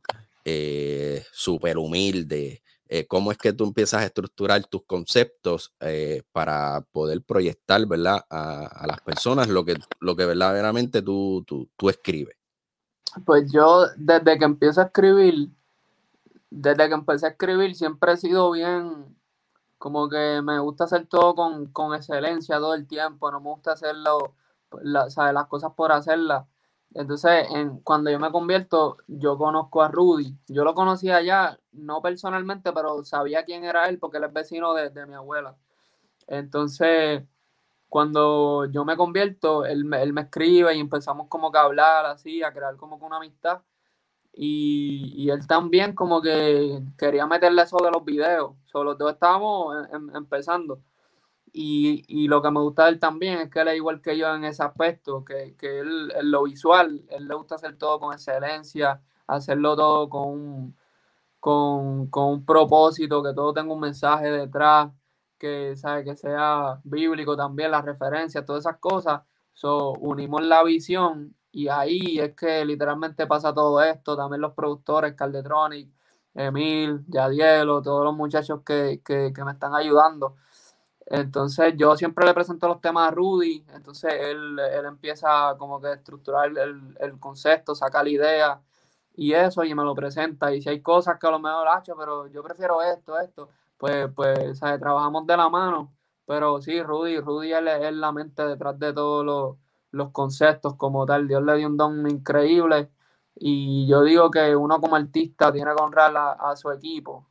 super 1.31 1.77
humilde, 1.77 2.61
eh, 2.89 3.05
cómo 3.05 3.31
es 3.31 3.37
que 3.37 3.51
tú 3.51 3.65
empiezas 3.65 4.01
a 4.01 4.05
estructurar 4.05 4.65
tus 4.65 4.83
conceptos 4.85 5.73
eh, 5.81 6.23
para 6.31 6.81
poder 6.91 7.21
proyectar, 7.21 7.85
¿verdad? 7.85 8.25
A, 8.29 8.85
las 8.87 9.01
personas 9.01 9.49
lo 9.49 9.65
que, 9.65 9.75
lo 9.99 10.15
que 10.15 10.25
verdaderamente 10.25 11.01
tú, 11.01 11.43
tú, 11.45 11.89
escribes. 11.89 12.37
Pues 13.25 13.51
yo 13.51 13.87
desde 13.97 14.39
que 14.39 14.45
empiezo 14.45 14.79
a 14.79 14.85
escribir, 14.85 15.49
desde 16.49 16.87
que 16.87 16.93
empecé 16.93 17.25
a 17.25 17.29
escribir 17.29 17.75
siempre 17.75 18.13
he 18.13 18.17
sido 18.17 18.51
bien, 18.51 19.17
como 19.77 20.07
que 20.07 20.41
me 20.41 20.59
gusta 20.59 20.85
hacer 20.85 21.07
todo 21.07 21.35
con, 21.35 21.67
con 21.67 21.93
excelencia 21.93 22.57
todo 22.57 22.73
el 22.73 22.87
tiempo, 22.87 23.29
no 23.31 23.41
me 23.41 23.49
gusta 23.49 23.73
hacerlo, 23.73 24.33
las 24.81 25.47
cosas 25.47 25.73
por 25.75 25.91
hacerlas. 25.91 26.45
Entonces, 26.93 27.47
en, 27.51 27.79
cuando 27.81 28.09
yo 28.09 28.19
me 28.19 28.31
convierto, 28.31 28.97
yo 29.07 29.37
conozco 29.37 29.81
a 29.81 29.89
Rudy. 29.89 30.35
Yo 30.47 30.63
lo 30.63 30.73
conocía 30.73 31.21
ya, 31.21 31.59
no 31.71 32.01
personalmente, 32.01 32.71
pero 32.73 33.03
sabía 33.03 33.43
quién 33.45 33.65
era 33.65 33.87
él 33.89 33.99
porque 33.99 34.17
él 34.17 34.23
es 34.25 34.33
vecino 34.33 34.73
de, 34.73 35.05
mi 35.05 35.13
abuela. 35.13 35.55
Entonces, 36.27 37.23
cuando 37.89 38.65
yo 38.65 38.85
me 38.85 38.97
convierto, 38.97 39.65
él, 39.65 39.91
él, 39.93 40.13
me 40.13 40.21
escribe 40.21 40.75
y 40.75 40.79
empezamos 40.79 41.27
como 41.29 41.51
que 41.51 41.57
a 41.59 41.63
hablar 41.63 42.05
así, 42.05 42.43
a 42.43 42.53
crear 42.53 42.75
como 42.77 42.99
que 42.99 43.05
una 43.05 43.17
amistad. 43.17 43.61
Y, 44.33 45.13
y 45.15 45.29
él 45.31 45.47
también 45.47 45.93
como 45.95 46.21
que 46.21 46.81
quería 46.97 47.25
meterle 47.27 47.63
eso 47.63 47.77
de 47.83 47.91
los 47.91 48.05
videos. 48.05 48.53
Solo 48.65 48.91
los 48.91 48.99
dos 48.99 49.13
estábamos 49.13 49.75
em, 49.91 50.09
em, 50.09 50.15
empezando. 50.15 50.81
Y, 51.59 52.27
lo 52.27 52.41
que 52.41 52.51
me 52.51 52.59
gusta 52.61 52.83
de 52.85 52.91
él 52.91 52.99
también 52.99 53.39
es 53.39 53.49
que 53.49 53.61
él 53.61 53.69
es 53.69 53.77
igual 53.77 53.99
que 54.01 54.15
yo 54.15 54.33
en 54.35 54.43
ese 54.43 54.61
aspecto, 54.63 55.25
que, 55.25 55.55
que 55.57 55.79
él, 55.79 56.13
en 56.15 56.29
lo 56.31 56.43
visual, 56.43 57.03
él 57.09 57.27
le 57.27 57.35
gusta 57.35 57.55
hacer 57.55 57.77
todo 57.77 57.99
con 57.99 58.13
excelencia, 58.13 59.01
hacerlo 59.25 59.75
todo 59.75 60.07
con 60.07 60.27
un, 60.29 60.77
con, 61.39 62.09
un 62.13 62.45
propósito, 62.45 63.23
que 63.23 63.33
todo 63.33 63.53
tenga 63.53 63.73
un 63.73 63.79
mensaje 63.79 64.29
detrás, 64.29 64.91
que, 65.39 65.75
¿sabe? 65.77 66.03
que 66.03 66.15
sea 66.15 66.79
bíblico 66.83 67.35
también, 67.35 67.71
las 67.71 67.83
referencias, 67.85 68.45
todas 68.45 68.61
esas 68.65 68.77
cosas. 68.77 69.23
So, 69.53 69.93
unimos 69.93 70.43
la 70.43 70.63
visión 70.63 71.35
y 71.51 71.69
ahí 71.69 72.19
es 72.19 72.35
que 72.35 72.63
literalmente 72.65 73.25
pasa 73.27 73.53
todo 73.53 73.81
esto. 73.81 74.15
También 74.15 74.41
los 74.41 74.53
productores, 74.53 75.15
Caldetronic, 75.15 75.89
Emil, 76.35 77.03
Yadielo, 77.07 77.81
todos 77.81 78.03
los 78.05 78.15
muchachos 78.15 78.61
que, 78.63 79.01
que 79.03 79.43
me 79.43 79.51
están 79.53 79.73
ayudando 79.75 80.35
entonces 81.09 81.73
yo 81.77 81.95
siempre 81.95 82.25
le 82.25 82.33
presento 82.33 82.67
los 82.67 82.81
temas 82.81 83.07
a 83.07 83.11
Rudy, 83.11 83.63
entonces 83.73 84.13
él, 84.19 84.59
empieza 84.85 85.55
como 85.57 85.79
que 85.79 85.87
a 85.87 85.93
estructurar 85.93 86.51
el, 86.57 87.19
concepto, 87.19 87.75
saca 87.75 88.03
la 88.03 88.09
idea 88.09 88.61
y 89.15 89.33
eso 89.33 89.63
y 89.63 89.73
me 89.73 89.83
lo 89.83 89.95
presenta. 89.95 90.53
Y 90.53 90.61
si 90.61 90.69
hay 90.69 90.81
cosas 90.81 91.17
que 91.19 91.27
a 91.27 91.31
lo 91.31 91.39
mejor 91.39 91.67
ha 91.67 91.79
hecho, 91.79 91.95
pero 91.97 92.27
yo 92.27 92.43
prefiero 92.43 92.81
esto, 92.81 93.19
esto, 93.19 93.49
pues, 93.77 94.09
pues 94.15 94.59
trabajamos 94.59 95.25
de 95.27 95.37
la 95.37 95.49
mano. 95.49 95.93
Pero 96.25 96.61
sí, 96.61 96.81
Rudy, 96.83 97.19
Rudy 97.19 97.53
es, 97.53 97.61
es 97.81 97.93
la 97.93 98.11
mente 98.11 98.45
detrás 98.45 98.77
de 98.79 98.93
todos 98.93 99.25
los, 99.91 100.11
conceptos 100.11 100.75
como 100.75 101.05
tal. 101.05 101.27
Dios 101.27 101.43
le 101.43 101.55
dio 101.57 101.67
un 101.67 101.77
don 101.77 102.09
increíble 102.09 102.91
y 103.35 103.87
yo 103.87 104.03
digo 104.03 104.29
que 104.31 104.55
uno 104.55 104.79
como 104.81 104.95
artista 104.95 105.51
tiene 105.53 105.73
que 105.75 105.81
honrar 105.83 106.13
a 106.17 106.55
su 106.55 106.71
equipo 106.71 107.27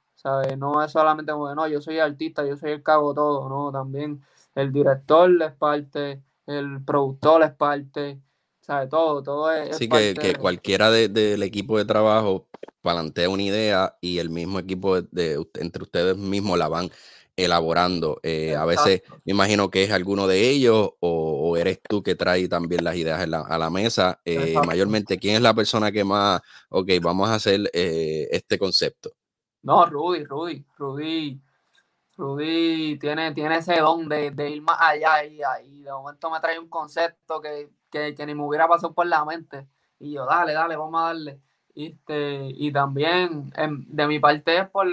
no 0.57 0.83
es 0.83 0.93
solamente 0.93 1.33
como, 1.33 1.55
no, 1.55 1.67
yo 1.69 1.81
soy 1.81 1.99
artista, 1.99 2.45
yo 2.45 2.57
soy 2.57 2.73
el 2.73 2.83
cago 2.83 3.15
todo, 3.15 3.49
no, 3.49 3.71
también 3.73 4.23
el 4.55 4.73
director 4.73 5.31
es 5.43 5.53
parte, 5.53 6.23
el 6.47 6.83
productor 6.85 7.43
es 7.43 7.53
parte, 7.53 8.21
¿sabes? 8.61 8.89
Todo, 8.89 9.23
todo 9.23 9.53
es. 9.53 9.77
Así 9.77 9.89
que, 9.89 10.35
cualquiera 10.39 10.91
del 10.91 11.43
equipo 11.43 11.79
de 11.79 11.85
trabajo 11.85 12.49
plantea 12.83 13.29
una 13.29 13.43
idea 13.43 13.97
y 14.01 14.19
el 14.19 14.31
mismo 14.31 14.59
equipo 14.59 15.01
de, 15.01 15.45
entre 15.55 15.83
ustedes 15.83 16.17
mismos 16.17 16.59
la 16.59 16.69
van 16.69 16.91
elaborando. 17.37 18.19
Eh, 18.23 18.57
a 18.57 18.65
veces 18.65 19.03
me 19.25 19.33
imagino 19.33 19.71
que 19.71 19.85
es 19.85 19.91
alguno 19.91 20.27
de 20.27 20.49
ellos 20.49 20.91
o, 21.01 21.57
eres 21.57 21.81
tú 21.87 22.03
que 22.03 22.15
trae 22.15 22.49
también 22.49 22.85
las 22.85 22.97
ideas 22.97 23.21
a 23.21 23.59
la 23.59 23.71
mesa. 23.71 24.21
Eh, 24.25 24.55
mayormente, 24.67 25.19
¿quién 25.19 25.37
es 25.37 25.43
la 25.43 25.55
persona 25.55 25.93
que 25.93 26.05
más, 26.05 26.41
ok, 26.71 26.91
vamos 27.01 27.29
a 27.29 27.35
hacer 27.35 27.71
eh, 27.73 28.29
este 28.31 28.59
concepto? 28.59 29.16
No, 29.67 29.85
Rudy, 29.85 30.23
Rudy, 30.25 30.65
Rudy, 30.79 31.41
Rudy 32.17 32.99
tiene, 33.01 33.33
tiene 33.33 33.57
ese 33.57 33.81
don 33.81 34.09
de, 34.09 34.33
ir 34.49 34.63
más 34.63 34.79
allá 34.81 35.25
y, 35.25 35.43
ahí 35.43 35.83
de 35.83 35.91
momento 35.91 36.31
me 36.31 36.39
trae 36.39 36.57
un 36.57 36.69
concepto 36.69 37.41
que, 37.41 37.69
ni 38.25 38.35
me 38.37 38.45
hubiera 38.45 38.69
pasado 38.69 38.95
por 38.95 39.07
la 39.07 39.25
mente. 39.25 39.67
Y 39.99 40.13
yo, 40.13 40.25
dale, 40.25 40.53
dale, 40.53 40.77
vamos 40.77 41.01
a 41.03 41.07
darle. 41.07 41.41
Este, 41.75 42.47
y 42.55 42.71
también 42.71 43.53
em, 43.57 43.85
de 43.89 44.07
mi 44.07 44.21
parte 44.21 44.57
es 44.57 44.69
por 44.71 44.87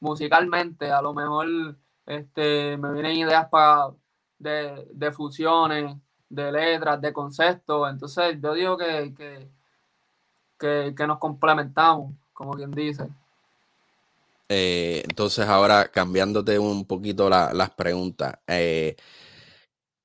musicalmente, 0.00 0.90
a 0.90 1.02
lo 1.02 1.12
mejor 1.12 1.76
este, 2.06 2.78
me 2.78 2.92
vienen 2.94 3.16
ideas 3.16 3.46
para 3.50 3.90
de, 4.38 5.12
fusiones, 5.12 5.96
de 6.30 6.50
letras, 6.50 6.98
de 7.02 7.12
conceptos. 7.12 7.90
Entonces 7.90 8.38
yo 8.40 8.54
digo 8.54 8.78
que, 8.78 9.14
que, 10.58 10.94
que 10.96 11.06
nos 11.06 11.18
complementamos, 11.18 12.14
como 12.32 12.54
quien 12.54 12.70
dice. 12.70 13.06
Eh, 14.48 15.02
entonces, 15.08 15.46
ahora 15.46 15.90
cambiándote 15.90 16.58
un 16.58 16.86
poquito 16.86 17.28
las 17.28 17.70
preguntas, 17.70 18.38
eh, 18.46 18.96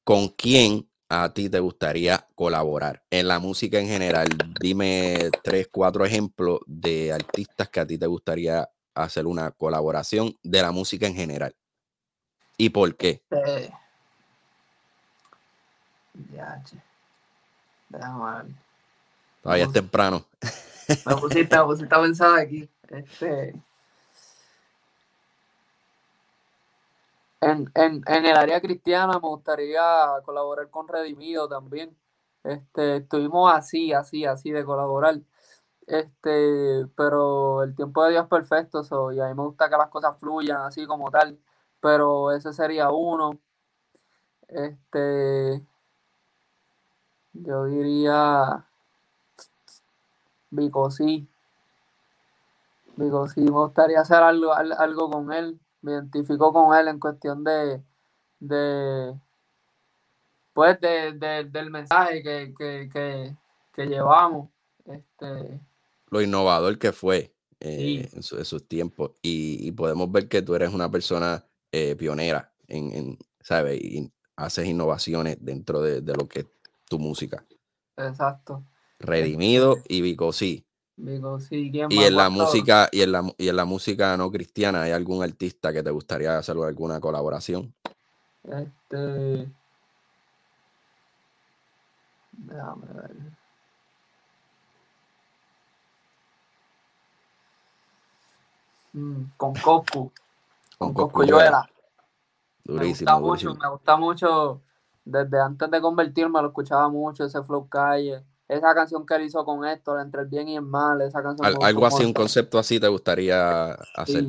¿con 0.03 0.29
quién 0.29 0.89
a 1.09 1.33
ti 1.33 1.49
te 1.49 1.59
gustaría 1.59 2.27
colaborar 2.35 3.03
en 3.09 3.27
la 3.27 3.39
música 3.39 3.79
en 3.79 3.87
general? 3.87 4.27
Dime 4.59 5.29
tres, 5.43 5.69
cuatro 5.71 6.05
ejemplos 6.05 6.59
de 6.65 7.13
artistas 7.13 7.69
que 7.69 7.79
a 7.79 7.87
ti 7.87 7.97
te 7.97 8.07
gustaría 8.07 8.69
hacer 8.95 9.25
una 9.25 9.51
colaboración 9.51 10.37
de 10.43 10.61
la 10.61 10.71
música 10.71 11.07
en 11.07 11.15
general. 11.15 11.55
¿Y 12.57 12.69
por 12.69 12.95
qué? 12.95 13.23
Eh, 13.31 13.71
ya, 16.31 16.61
Todavía 19.41 19.65
es 19.65 19.71
temprano. 19.71 20.25
Me 21.05 21.15
pusiste, 21.15 21.57
me 21.57 21.63
pusiste 21.63 21.95
a 21.95 22.01
pensar 22.01 22.39
aquí. 22.39 22.69
Este, 22.89 23.55
en, 27.43 28.03
el 28.25 28.37
área 28.37 28.61
cristiana 28.61 29.13
me 29.13 29.27
gustaría 29.27 29.81
colaborar 30.25 30.69
con 30.69 30.87
Redimido 30.87 31.47
también. 31.47 31.95
Este, 32.43 32.97
estuvimos 32.97 33.53
así, 33.53 33.93
así, 33.93 34.25
así 34.25 34.51
de 34.51 34.65
colaborar. 34.65 35.19
Este, 35.87 36.85
pero 36.95 37.63
el 37.63 37.75
tiempo 37.75 38.03
de 38.03 38.11
Dios 38.11 38.23
es 38.23 38.29
perfecto, 38.29 39.11
y 39.11 39.19
a 39.19 39.27
mí 39.27 39.33
me 39.33 39.43
gusta 39.43 39.69
que 39.69 39.77
las 39.77 39.89
cosas 39.89 40.17
fluyan 40.17 40.61
así 40.61 40.85
como 40.85 41.11
tal. 41.11 41.39
Pero 41.81 42.31
ese 42.31 42.53
sería 42.53 42.91
uno. 42.91 43.39
Este, 44.47 45.61
yo 47.33 47.65
diría 47.65 48.65
Vico 50.51 50.91
sí. 50.91 51.27
Vico 52.95 53.27
sí, 53.27 53.41
me 53.41 53.51
gustaría 53.51 54.01
hacer 54.01 54.17
algo, 54.17 54.53
algo 54.53 55.09
con 55.09 55.33
él. 55.33 55.59
Me 55.83 55.91
identifico 55.91 56.51
con 56.51 56.75
él 56.75 56.87
en 56.87 56.99
cuestión 56.99 57.43
de, 57.43 57.83
de 58.39 59.13
pues 60.53 60.79
de, 60.79 61.13
del 61.51 61.69
mensaje 61.71 62.23
que, 62.23 63.35
llevamos. 63.75 64.49
Este, 64.85 65.59
Lo 66.09 66.21
innovador 66.21 66.77
que 66.77 66.91
fue 66.91 67.33
eh, 67.59 68.09
en, 68.13 68.23
sus 68.23 68.67
tiempos. 68.67 69.11
Y, 69.21 69.71
podemos 69.73 70.11
ver 70.11 70.29
que 70.29 70.41
tú 70.41 70.55
eres 70.55 70.73
una 70.73 70.89
persona 70.89 71.45
eh, 71.71 71.95
pionera 71.95 72.53
en, 72.67 72.91
en, 72.93 73.17
¿sabes? 73.41 73.81
Y 73.81 74.11
haces 74.35 74.67
innovaciones 74.67 75.37
dentro 75.41 75.81
de, 75.81 76.01
de 76.01 76.15
lo 76.15 76.27
que 76.27 76.39
es 76.39 76.47
tu 76.87 76.99
música. 76.99 77.43
Exacto. 77.97 78.63
Redimido 78.99 79.77
y 79.87 80.01
Sí. 80.95 81.71
y 81.89 82.03
en 82.03 82.15
la 82.15 82.29
música 82.29 82.87
y 82.91 83.01
en 83.01 83.11
la, 83.11 83.33
y 83.37 83.47
en 83.47 83.55
la 83.55 83.65
música 83.65 84.15
no 84.15 84.29
cristiana 84.31 84.83
hay 84.83 84.91
algún 84.91 85.23
artista 85.23 85.73
que 85.73 85.81
te 85.81 85.89
gustaría 85.89 86.37
hacer 86.37 86.55
alguna 86.55 86.99
colaboración 86.99 87.73
este 88.43 89.51
déjame 92.31 92.85
ver. 92.93 93.11
Mm, 98.93 99.23
con 99.35 99.53
Coco 99.55 100.11
con, 100.77 100.93
con 100.93 101.09
Coco 101.09 101.23
Durísimo, 102.65 102.75
me 102.75 102.87
gusta 102.87 103.19
mucho 103.19 103.55
me 103.55 103.69
gusta 103.69 103.97
mucho. 103.97 104.61
Desde 105.05 105.41
antes 105.41 105.69
de 105.69 105.81
convertirme 105.81 106.41
lo 106.41 106.47
escuchaba 106.47 106.87
mucho 106.87 107.25
ese 107.25 107.43
flow 107.43 107.67
calle 107.67 108.23
esa 108.47 108.73
canción 108.73 109.05
que 109.05 109.15
él 109.15 109.23
hizo 109.23 109.43
con 109.45 109.65
Héctor, 109.65 109.99
entre 110.01 110.21
el 110.21 110.27
bien 110.27 110.47
y 110.47 110.55
el 110.55 110.61
mal, 110.61 111.01
esa 111.01 111.23
canción. 111.23 111.63
algo 111.63 111.85
así, 111.85 112.03
un 112.03 112.13
concepto 112.13 112.59
así 112.59 112.79
te 112.79 112.87
gustaría 112.87 113.73
hacer. 113.95 114.25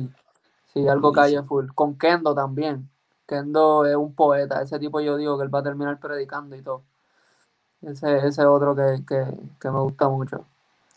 Sí, 0.73 0.87
algo 0.87 1.11
calle 1.11 1.41
full. 1.43 1.67
Con 1.73 1.97
Kendo 1.97 2.33
también. 2.35 2.89
Kendo 3.27 3.85
es 3.85 3.95
un 3.95 4.13
poeta, 4.13 4.61
ese 4.61 4.77
tipo 4.77 4.99
yo 4.99 5.17
digo 5.17 5.37
que 5.37 5.45
él 5.45 5.53
va 5.53 5.59
a 5.59 5.63
terminar 5.63 5.99
predicando 5.99 6.55
y 6.55 6.61
todo. 6.61 6.83
Ese, 7.81 8.27
ese 8.27 8.45
otro 8.45 8.75
que, 8.75 9.03
que 9.05 9.69
me 9.69 9.79
gusta 9.79 10.09
mucho. 10.09 10.45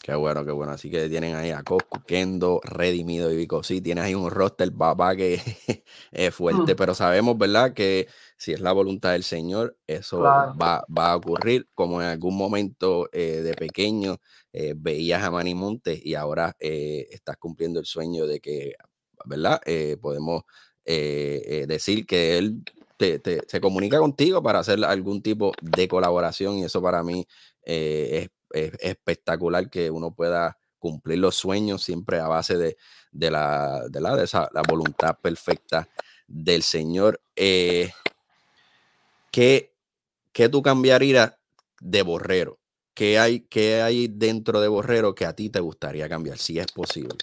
Qué 0.02 0.14
bueno, 0.14 0.44
qué 0.44 0.52
bueno. 0.52 0.72
Así 0.72 0.90
que 0.90 1.08
tienen 1.08 1.34
ahí 1.34 1.50
a 1.50 1.62
Cosco, 1.64 2.02
Kendo, 2.06 2.60
Redimido 2.62 3.32
y 3.32 3.36
Vico. 3.36 3.62
Sí, 3.64 3.80
tienes 3.80 4.04
ahí 4.04 4.14
un 4.14 4.30
roster, 4.30 4.72
papá, 4.72 5.16
que 5.16 5.40
es 6.12 6.34
fuerte, 6.34 6.74
mm. 6.74 6.76
pero 6.76 6.94
sabemos, 6.94 7.36
¿verdad? 7.36 7.74
Que 7.74 8.06
si 8.36 8.52
es 8.52 8.60
la 8.60 8.72
voluntad 8.72 9.12
del 9.12 9.24
Señor, 9.24 9.76
eso 9.86 10.20
va, 10.20 10.84
a 10.96 11.16
ocurrir. 11.16 11.68
Como 11.74 12.00
en 12.00 12.08
algún 12.08 12.36
momento 12.36 13.08
eh, 13.12 13.42
de 13.42 13.54
pequeño 13.54 14.18
eh, 14.52 14.74
veías 14.76 15.22
a 15.22 15.30
Manny 15.32 15.54
Montes 15.54 16.00
y 16.04 16.14
ahora 16.14 16.56
eh, 16.60 17.08
estás 17.10 17.36
cumpliendo 17.36 17.80
el 17.80 17.86
sueño 17.86 18.26
de 18.26 18.40
que, 18.40 18.74
¿verdad? 19.24 19.60
podemos 20.00 20.44
decir 20.84 22.06
que 22.06 22.38
él 22.38 22.62
se 22.98 23.60
comunica 23.60 23.98
contigo 23.98 24.42
para 24.42 24.60
hacer 24.60 24.82
algún 24.84 25.20
tipo 25.22 25.52
de 25.60 25.86
colaboración 25.86 26.56
y 26.56 26.64
eso 26.64 26.80
para 26.80 27.02
mí 27.02 27.26
es 27.62 28.30
es 28.50 28.72
espectacular 28.80 29.68
que 29.70 29.90
uno 29.90 30.12
pueda 30.12 30.58
cumplir 30.78 31.18
los 31.18 31.34
sueños 31.34 31.82
siempre 31.82 32.20
a 32.20 32.28
base 32.28 32.56
de, 32.56 32.76
la, 33.30 33.82
de, 33.88 34.00
la, 34.00 34.16
de 34.16 34.24
esa, 34.24 34.48
la 34.52 34.62
voluntad 34.62 35.18
perfecta 35.18 35.88
del 36.26 36.62
Señor. 36.62 37.20
Eh, 37.34 37.92
¿qué, 39.30 39.74
¿Qué 40.32 40.48
tú 40.48 40.62
cambiarías 40.62 41.36
de 41.80 42.02
borrero? 42.02 42.58
¿Qué 42.94 43.18
hay, 43.18 43.40
¿Qué 43.40 43.82
hay 43.82 44.08
dentro 44.08 44.60
de 44.60 44.68
borrero 44.68 45.14
que 45.14 45.26
a 45.26 45.32
ti 45.32 45.50
te 45.50 45.60
gustaría 45.60 46.08
cambiar, 46.08 46.38
si 46.38 46.58
es 46.58 46.70
posible? 46.72 47.16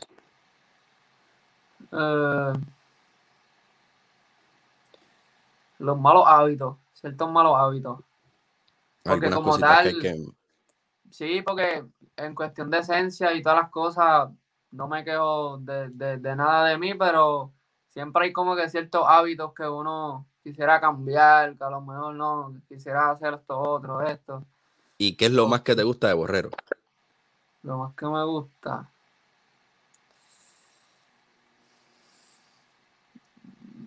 Eh, 1.91 2.53
los 5.80 5.99
malos 5.99 6.23
hábitos, 6.26 6.78
ciertos 6.93 7.30
malos 7.30 7.55
hábitos. 7.57 7.99
Porque 9.03 9.30
como 9.30 9.57
tal, 9.59 9.99
Sí, 11.16 11.41
porque 11.43 11.86
en 12.18 12.36
cuestión 12.36 12.70
de 12.70 12.80
esencia 12.80 13.34
y 13.34 13.41
todas 13.41 13.59
las 13.59 13.70
cosas, 13.70 14.30
no 14.72 14.89
me 14.89 15.05
quejo 15.05 15.57
de, 15.59 16.20
nada 16.36 16.68
de 16.68 16.78
mí, 16.78 16.93
pero 16.93 17.53
siempre 17.88 18.26
hay 18.26 18.34
como 18.34 18.53
que 18.53 18.70
ciertos 18.70 19.05
hábitos 19.07 19.53
que 19.53 19.66
uno 19.66 20.26
quisiera 20.43 20.82
cambiar, 20.82 21.55
que 21.55 21.63
a 21.63 21.70
lo 21.70 21.80
mejor 21.80 22.16
no, 22.16 22.53
quisiera 22.68 23.11
hacer 23.11 23.36
esto 23.36 23.57
otro, 23.57 24.01
esto. 24.01 24.43
¿Y 24.97 25.16
qué 25.16 25.28
es 25.28 25.32
lo 25.32 25.47
más 25.47 25.61
que 25.61 25.74
te 25.74 25.84
gusta 25.84 26.09
de 26.09 26.16
Borrero? 26.16 26.49
Lo 27.63 27.78
más 27.78 27.95
que 27.95 28.05
me 28.07 28.26
gusta. 28.26 28.89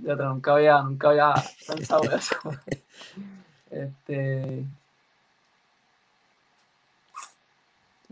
Yo 0.01 0.16
nunca 0.16 0.55
había, 0.55 0.81
nunca 0.81 1.11
había 1.11 1.35
pensado 1.66 2.11
eso. 2.11 2.37
este. 3.70 4.66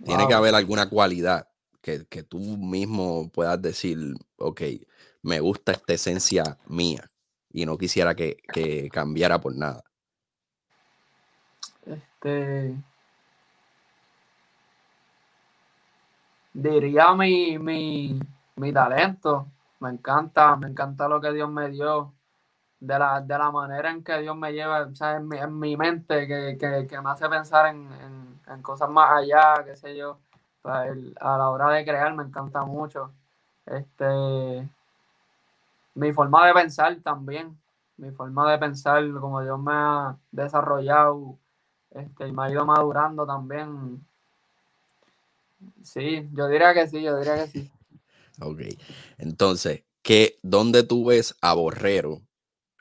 Tiene 0.07 0.29
que 0.29 0.35
haber 0.35 0.55
alguna 0.55 0.89
cualidad 0.89 1.49
que, 1.81 2.23
tú 2.23 2.39
mismo 2.39 3.29
puedas 3.31 3.61
decir, 3.61 4.15
ok, 4.39 4.61
me 5.23 5.41
gusta 5.41 5.73
esta 5.73 5.95
esencia 5.95 6.59
mía 6.67 7.11
y 7.51 7.67
no 7.67 7.77
quisiera 7.77 8.15
que, 8.15 8.37
cambiara 8.93 9.41
por 9.41 9.55
nada. 9.55 9.83
Este. 11.85 12.77
Diría 16.53 17.13
mi, 17.15 17.59
mi, 17.59 18.19
mi 18.57 18.73
talento. 18.73 19.49
Me 19.81 19.91
encanta, 19.91 20.57
me 20.57 20.69
encanta 20.69 21.09
lo 21.09 21.21
que 21.21 21.33
Dios 21.33 21.51
me 21.51 21.69
dio. 21.69 22.16
De 22.79 22.99
la, 22.99 23.21
de 23.21 23.39
la 23.39 23.51
manera 23.51 23.91
en 23.91 24.05
que 24.05 24.19
Dios 24.19 24.37
me 24.37 24.53
lleva, 24.53 24.89
En, 25.01 25.29
mi, 25.29 25.39
en 25.39 25.59
mi 25.59 25.77
mente, 25.77 26.27
que, 26.27 27.01
me 27.01 27.11
hace 27.11 27.29
pensar 27.29 27.75
en 27.75 27.89
en 28.47 28.63
cosas 28.63 28.89
más 28.89 29.11
allá, 29.11 29.65
qué 29.65 29.77
sé 29.77 29.97
yo. 29.97 30.19
A 30.63 31.39
la 31.39 31.51
hora 31.51 31.71
de 31.71 31.85
crear 31.85 32.13
me 32.15 32.25
encanta 32.25 32.65
mucho. 32.65 33.13
Este, 33.67 34.69
mi 35.95 36.13
forma 36.13 36.47
de 36.47 36.55
pensar 36.55 36.97
también, 37.03 37.57
mi 37.97 38.11
forma 38.11 38.51
de 38.51 38.59
pensar, 38.59 39.05
como 39.21 39.43
Dios 39.43 39.61
me 39.61 39.73
ha 39.73 40.17
desarrollado 40.33 41.39
este, 41.91 42.29
y 42.29 42.33
me 42.33 42.45
ha 42.45 42.51
ido 42.51 42.65
madurando 42.65 43.27
también. 43.27 44.05
Sí, 45.83 46.29
yo 46.33 46.49
diría 46.49 46.75
que 46.75 46.89
sí, 46.89 47.03
yo 47.03 47.17
diría 47.17 47.37
que 47.37 47.47
sí. 47.47 47.71
Ok, 48.41 48.61
entonces, 49.19 49.85
¿qué, 50.03 50.39
¿dónde 50.43 50.83
tú 50.83 51.07
ves 51.07 51.35
a 51.41 51.55
Borrero 51.55 52.21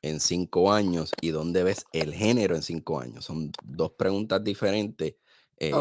en 0.06 0.20
cinco 0.20 0.72
años 0.72 1.12
y 1.22 1.30
dónde 1.30 1.64
ves 1.64 1.86
el 1.92 2.14
género 2.14 2.56
en 2.56 2.62
cinco 2.62 3.00
años? 3.00 3.26
Son 3.26 3.52
dos 3.64 3.92
preguntas 3.92 4.44
diferentes 4.44 5.16
eh, 5.58 5.72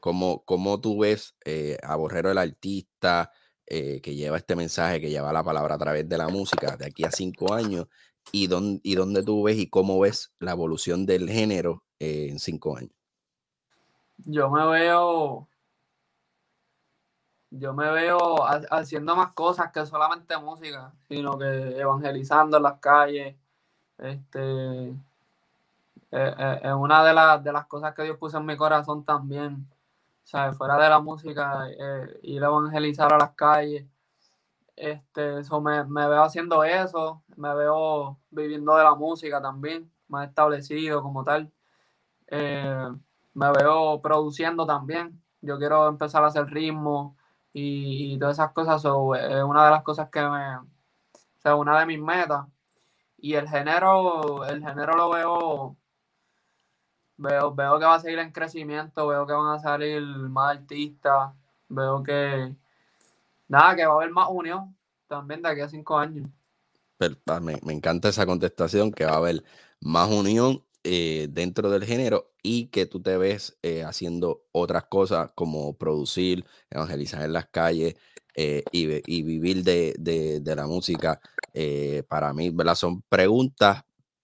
¿cómo, 0.00 0.80
tú 0.80 0.98
ves 0.98 1.34
eh, 1.44 1.78
a 1.82 1.96
Borrero 1.96 2.30
el 2.30 2.38
artista 2.38 3.30
eh, 3.66 4.00
que 4.00 4.14
lleva 4.14 4.36
este 4.36 4.56
mensaje, 4.56 5.00
que 5.00 5.10
lleva 5.10 5.32
la 5.32 5.44
palabra 5.44 5.74
a 5.74 5.78
través 5.78 6.08
de 6.08 6.18
la 6.18 6.28
música 6.28 6.76
de 6.76 6.86
aquí 6.86 7.04
a 7.04 7.10
cinco 7.10 7.52
años? 7.52 7.86
¿Y 8.32 8.46
dónde, 8.46 8.80
y 8.82 8.94
dónde 8.94 9.22
tú 9.22 9.44
ves 9.44 9.58
y 9.58 9.68
cómo 9.68 10.00
ves 10.00 10.32
la 10.40 10.52
evolución 10.52 11.06
del 11.06 11.28
género 11.28 11.84
en 11.98 12.38
cinco 12.38 12.76
años? 12.76 12.92
Yo 14.18 14.50
me 14.50 14.66
veo 14.66 15.48
yo 17.58 17.74
me 17.74 17.90
veo 17.90 18.44
haciendo 18.70 19.16
más 19.16 19.32
cosas 19.32 19.72
que 19.72 19.84
solamente 19.86 20.36
música, 20.38 20.92
sino 21.08 21.38
que 21.38 21.78
evangelizando 21.78 22.56
en 22.56 22.62
las 22.62 22.78
calles, 22.80 23.36
este, 23.98 24.90
eh, 24.90 26.34
eh, 26.38 26.60
es 26.62 26.72
una 26.72 27.04
de, 27.04 27.14
las 27.14 27.42
de 27.42 27.52
las 27.52 27.66
cosas 27.66 27.94
que 27.94 28.02
Dios 28.02 28.18
puso 28.18 28.38
en 28.38 28.46
mi 28.46 28.56
corazón 28.56 29.04
también. 29.04 29.68
O 30.24 30.28
sea, 30.28 30.52
fuera 30.52 30.76
de 30.78 30.88
la 30.88 31.00
música, 31.00 31.68
eh, 31.68 32.20
ir 32.22 32.42
a 32.44 32.48
evangelizar 32.48 33.12
a 33.12 33.18
las 33.18 33.30
calles. 33.32 33.86
Este, 34.76 35.40
eso 35.40 35.60
me, 35.60 35.82
veo 35.84 36.22
haciendo 36.22 36.62
eso, 36.64 37.22
me 37.36 37.54
veo 37.54 38.18
viviendo 38.30 38.76
de 38.76 38.84
la 38.84 38.94
música 38.94 39.40
también, 39.40 39.90
más 40.08 40.28
establecido 40.28 41.02
como 41.02 41.24
tal. 41.24 41.52
me 42.30 43.52
veo 43.52 44.00
produciendo 44.02 44.66
también. 44.66 45.22
Yo 45.40 45.58
quiero 45.58 45.88
empezar 45.88 46.24
a 46.24 46.28
hacer 46.28 46.46
ritmo 46.46 47.15
y, 47.58 48.18
todas 48.18 48.36
esas 48.36 48.52
cosas. 48.52 48.84
es 48.84 49.42
una 49.42 49.64
de 49.64 49.70
las 49.70 49.82
cosas 49.82 50.10
que 50.10 50.20
me. 50.20 50.58
O 50.58 50.66
sea, 51.38 51.54
una 51.56 51.80
de 51.80 51.86
mis 51.86 51.98
metas. 51.98 52.46
y 53.18 53.34
el 53.34 53.48
género, 53.48 54.44
el 54.44 54.62
género 54.62 54.94
lo 54.94 55.10
veo, 55.10 55.76
veo, 57.16 57.54
veo 57.54 57.78
que 57.78 57.84
va 57.86 57.94
a 57.94 58.00
seguir 58.00 58.18
en 58.18 58.32
crecimiento, 58.32 59.06
veo 59.06 59.26
que 59.26 59.32
van 59.32 59.54
a 59.54 59.58
salir 59.58 60.02
más 60.02 60.58
artistas, 60.58 61.32
veo 61.68 62.02
que, 62.02 62.54
nada, 63.48 63.74
que 63.76 63.86
va 63.86 63.94
a 63.94 63.96
haber 63.96 64.10
más 64.10 64.28
unión 64.30 64.76
también 65.08 65.40
de 65.42 65.48
aquí 65.48 65.60
a 65.62 65.68
cinco 65.68 65.98
años. 65.98 66.28
Ah, 67.26 67.40
me, 67.40 67.58
me, 67.62 67.72
encanta 67.72 68.08
esa 68.10 68.26
contestación, 68.26 68.92
que 68.92 69.06
va 69.06 69.12
a 69.12 69.16
haber 69.16 69.44
más 69.80 70.10
unión 70.10 70.62
eh, 70.88 71.26
dentro 71.32 71.68
del 71.68 71.84
género 71.84 72.32
y 72.44 72.68
que 72.68 72.86
tú 72.86 73.02
te 73.02 73.16
ves 73.16 73.58
eh, 73.62 73.82
haciendo 73.82 74.44
otras 74.52 74.84
cosas 74.84 75.32
como 75.34 75.76
producir, 75.76 76.44
evangelizar 76.70 77.24
en 77.24 77.32
las 77.32 77.46
calles 77.46 77.96
eh, 78.36 78.62
y, 78.70 79.02
y, 79.12 79.22
vivir 79.24 79.64
de, 79.64 79.96
de, 79.98 80.38
de 80.38 80.54
la 80.54 80.68
música. 80.68 81.20
para 82.08 82.32
mí, 82.32 82.50
¿verdad? 82.50 82.76
Son 82.76 83.02
preguntas 83.08 83.82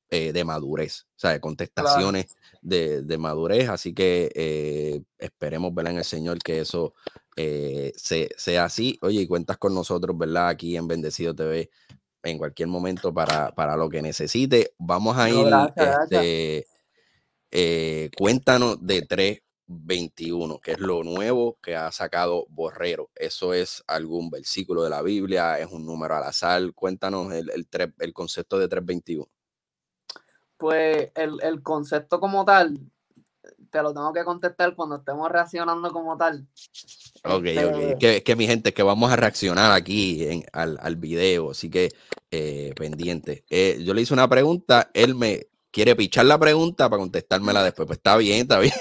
de 0.09 0.45
madurez, 0.45 1.07
o 1.17 1.19
sea, 1.19 1.31
de 1.31 1.41
contestaciones 1.41 2.37
de, 2.61 3.03
de, 3.03 3.19
madurez. 3.19 3.69
Así 3.69 3.93
que 3.93 5.03
esperemos, 5.19 5.75
¿verdad? 5.75 5.95
En 5.95 5.99
el 5.99 6.05
Señor 6.05 6.39
que 6.39 6.61
eso 6.61 6.95
sea 7.97 8.65
así. 8.65 8.99
Oye, 9.03 9.23
y 9.23 9.27
cuentas 9.27 9.57
con 9.59 9.75
nosotros, 9.75 10.17
¿verdad? 10.17 10.49
Aquí 10.49 10.77
en 10.77 10.87
Bendecido 10.87 11.35
TV 11.35 11.71
en 12.23 12.39
cualquier 12.39 12.69
momento 12.69 13.13
para, 13.13 13.53
para 13.53 13.77
lo 13.77 13.89
que 13.89 14.03
necesite. 14.03 14.75
Vamos 14.79 15.17
a 15.17 15.31
ir, 15.31 15.47
este, 15.77 16.67
eh, 17.51 18.11
cuéntanos 18.17 18.85
de 18.85 19.03
321, 19.03 20.59
que 20.61 20.73
es 20.73 20.79
lo 20.79 21.03
nuevo 21.03 21.59
que 21.63 21.77
ha 21.77 21.91
sacado 21.93 22.47
Borrero. 22.49 23.11
¿Eso 23.15 23.55
es 23.55 23.83
algún 23.87 24.31
versículo 24.31 24.83
de 24.83 24.91
la 24.91 25.03
Biblia? 25.03 25.59
¿Es 25.59 25.67
un 25.67 25.85
número 25.85 26.17
al 26.17 26.25
azar? 26.25 26.73
Cuéntanos 26.75 27.33
el, 27.33 27.51
el, 27.51 27.67
el 27.99 28.13
concepto 28.13 28.59
de 28.59 28.69
321. 28.69 29.27
Pues 30.57 31.11
el, 31.17 31.41
el 31.43 31.63
concepto 31.63 32.21
como 32.21 32.45
tal, 32.45 32.79
te 33.73 33.83
lo 33.83 33.95
tengo 33.95 34.13
que 34.13 34.23
contestar 34.23 34.77
cuando 34.77 34.97
estemos 34.97 35.31
reaccionando 35.31 35.91
como 35.91 36.15
tal. 36.17 36.47
Ok, 37.25 37.33
ok. 37.33 37.47
Este 37.47 37.97
que, 37.99 38.23
que 38.23 38.37
mi 38.37 38.47
gente, 38.47 38.75
que 38.75 38.83
vamos 38.83 39.11
a 39.11 39.17
reaccionar 39.17 39.73
aquí 39.73 40.25
en, 40.25 40.45
al, 40.53 40.79
al 40.81 40.97
video, 40.97 41.53
así 41.53 41.71
que 41.71 41.89
eh, 42.31 42.75
pendiente. 42.77 43.45
Eh, 43.49 43.81
yo 43.83 43.95
le 43.95 44.03
hice 44.03 44.13
una 44.13 44.29
pregunta, 44.29 44.91
él 44.93 45.15
me 45.15 45.47
quiere 45.71 45.97
pichar 45.97 46.27
la 46.27 46.39
pregunta 46.39 46.91
para 46.91 47.01
contestármela 47.01 47.65
después. 47.65 47.87
Pues 47.87 47.97
está 47.97 48.19
bien, 48.19 48.43
está 48.43 48.61
bien. 48.61 48.75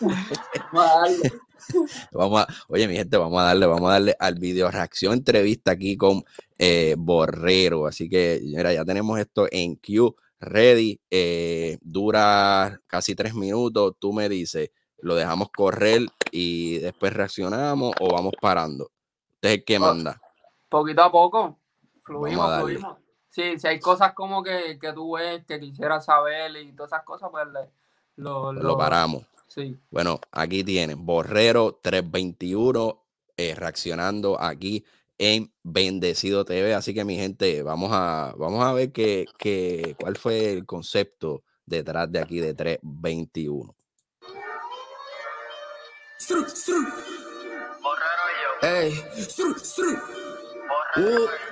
vamos 2.12 2.42
a, 2.42 2.46
oye, 2.68 2.86
mi 2.86 2.96
gente, 2.96 3.16
vamos 3.16 3.40
a 3.40 3.44
darle, 3.44 3.66
vamos 3.66 3.88
a 3.88 3.92
darle 3.94 4.14
al 4.18 4.34
video 4.34 4.70
reacción 4.70 5.14
entrevista 5.14 5.70
aquí 5.70 5.96
con 5.96 6.22
eh, 6.58 6.94
Borrero. 6.98 7.86
Así 7.86 8.10
que, 8.10 8.42
mira, 8.44 8.74
ya 8.74 8.84
tenemos 8.84 9.18
esto 9.18 9.48
en 9.50 9.76
Q 9.76 10.14
ready. 10.42 11.00
Eh, 11.10 11.78
dura 11.80 12.80
casi 12.86 13.14
tres 13.14 13.34
minutos. 13.34 13.94
Tú 13.98 14.12
me 14.12 14.28
dices, 14.28 14.70
¿lo 14.98 15.14
dejamos 15.14 15.48
correr 15.50 16.02
y 16.30 16.78
después 16.78 17.12
reaccionamos 17.12 17.94
o 18.00 18.12
vamos 18.12 18.32
parando? 18.40 18.90
Usted 19.34 19.48
es 19.48 19.54
el 19.58 19.64
que 19.64 19.78
manda. 19.78 20.20
Poquito 20.68 21.02
a 21.02 21.10
poco. 21.10 21.58
Fluimos, 22.02 22.60
fluimos. 22.60 22.96
Sí, 23.28 23.58
si 23.58 23.66
hay 23.66 23.80
cosas 23.80 24.12
como 24.12 24.42
que, 24.42 24.78
que 24.78 24.92
tú 24.92 25.16
ves 25.16 25.44
que 25.46 25.58
quisieras 25.58 26.04
saber 26.04 26.54
y 26.56 26.72
todas 26.72 26.92
esas 26.92 27.04
cosas, 27.04 27.30
pues 27.30 27.46
lo, 28.16 28.52
lo, 28.52 28.76
paramos. 28.76 29.24
Sí. 29.46 29.74
Bueno, 29.90 30.20
aquí 30.30 30.62
tienen 30.64 31.06
Borrero 31.06 31.78
321 31.82 33.02
eh, 33.36 33.54
reaccionando 33.54 34.38
aquí 34.38 34.84
en 35.22 35.52
Bendecido 35.62 36.44
TV. 36.44 36.74
Así 36.74 36.92
que 36.92 37.04
mi 37.04 37.14
gente, 37.14 37.62
vamos 37.62 37.90
a, 37.92 38.34
vamos 38.36 38.64
a 38.64 38.72
ver 38.72 38.90
que, 38.90 39.26
que, 39.38 39.94
cuál 40.00 40.16
fue 40.16 40.52
el 40.52 40.66
concepto 40.66 41.44
detrás 41.64 42.10
de 42.10 42.18
aquí 42.18 42.40
de 42.40 42.54
321. 42.54 43.72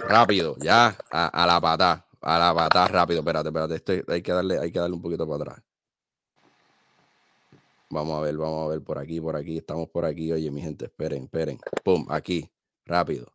rápido, 0.09 0.57
ya, 0.59 0.97
a, 1.09 1.47
la 1.47 1.61
pata, 1.61 2.05
a 2.23 2.39
la 2.41 2.53
pata, 2.53 2.89
rápido. 2.89 3.21
Espérate, 3.21 3.51
espérate, 3.51 3.75
esto 3.77 4.13
hay 4.13 4.21
que 4.21 4.33
darle, 4.33 4.59
hay 4.59 4.73
que 4.73 4.81
darle 4.81 4.97
un 4.97 5.03
poquito 5.03 5.29
para 5.29 5.45
atrás. 5.45 5.63
Vamos 7.89 8.19
a 8.19 8.21
ver, 8.21 8.37
vamos 8.37 8.67
a 8.67 8.69
ver 8.69 8.83
por 8.83 8.99
aquí, 8.99 9.21
por 9.21 9.37
aquí, 9.37 9.59
estamos 9.59 9.89
por 9.91 10.05
aquí. 10.05 10.33
Oye, 10.33 10.51
mi 10.51 10.61
gente, 10.61 10.87
esperen, 10.87 11.25
esperen. 11.25 11.61
Pum, 11.85 12.05
aquí, 12.11 12.51
rápido 12.85 13.33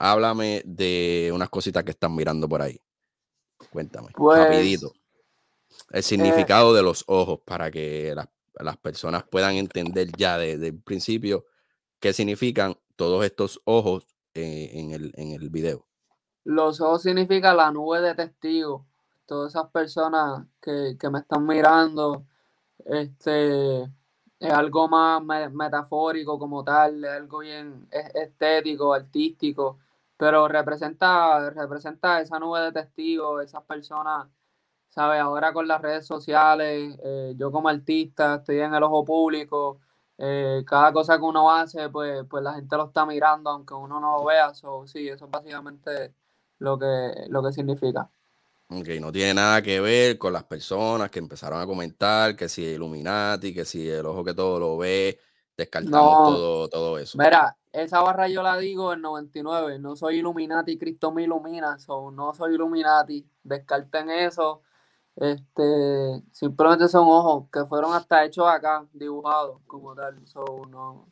háblame 0.00 0.62
de 0.64 1.30
unas 1.32 1.50
cositas 1.50 1.84
que 1.84 1.90
están 1.90 2.14
mirando 2.14 2.48
por 2.48 2.62
ahí. 2.62 2.80
Cuéntame, 3.70 4.08
pues, 4.14 4.38
rapidito. 4.38 4.92
El 5.90 6.02
significado 6.02 6.72
de 6.72 6.82
los 6.82 7.04
ojos 7.06 7.40
para 7.44 7.70
que 7.70 8.14
las, 8.14 8.76
personas 8.78 9.24
puedan 9.24 9.56
entender 9.56 10.10
ya 10.16 10.38
desde 10.38 10.68
el 10.68 10.80
principio 10.80 11.44
qué 12.00 12.12
significan 12.14 12.76
todos 12.96 13.24
estos 13.24 13.60
ojos 13.64 14.06
eh, 14.34 14.70
en, 14.72 14.92
el, 14.92 15.12
en 15.16 15.32
el 15.32 15.50
video. 15.50 15.86
Los 16.44 16.80
ojos 16.80 17.02
significan 17.02 17.58
la 17.58 17.70
nube 17.70 18.00
de 18.00 18.14
testigos. 18.14 18.82
Todas 19.26 19.52
esas 19.52 19.70
personas 19.70 20.46
que, 20.62 20.96
que 20.98 21.10
me 21.10 21.18
están 21.18 21.46
mirando, 21.46 22.24
este, 22.86 23.82
es 23.82 24.50
algo 24.50 24.88
más 24.88 25.22
metafórico 25.52 26.38
como 26.38 26.64
tal, 26.64 27.04
es 27.04 27.10
algo 27.10 27.40
bien 27.40 27.86
estético, 27.90 28.94
artístico 28.94 29.78
pero 30.20 30.46
representa, 30.48 31.48
representa 31.48 32.20
esa 32.20 32.38
nube 32.38 32.60
de 32.60 32.72
testigos, 32.72 33.42
esas 33.42 33.64
personas, 33.64 34.28
¿sabes? 34.90 35.18
Ahora 35.18 35.50
con 35.54 35.66
las 35.66 35.80
redes 35.80 36.06
sociales, 36.06 36.94
eh, 37.02 37.32
yo 37.38 37.50
como 37.50 37.70
artista 37.70 38.34
estoy 38.34 38.60
en 38.60 38.74
el 38.74 38.82
ojo 38.82 39.02
público, 39.02 39.80
eh, 40.18 40.62
cada 40.66 40.92
cosa 40.92 41.16
que 41.16 41.24
uno 41.24 41.50
hace, 41.50 41.88
pues, 41.88 42.26
pues 42.28 42.44
la 42.44 42.52
gente 42.52 42.76
lo 42.76 42.88
está 42.88 43.06
mirando, 43.06 43.48
aunque 43.48 43.72
uno 43.72 43.98
no 43.98 44.18
lo 44.18 44.24
vea, 44.26 44.52
so, 44.52 44.86
sí, 44.86 45.08
eso 45.08 45.24
es 45.24 45.30
básicamente 45.30 46.12
lo 46.58 46.78
que, 46.78 47.12
lo 47.30 47.42
que 47.42 47.52
significa. 47.52 48.10
Ok, 48.68 48.88
no 49.00 49.10
tiene 49.10 49.32
nada 49.32 49.62
que 49.62 49.80
ver 49.80 50.18
con 50.18 50.34
las 50.34 50.44
personas 50.44 51.10
que 51.10 51.18
empezaron 51.18 51.62
a 51.62 51.66
comentar 51.66 52.36
que 52.36 52.50
si 52.50 52.62
Illuminati, 52.62 53.54
que 53.54 53.64
si 53.64 53.88
el 53.88 54.04
ojo 54.04 54.22
que 54.22 54.34
todo 54.34 54.60
lo 54.60 54.76
ve, 54.76 55.18
descartamos 55.60 56.34
todo, 56.34 56.68
todo 56.68 56.98
eso. 56.98 57.18
Mira, 57.18 57.56
esa 57.72 58.00
barra 58.00 58.28
yo 58.28 58.42
la 58.42 58.56
digo 58.56 58.92
en 58.92 59.00
99. 59.00 59.78
No 59.78 59.96
soy 59.96 60.18
Illuminati, 60.18 60.76
Cristo 60.76 61.12
me 61.12 61.22
ilumina. 61.22 61.78
So, 61.78 62.10
no 62.10 62.34
soy 62.34 62.54
Illuminati. 62.54 63.26
Descarten 63.42 64.10
eso. 64.10 64.62
Este, 65.16 66.22
simplemente 66.32 66.88
son 66.88 67.06
ojos 67.08 67.48
que 67.52 67.64
fueron 67.66 67.92
hasta 67.94 68.24
hechos 68.24 68.46
acá, 68.48 68.86
dibujados 68.92 69.60
como 69.66 69.94
tal. 69.94 70.26
So, 70.26 70.44
no, 70.68 71.06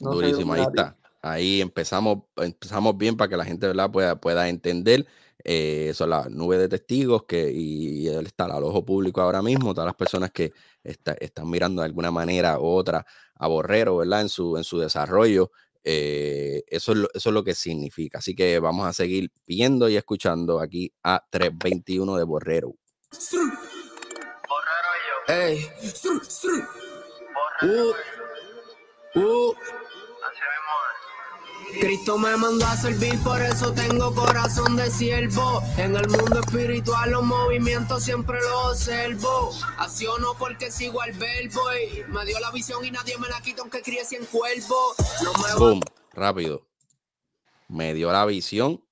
Durísimo, 0.00 0.54
ahí 0.54 0.62
está. 0.62 0.96
Ahí 1.22 1.60
empezamos, 1.60 2.18
empezamos 2.36 2.98
bien 2.98 3.16
para 3.16 3.28
que 3.30 3.36
la 3.36 3.44
gente 3.44 3.66
¿verdad? 3.66 3.90
Pueda, 3.90 4.16
pueda 4.16 4.48
entender. 4.48 5.06
Eh, 5.42 5.92
son 5.94 6.10
las 6.10 6.30
nubes 6.30 6.58
de 6.58 6.68
testigos 6.68 7.24
que, 7.24 7.50
y, 7.52 8.08
él 8.08 8.26
está 8.26 8.44
al 8.44 8.64
ojo 8.64 8.84
público 8.84 9.20
ahora 9.20 9.42
mismo. 9.42 9.74
Todas 9.74 9.86
las 9.86 9.96
personas 9.96 10.30
que 10.30 10.52
están 10.82 11.48
mirando 11.48 11.82
de 11.82 11.86
alguna 11.86 12.10
manera 12.10 12.58
u 12.58 12.66
otra 12.66 13.06
a 13.36 13.48
Borrero, 13.48 13.96
¿verdad? 13.98 14.22
En 14.22 14.28
su, 14.28 14.56
en 14.56 14.64
su 14.64 14.78
desarrollo. 14.78 15.50
Eh, 15.82 16.64
eso, 16.68 16.92
es 16.92 16.98
lo, 16.98 17.08
eso 17.12 17.28
es 17.28 17.34
lo 17.34 17.44
que 17.44 17.54
significa. 17.54 18.18
Así 18.18 18.34
que 18.34 18.58
vamos 18.58 18.86
a 18.86 18.92
seguir 18.92 19.30
viendo 19.46 19.88
y 19.88 19.96
escuchando 19.96 20.60
aquí 20.60 20.92
a 21.02 21.24
321 21.30 22.16
de 22.16 22.24
Borrero. 22.24 22.74
Borrero 24.38 24.88
yo. 29.14 29.54
Cristo 31.80 32.18
me 32.18 32.36
mandó 32.36 32.66
a 32.66 32.76
servir, 32.76 33.18
por 33.22 33.40
eso 33.40 33.72
tengo 33.72 34.14
corazón 34.14 34.76
de 34.76 34.90
siervo. 34.90 35.62
En 35.76 35.96
el 35.96 36.08
mundo 36.08 36.40
espiritual 36.40 37.10
los 37.10 37.24
movimientos 37.24 38.04
siempre 38.04 38.38
los 38.40 38.72
observo. 38.72 39.50
Acciono 39.78 40.34
porque 40.38 40.70
sigo 40.70 41.00
al 41.00 41.12
verbo 41.12 41.60
y 41.74 42.10
me 42.10 42.24
dio 42.24 42.38
la 42.40 42.50
visión 42.50 42.84
y 42.84 42.90
nadie 42.90 43.18
me 43.18 43.28
la 43.28 43.40
quita 43.40 43.62
aunque 43.62 43.82
críe 43.82 44.02
en 44.10 44.26
cuerpo. 44.26 44.74
No 45.22 45.32
me 45.32 45.54
Boom, 45.58 45.80
rápido. 46.12 46.66
Me 47.68 47.94
dio 47.94 48.12
la 48.12 48.24
visión. 48.26 48.82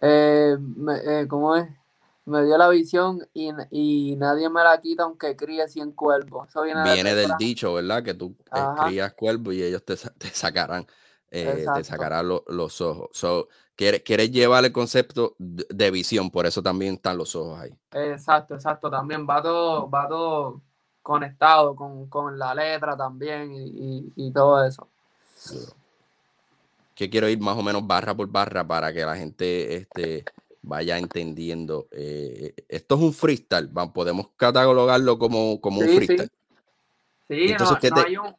Eh, 0.00 0.56
eh, 1.06 1.26
¿Cómo 1.28 1.56
es? 1.56 1.77
Me 2.28 2.44
dio 2.44 2.58
la 2.58 2.68
visión 2.68 3.26
y, 3.32 3.50
y, 3.70 4.16
nadie 4.16 4.48
me 4.50 4.62
la 4.62 4.80
quita 4.80 5.04
aunque 5.04 5.34
críe 5.34 5.66
100 5.66 5.92
cuervos. 5.92 6.48
viene, 6.84 7.14
del 7.14 7.32
dicho, 7.38 7.74
¿verdad? 7.74 8.02
Que 8.02 8.14
tú 8.14 8.34
eh, 8.54 8.60
crías 8.84 9.14
cuervos 9.14 9.54
y 9.54 9.62
ellos 9.62 9.82
te, 9.84 9.96
te 9.96 10.28
sacarán, 10.28 10.86
eh, 11.30 11.66
te 11.74 11.84
sacarán 11.84 12.28
los 12.28 12.80
ojos. 12.80 13.08
So, 13.12 13.48
quieres, 13.74 14.02
quieres 14.02 14.30
llevar 14.30 14.64
el 14.64 14.72
concepto 14.72 15.34
de, 15.38 15.90
visión, 15.90 16.30
por 16.30 16.46
eso 16.46 16.62
también 16.62 16.94
están 16.94 17.16
los 17.16 17.34
ojos 17.34 17.58
ahí. 17.58 17.74
Exacto, 17.92 18.54
exacto. 18.54 18.90
También 18.90 19.26
va 19.28 19.42
todo, 19.42 19.88
va 19.88 20.06
todo 20.06 20.60
conectado 21.02 21.74
con, 21.74 22.06
con 22.08 22.38
la 22.38 22.54
letra 22.54 22.96
también 22.96 23.50
y, 23.52 23.64
y, 23.64 24.12
y 24.16 24.30
todo 24.32 24.62
eso. 24.64 24.86
que 26.94 27.08
quiero 27.08 27.28
ir 27.28 27.40
más 27.40 27.56
o 27.56 27.62
menos 27.62 27.86
barra 27.86 28.14
por 28.14 28.28
barra 28.28 28.66
para 28.66 28.92
que 28.92 29.04
la 29.06 29.16
gente 29.16 29.76
este, 29.76 30.24
vaya 30.68 30.98
entendiendo. 30.98 31.88
Eh, 31.90 32.54
esto 32.68 32.94
es 32.96 33.00
un 33.00 33.12
freestyle, 33.12 33.70
podemos 33.92 34.28
catalogarlo 34.36 35.18
como, 35.18 35.60
como 35.60 35.80
un 35.80 35.88
freestyle. 35.88 36.30
Sí, 37.28 37.54
no, 37.58 37.78
hay 37.96 38.16
un, 38.16 38.34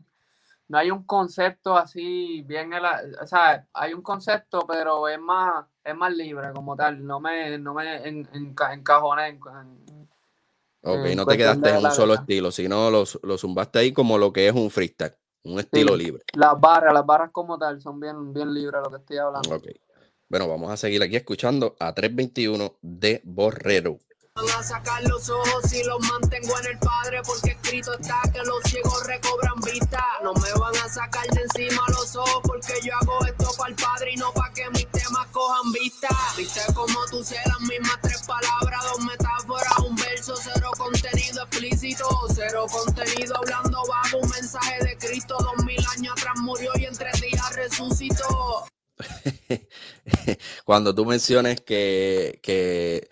no, 0.67 0.77
hay 0.77 0.91
un, 0.91 1.03
concepto 1.03 1.77
así 1.77 2.41
bien, 2.43 2.71
o 3.21 3.27
sea, 3.27 3.67
hay 3.73 3.93
un 3.93 4.01
concepto, 4.01 4.65
pero 4.67 5.07
es 5.07 5.19
más, 5.19 5.65
es 5.83 5.95
más 5.95 6.11
libre 6.15 6.51
como 6.53 6.75
tal, 6.75 7.05
no 7.05 7.19
me, 7.19 7.57
no 7.59 7.73
me 7.73 8.07
en, 8.07 8.27
encajoné 8.33 9.27
en, 9.27 9.39
Ok, 10.81 11.13
no 11.15 11.25
te 11.25 11.37
quedaste 11.37 11.69
en 11.69 11.85
un 11.85 11.91
solo 11.91 12.13
estilo, 12.13 12.51
sino 12.51 12.89
lo, 12.89 13.03
lo 13.23 13.37
zumbaste 13.37 13.79
ahí 13.79 13.91
como 13.91 14.17
lo 14.17 14.31
que 14.31 14.47
es 14.47 14.55
un 14.55 14.71
freestyle. 14.71 15.15
Un 15.43 15.59
estilo 15.59 15.95
libre. 15.95 16.23
Las 16.33 16.59
barras, 16.59 16.93
las 16.93 17.05
barras 17.05 17.31
como 17.31 17.57
tal 17.57 17.81
son 17.81 17.99
bien, 17.99 18.33
bien 18.33 18.53
libres 18.53 18.81
lo 18.83 18.89
que 18.89 18.97
estoy 18.97 19.17
hablando. 19.17 19.55
Ok. 19.55 19.67
Bueno, 20.29 20.47
vamos 20.47 20.71
a 20.71 20.77
seguir 20.77 21.01
aquí 21.01 21.15
escuchando 21.15 21.75
a 21.79 21.93
321 21.93 22.77
de 22.81 23.21
Borrero 23.25 23.99
a 24.59 24.63
sacar 24.63 25.01
los 25.03 25.29
ojos 25.29 25.73
y 25.73 25.83
los 25.83 25.99
mantengo 26.01 26.57
en 26.59 26.65
el 26.67 26.79
padre 26.79 27.21
porque 27.25 27.51
escrito 27.51 27.93
está 27.93 28.21
que 28.31 28.39
los 28.39 28.61
ciegos 28.63 29.05
recobran 29.07 29.59
vista. 29.61 30.03
No 30.23 30.33
me 30.33 30.51
van 30.59 30.75
a 30.75 30.89
sacar 30.89 31.25
de 31.27 31.41
encima 31.41 31.81
los 31.89 32.15
ojos 32.15 32.41
porque 32.43 32.73
yo 32.83 32.93
hago 33.01 33.25
esto 33.25 33.51
para 33.57 33.69
el 33.69 33.75
padre 33.75 34.11
y 34.13 34.15
no 34.17 34.31
para 34.33 34.53
que 34.53 34.69
mis 34.71 34.87
temas 34.91 35.27
cojan 35.31 35.71
vista. 35.71 36.09
Viste 36.37 36.61
como 36.73 37.05
tú 37.09 37.23
sé 37.23 37.37
las 37.45 37.59
mismas 37.61 37.99
tres 38.01 38.21
palabras, 38.23 38.83
dos 38.91 39.05
metáforas, 39.05 39.79
un 39.79 39.95
verso, 39.95 40.35
cero 40.41 40.71
contenido 40.77 41.43
explícito, 41.43 42.07
cero 42.33 42.65
contenido 42.69 43.37
hablando 43.37 43.81
bajo 43.87 44.17
un 44.17 44.29
mensaje 44.29 44.83
de 44.83 44.97
Cristo. 44.97 45.37
Dos 45.39 45.65
mil 45.65 45.83
años 45.97 46.13
atrás 46.17 46.35
murió 46.37 46.71
y 46.75 46.85
en 46.85 46.95
tres 46.95 47.21
días 47.21 47.55
resucitó. 47.55 48.65
Cuando 50.65 50.93
tú 50.93 51.05
menciones 51.05 51.61
que, 51.61 52.39
que 52.43 53.09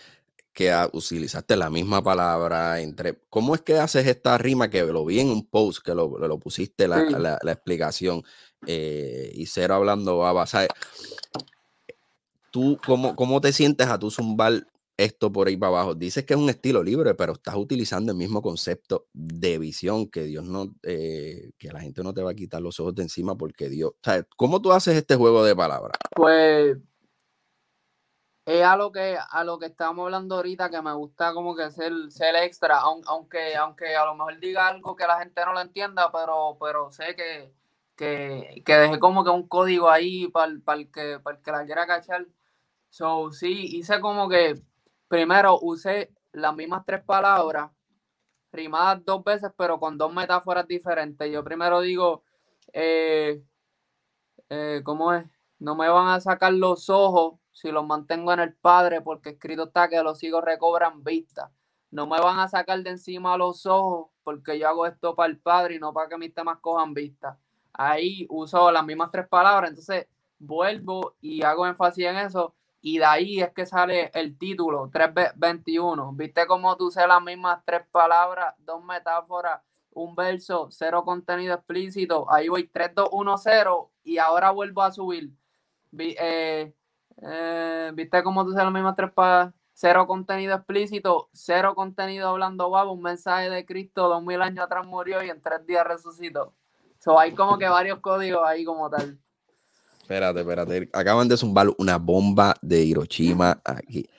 que 0.57 0.75
utilizaste 0.91 1.55
la 1.55 1.69
misma 1.69 2.01
palabra 2.01 2.81
entre... 2.81 3.19
¿Cómo 3.29 3.53
es 3.53 3.61
que 3.61 3.77
haces 3.77 4.07
esta 4.07 4.39
rima 4.39 4.71
que 4.71 4.83
lo 4.85 5.05
vi 5.05 5.19
en 5.19 5.29
un 5.29 5.45
post, 5.45 5.85
que 5.85 5.93
lo, 5.93 6.17
lo 6.17 6.39
pusiste 6.39 6.88
la, 6.88 7.38
la, 7.43 7.51
explicación 7.51 8.23
eh, 8.65 9.31
y 9.35 9.45
cero 9.45 9.75
hablando 9.75 10.17
baba? 10.17 10.47
¿sabes? 10.47 10.69
¿Tú 12.49 12.79
cómo, 12.83 13.15
cómo 13.15 13.39
te 13.39 13.53
sientes 13.53 13.85
a 13.85 13.99
tu 13.99 14.09
zumbar 14.09 14.65
esto 14.97 15.31
por 15.31 15.47
ahí 15.47 15.55
para 15.55 15.69
abajo? 15.69 15.95
Dices 15.95 16.25
que 16.25 16.33
es 16.33 16.39
un 16.39 16.49
estilo 16.49 16.83
libre, 16.83 17.13
pero 17.13 17.33
estás 17.33 17.55
utilizando 17.55 18.11
el 18.11 18.17
mismo 18.17 18.41
concepto 18.41 19.07
de 19.13 19.59
visión, 19.59 20.09
que 20.09 20.23
Dios 20.23 20.45
no, 20.45 20.73
eh, 20.83 21.51
que 21.57 21.71
la 21.71 21.79
gente 21.79 22.03
no 22.03 22.13
te 22.13 22.23
va 22.23 22.31
a 22.31 22.35
quitar 22.35 22.61
los 22.61 22.79
ojos 22.79 22.95
de 22.95 23.03
encima 23.03 23.35
porque 23.35 23.69
Dios... 23.69 23.93
¿Cómo 24.35 24.61
tú 24.61 24.71
haces 24.71 24.95
este 24.95 25.15
juego 25.15 25.43
de 25.43 25.55
palabras? 25.55 25.97
Pues 26.15 26.77
es 28.47 28.63
a 28.63 28.77
lo 28.77 28.93
que 28.93 29.17
a 29.29 29.43
lo 29.43 29.59
que 29.59 29.65
estamos 29.65 30.05
hablando 30.05 30.35
ahorita 30.35 30.69
que 30.69 30.81
me 30.81 30.93
gusta 30.93 31.33
como 31.33 31.53
que 31.53 31.69
ser, 31.69 31.91
ser 32.09 32.33
extra, 32.37 32.79
aunque, 32.79 33.57
aunque 33.57 33.93
a 33.93 34.05
lo 34.05 34.15
mejor 34.15 34.39
diga 34.39 34.69
algo 34.69 34.95
que 34.95 35.05
la 35.05 35.19
gente 35.19 35.43
no 35.45 35.51
lo 35.51 35.59
entienda, 35.59 36.09
pero, 36.13 36.57
pero 36.57 36.89
sé 36.89 37.13
que, 37.13 37.51
que, 37.97 38.63
que 38.65 38.73
dejé 38.73 38.99
como 38.99 39.25
que 39.25 39.31
un 39.31 39.49
código 39.49 39.89
ahí 39.89 40.29
para 40.29 40.47
el, 40.47 40.89
que, 40.89 41.19
para 41.19 41.41
que 41.41 41.51
la 41.51 41.65
quiera 41.65 41.85
cachar. 41.85 42.25
So, 42.89 43.33
sí, 43.33 43.75
hice 43.75 43.99
como 43.99 44.29
que 44.29 44.61
primero 45.08 45.60
usé 45.62 46.12
las 46.32 46.55
mismas 46.55 46.84
tres 46.86 47.03
palabras, 47.03 47.72
rimadas 48.51 49.03
dos 49.05 49.24
veces, 49.24 49.51
pero 49.58 49.80
con 49.80 49.97
dos 49.97 50.14
metáforas 50.14 50.68
diferentes. 50.68 51.32
Yo 51.32 51.43
primero 51.43 51.82
digo, 51.82 52.24
eh, 52.74 53.41
eh, 54.49 54.82
¿cómo 54.84 55.14
es? 55.14 55.26
No 55.60 55.76
me 55.76 55.89
van 55.89 56.10
a 56.10 56.22
sacar 56.22 56.53
los 56.53 56.89
ojos 56.89 57.39
si 57.51 57.72
los 57.72 57.86
mantengo 57.86 58.32
en 58.34 58.39
el 58.39 58.53
Padre, 58.53 59.01
porque 59.01 59.32
escrito 59.32 59.66
está 59.66 59.89
que 59.89 60.01
los 60.03 60.22
hijos 60.24 60.43
recobran 60.43 61.03
vista. 61.03 61.51
No 61.89 62.05
me 62.05 62.20
van 62.20 62.39
a 62.39 62.47
sacar 62.47 62.84
de 62.84 62.91
encima 62.91 63.38
los 63.38 63.66
ojos, 63.66 64.10
porque 64.24 64.60
yo 64.60 64.68
hago 64.68 64.86
esto 64.86 65.16
para 65.16 65.30
el 65.32 65.39
Padre 65.39 65.76
y 65.76 65.80
no 65.80 65.93
para 65.93 66.10
que 66.10 66.18
mis 66.18 66.34
temas 66.34 66.60
cojan 66.60 66.93
vista. 66.93 67.39
Ahí 67.74 68.28
uso 68.30 68.72
las 68.72 68.86
mismas 68.86 69.10
tres 69.12 69.28
palabras, 69.28 69.70
entonces 69.72 70.08
vuelvo 70.39 71.16
y 71.22 71.41
hago 71.43 71.66
énfasis 71.66 72.05
en 72.05 72.18
eso. 72.18 72.53
Y 72.89 72.99
de 72.99 73.05
ahí 73.05 73.41
es 73.41 73.51
que 73.51 73.65
sale 73.65 74.11
el 74.13 74.38
título 74.38 74.89
321. 74.89 76.13
¿Viste 76.13 76.47
cómo 76.47 76.77
tú 76.77 76.88
usé 76.88 77.05
las 77.05 77.21
mismas 77.21 77.61
tres 77.65 77.81
palabras, 77.91 78.55
dos 78.59 78.81
metáforas, 78.81 79.61
un 79.91 80.15
verso, 80.15 80.69
cero 80.71 81.03
contenido 81.03 81.53
explícito? 81.55 82.31
Ahí 82.31 82.47
voy 82.47 82.65
3, 82.69 82.91
2, 82.95 83.09
1, 83.11 83.38
0 83.39 83.91
y 84.05 84.19
ahora 84.19 84.51
vuelvo 84.51 84.83
a 84.83 84.93
subir. 84.93 85.33
Eh, 85.99 86.73
eh, 87.23 87.91
¿Viste 87.93 88.23
cómo 88.23 88.45
tú 88.45 88.51
las 88.51 88.71
mismas 88.71 88.95
tres 88.95 89.11
para 89.11 89.53
cero 89.73 90.07
contenido 90.07 90.55
explícito, 90.55 91.27
cero 91.33 91.75
contenido 91.75 92.29
hablando 92.29 92.69
babo, 92.69 92.93
un 92.93 93.01
mensaje 93.01 93.49
de 93.49 93.65
Cristo 93.65 94.07
dos 94.07 94.23
mil 94.23 94.41
años 94.41 94.63
atrás 94.63 94.88
murió 94.88 95.21
y 95.21 95.29
en 95.29 95.41
tres 95.41 95.65
días 95.65 95.85
resucitó? 95.85 96.53
So, 96.99 97.19
hay 97.19 97.33
como 97.33 97.57
que 97.57 97.67
varios 97.67 97.99
códigos 97.99 98.47
ahí 98.47 98.63
como 98.63 98.89
tal. 98.89 99.19
Espérate, 100.08 100.39
espérate. 100.39 100.89
Acaban 100.93 101.28
de 101.28 101.36
zumbar 101.36 101.68
una 101.78 101.97
bomba 101.97 102.55
de 102.62 102.82
Hiroshima 102.82 103.62
aquí. 103.66 104.10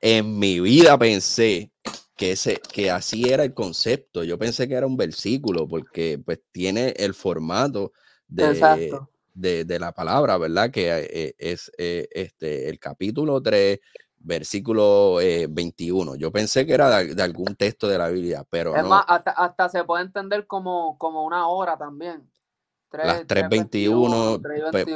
En 0.00 0.36
mi 0.40 0.58
vida 0.58 0.98
pensé 0.98 1.70
que, 2.16 2.32
ese, 2.32 2.60
que 2.72 2.90
así 2.90 3.28
era 3.28 3.44
el 3.44 3.54
concepto. 3.54 4.24
Yo 4.24 4.40
pensé 4.40 4.66
que 4.66 4.74
era 4.74 4.88
un 4.88 4.96
versículo 4.96 5.68
porque 5.68 6.18
pues 6.18 6.40
tiene 6.50 6.94
el 6.96 7.14
formato 7.14 7.92
de, 8.26 8.90
de, 9.34 9.78
la 9.78 9.92
palabra, 9.92 10.36
¿verdad? 10.36 10.72
Que 10.72 10.88
eh, 10.88 11.36
es 11.38 11.70
eh, 11.78 12.08
este, 12.10 12.68
el 12.68 12.80
capítulo 12.80 13.40
3, 13.40 13.78
versículo 14.18 15.18
21. 15.48 16.14
Eh, 16.14 16.18
Yo 16.18 16.32
pensé 16.32 16.66
que 16.66 16.74
era 16.74 17.04
de, 17.04 17.22
algún 17.22 17.54
texto 17.54 17.86
de 17.86 17.98
la 17.98 18.08
Biblia, 18.08 18.44
pero 18.50 18.74
es 18.74 18.82
más, 18.82 19.04
hasta, 19.06 19.68
se 19.68 19.84
puede 19.84 20.02
entender 20.02 20.48
como, 20.48 20.98
como 20.98 21.24
una 21.24 21.46
hora 21.46 21.78
también. 21.78 22.28
Las 22.92 23.26
3.21. 23.26 24.70
Pues, 24.70 24.86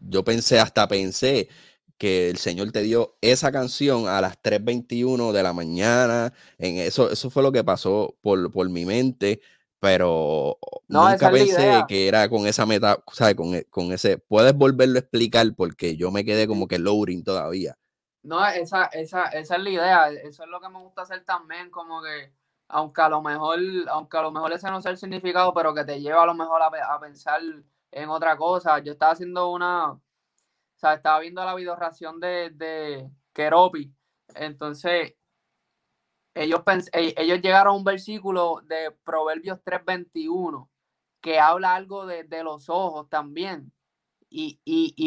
yo 0.00 0.24
pensé, 0.24 0.58
hasta 0.58 0.88
pensé 0.88 1.48
que 1.98 2.30
el 2.30 2.36
Señor 2.36 2.72
te 2.72 2.82
dio 2.82 3.16
esa 3.20 3.52
canción 3.52 4.08
a 4.08 4.20
las 4.20 4.40
3.21 4.42 5.32
de 5.32 5.42
la 5.42 5.52
mañana. 5.52 6.32
En 6.58 6.78
eso, 6.78 7.10
eso 7.10 7.30
fue 7.30 7.42
lo 7.42 7.52
que 7.52 7.64
pasó 7.64 8.16
por, 8.20 8.50
por 8.50 8.68
mi 8.68 8.84
mente 8.84 9.40
pero 9.82 10.58
nunca 10.86 11.28
pensé 11.28 11.82
que 11.88 12.06
era 12.06 12.28
con 12.28 12.46
esa 12.46 12.64
meta, 12.64 13.02
¿sabes? 13.12 13.34
Con, 13.34 13.52
e, 13.52 13.64
con, 13.64 13.90
ese, 13.92 14.16
puedes 14.16 14.54
volverlo 14.54 14.94
a 14.94 15.00
explicar 15.00 15.44
porque 15.56 15.96
yo 15.96 16.12
me 16.12 16.24
quedé 16.24 16.46
como 16.46 16.68
que 16.68 16.78
loading 16.78 17.24
todavía. 17.24 17.76
No, 18.22 18.46
esa, 18.46 18.84
esa, 18.84 19.24
esa 19.24 19.56
es 19.56 19.60
la 19.60 19.70
idea, 19.70 20.08
eso 20.08 20.44
es 20.44 20.48
lo 20.48 20.60
que 20.60 20.68
me 20.68 20.78
gusta 20.78 21.02
hacer 21.02 21.24
también, 21.24 21.68
como 21.70 22.00
que 22.00 22.32
aunque 22.72 23.02
a 23.02 23.08
lo 23.10 23.20
mejor, 23.20 23.58
aunque 23.90 24.16
a 24.16 24.22
lo 24.22 24.32
mejor 24.32 24.52
ese 24.52 24.70
no 24.70 24.80
sea 24.80 24.90
el 24.90 24.96
significado, 24.96 25.52
pero 25.52 25.74
que 25.74 25.84
te 25.84 26.00
lleva 26.00 26.22
a 26.22 26.26
lo 26.26 26.34
mejor 26.34 26.62
a, 26.62 27.00
pensar 27.00 27.40
en 27.90 28.08
otra 28.08 28.36
cosa. 28.36 28.78
Yo 28.78 28.92
estaba 28.92 29.12
haciendo 29.12 29.50
una, 29.50 29.92
o 29.92 30.00
sea, 30.76 30.94
estaba 30.94 31.20
viendo 31.20 31.44
la 31.44 31.54
videoración 31.54 32.18
de, 32.18 32.50
de 32.50 33.10
Keropi, 33.34 33.94
entonces 34.34 35.14
ellos, 36.34 36.62
e, 36.94 37.14
ellos 37.18 37.42
llegaron 37.42 37.74
a 37.74 37.76
un 37.76 37.84
versículo 37.84 38.62
de 38.64 38.90
Proverbios 39.04 39.58
3:21 39.62 40.68
que 41.20 41.38
habla 41.38 41.74
algo 41.74 42.06
de, 42.06 42.26
los 42.42 42.68
ojos 42.68 43.08
también. 43.08 43.70
Y, 44.30 44.58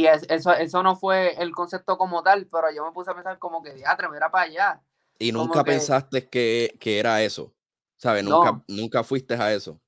eso, 0.06 0.54
eso 0.54 0.84
no 0.84 0.96
fue 0.96 1.34
el 1.42 1.52
concepto 1.52 1.98
como 1.98 2.22
tal, 2.22 2.46
pero 2.46 2.72
yo 2.72 2.86
me 2.86 2.92
puse 2.92 3.10
a 3.10 3.16
pensar 3.16 3.40
como 3.40 3.64
que, 3.64 3.74
diatre, 3.74 4.08
mira 4.08 4.30
para 4.30 4.46
allá. 4.46 4.84
Y 5.18 5.32
nunca 5.32 5.64
pensaste 5.64 6.30
que, 6.30 6.78
era 6.84 7.24
eso, 7.24 7.55
¿sabes? 7.98 8.24
Nunca, 8.24 8.64
nunca 8.68 9.04
fuiste 9.04 9.36
a 9.36 9.54
eso. 9.54 9.80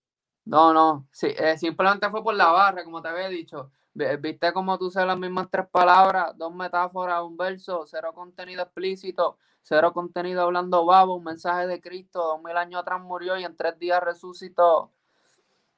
No, 0.45 0.73
no, 0.73 1.07
sí, 1.11 1.27
eh, 1.27 1.57
simplemente 1.57 2.09
fue 2.09 2.23
por 2.23 2.33
la 2.33 2.47
barra, 2.51 2.83
como 2.83 3.01
te 3.01 3.09
había 3.09 3.27
dicho. 3.27 3.71
Viste 3.93 4.53
como 4.53 4.77
tú 4.77 4.85
usas 4.85 5.05
las 5.05 5.17
mismas 5.17 5.47
tres 5.51 5.65
palabras, 5.69 6.37
dos 6.37 6.53
metáforas, 6.53 7.23
un 7.23 7.35
verso, 7.35 7.83
cero 7.87 8.11
contenido 8.13 8.61
explícito, 8.61 9.39
cero 9.61 9.91
contenido 9.91 10.43
hablando 10.43 10.85
babo, 10.85 11.15
un 11.15 11.23
mensaje 11.23 11.67
de 11.67 11.81
Cristo, 11.81 12.19
dos 12.19 12.43
mil 12.43 12.55
años 12.55 12.81
atrás 12.81 13.01
murió 13.01 13.37
y 13.37 13.43
en 13.43 13.57
tres 13.57 13.77
días 13.79 14.01
resucitó. 14.01 14.93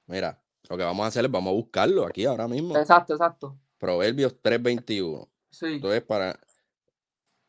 Mira, 0.05 0.39
lo 0.69 0.77
que 0.77 0.83
vamos 0.83 1.03
a 1.05 1.07
hacer 1.07 1.25
es 1.25 1.31
vamos 1.31 1.51
a 1.51 1.55
buscarlo 1.55 2.05
aquí 2.05 2.25
ahora 2.25 2.47
mismo. 2.47 2.77
Exacto, 2.77 3.13
exacto. 3.13 3.57
Proverbios 3.79 4.35
3.21. 4.43 5.27
Sí. 5.49 5.65
Entonces, 5.65 6.03
para. 6.03 6.39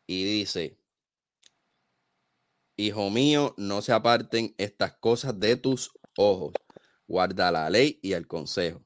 Y 0.07 0.25
dice: 0.25 0.79
Hijo 2.81 3.11
mío, 3.11 3.53
no 3.59 3.83
se 3.83 3.93
aparten 3.93 4.55
estas 4.57 4.95
cosas 4.95 5.39
de 5.39 5.57
tus 5.57 5.93
ojos. 6.17 6.55
Guarda 7.07 7.53
la 7.53 7.69
ley 7.69 8.01
y 8.03 8.15
el 8.15 8.27
consejo 8.27 8.83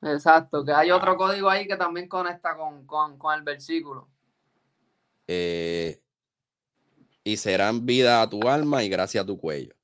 Exacto, 0.00 0.64
que 0.64 0.72
hay 0.72 0.90
otro 0.90 1.18
código 1.18 1.50
ahí 1.50 1.66
que 1.66 1.76
también 1.76 2.08
conecta 2.08 2.56
con, 2.56 3.18
el 3.36 3.42
versículo. 3.42 4.08
Eh, 5.26 6.00
y 7.24 7.36
serán 7.36 7.84
vida 7.84 8.22
a 8.22 8.30
tu 8.30 8.48
alma 8.48 8.82
y 8.84 8.88
gracia 8.88 9.20
a 9.20 9.26
tu 9.26 9.38
cuello. 9.38 9.74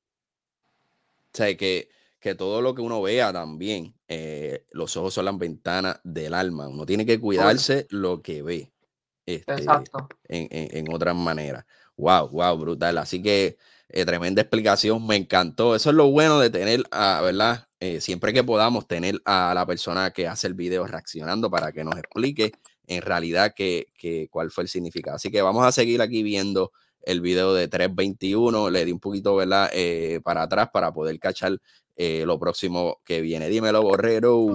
O 1.35 1.37
sea, 1.37 1.55
que, 1.59 1.91
que 2.19 2.35
todo 2.35 2.63
lo 2.63 2.75
que 2.75 2.81
uno 2.81 3.03
vea 3.03 3.35
también, 3.35 3.95
eh, 4.09 4.65
los 4.71 4.97
ojos 4.97 5.13
son 5.13 5.27
las 5.27 5.37
ventanas 5.37 6.01
del 6.05 6.33
alma. 6.33 6.69
Uno 6.69 6.87
tiene 6.87 7.05
que 7.05 7.21
cuidarse 7.21 7.87
lo 7.91 8.23
que 8.23 8.41
ve. 8.41 8.73
Este, 9.27 9.53
Exacto. 9.53 10.09
En, 10.29 10.49
en, 10.51 10.87
en 10.87 10.95
otras 10.95 11.15
maneras. 11.15 11.65
Wow, 11.97 12.29
wow, 12.29 12.57
brutal. 12.57 12.99
Así 12.99 13.23
que 13.23 13.57
eh, 13.89 14.05
tremenda 14.05 14.43
explicación, 14.43 15.07
me 15.07 15.17
encantó. 15.17 15.75
Eso 15.75 15.91
es 15.91 15.97
lo 15.97 16.11
bueno 16.11 16.39
de 16.41 16.51
tener, 16.51 16.83
a, 16.91 17.21
¿verdad? 17.23 17.69
Eh, 17.81 18.01
siempre 18.01 18.33
que 18.33 18.43
podamos 18.43 18.87
tener 18.87 19.21
a 19.25 19.53
la 19.55 19.67
persona 19.67 20.11
que 20.11 20.27
hace 20.27 20.47
el 20.47 20.55
video 20.55 20.87
reaccionando 20.87 21.51
para 21.51 21.73
que 21.73 21.85
nos 21.85 21.97
explique 21.97 22.53
en 22.87 23.03
realidad 23.03 23.53
qué, 23.55 23.89
qué, 23.97 24.29
cuál 24.31 24.51
fue 24.51 24.65
el 24.65 24.69
significado. 24.69 25.17
Así 25.17 25.31
que 25.31 25.43
vamos 25.43 25.65
a 25.65 25.73
seguir 25.73 26.01
aquí 26.03 26.23
viendo 26.23 26.73
el 27.03 27.21
video 27.21 27.55
de 27.55 27.69
321. 27.69 28.71
Le 28.71 28.85
di 28.85 28.93
un 28.93 29.01
poquito, 29.01 29.37
¿verdad? 29.37 29.71
Eh, 29.73 30.21
para 30.25 30.43
atrás 30.43 30.69
para 30.73 30.93
poder 30.93 31.19
cachar 31.19 31.59
eh, 31.97 32.25
lo 32.27 32.39
próximo 32.39 33.01
que 33.05 33.21
viene. 33.21 33.49
Dímelo, 33.49 33.83
Borrero. 33.83 34.47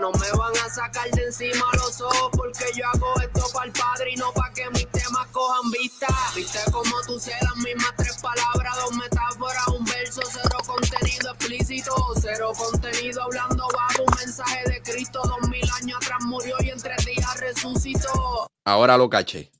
No 0.00 0.10
me 0.12 0.38
van 0.38 0.56
a 0.56 0.68
sacar 0.70 1.10
de 1.10 1.24
encima 1.24 1.64
los 1.74 2.00
ojos 2.00 2.30
porque 2.32 2.64
yo 2.74 2.84
hago 2.92 3.14
esto 3.20 3.46
para 3.52 3.66
el 3.66 3.72
padre 3.72 4.12
y 4.12 4.16
no 4.16 4.32
para 4.32 4.52
que 4.52 4.68
mis 4.70 4.88
temas 4.88 5.26
cojan 5.28 5.70
vista. 5.70 6.06
Viste 6.34 6.58
como 6.72 7.00
tú 7.06 7.20
sé 7.20 7.32
las 7.42 7.56
mismas 7.56 7.92
tres 7.96 8.16
palabras, 8.20 8.74
dos 8.76 8.96
metáforas, 8.96 9.68
un 9.68 9.84
verso, 9.84 10.22
cero 10.32 10.58
contenido 10.66 11.32
explícito, 11.32 11.94
cero 12.20 12.52
contenido 12.56 13.22
hablando 13.22 13.68
bajo 13.74 14.02
un 14.04 14.14
mensaje 14.18 14.70
de 14.70 14.82
Cristo. 14.82 15.20
Dos 15.24 15.48
mil 15.48 15.68
años 15.80 15.98
atrás 16.02 16.18
murió 16.24 16.56
y 16.60 16.70
en 16.70 16.80
tres 16.80 17.04
días 17.04 17.38
resucitó. 17.38 18.46
Ahora 18.64 18.96
lo 18.96 19.10
caché. 19.10 19.50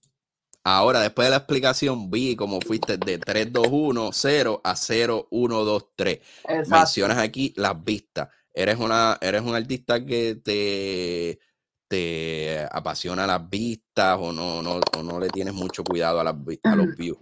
Ahora, 0.65 1.01
después 1.01 1.27
de 1.27 1.31
la 1.31 1.39
explicación, 1.39 2.09
vi 2.11 2.37
cómo 2.37 2.61
fuiste 2.61 2.97
de 2.97 3.19
3, 3.19 3.53
2, 3.53 3.67
1, 3.69 4.11
0 4.13 4.61
a 4.63 4.77
0, 4.77 5.27
1, 5.31 5.65
2, 5.65 5.87
3. 5.97 6.19
Exacto. 6.19 6.71
Mencionas 6.71 7.19
aquí 7.19 7.53
las 7.57 7.83
vistas. 7.83 8.29
Eres, 8.55 8.77
una, 8.79 9.19
eres 9.21 9.41
un 9.43 9.57
artista 9.57 10.05
que 10.05 10.37
te, 10.37 11.41
te 11.89 12.65
apasiona 12.71 13.27
las 13.27 13.49
vistas 13.49 14.17
o 14.21 14.33
no, 14.33 14.63
no, 14.63 14.79
o 14.97 15.03
no 15.03 15.19
le 15.19 15.31
tienes 15.31 15.55
mucho 15.55 15.83
cuidado 15.83 16.21
a, 16.21 16.25
las, 16.25 16.35
a 16.63 16.77
los 16.77 16.87
views. 16.97 17.19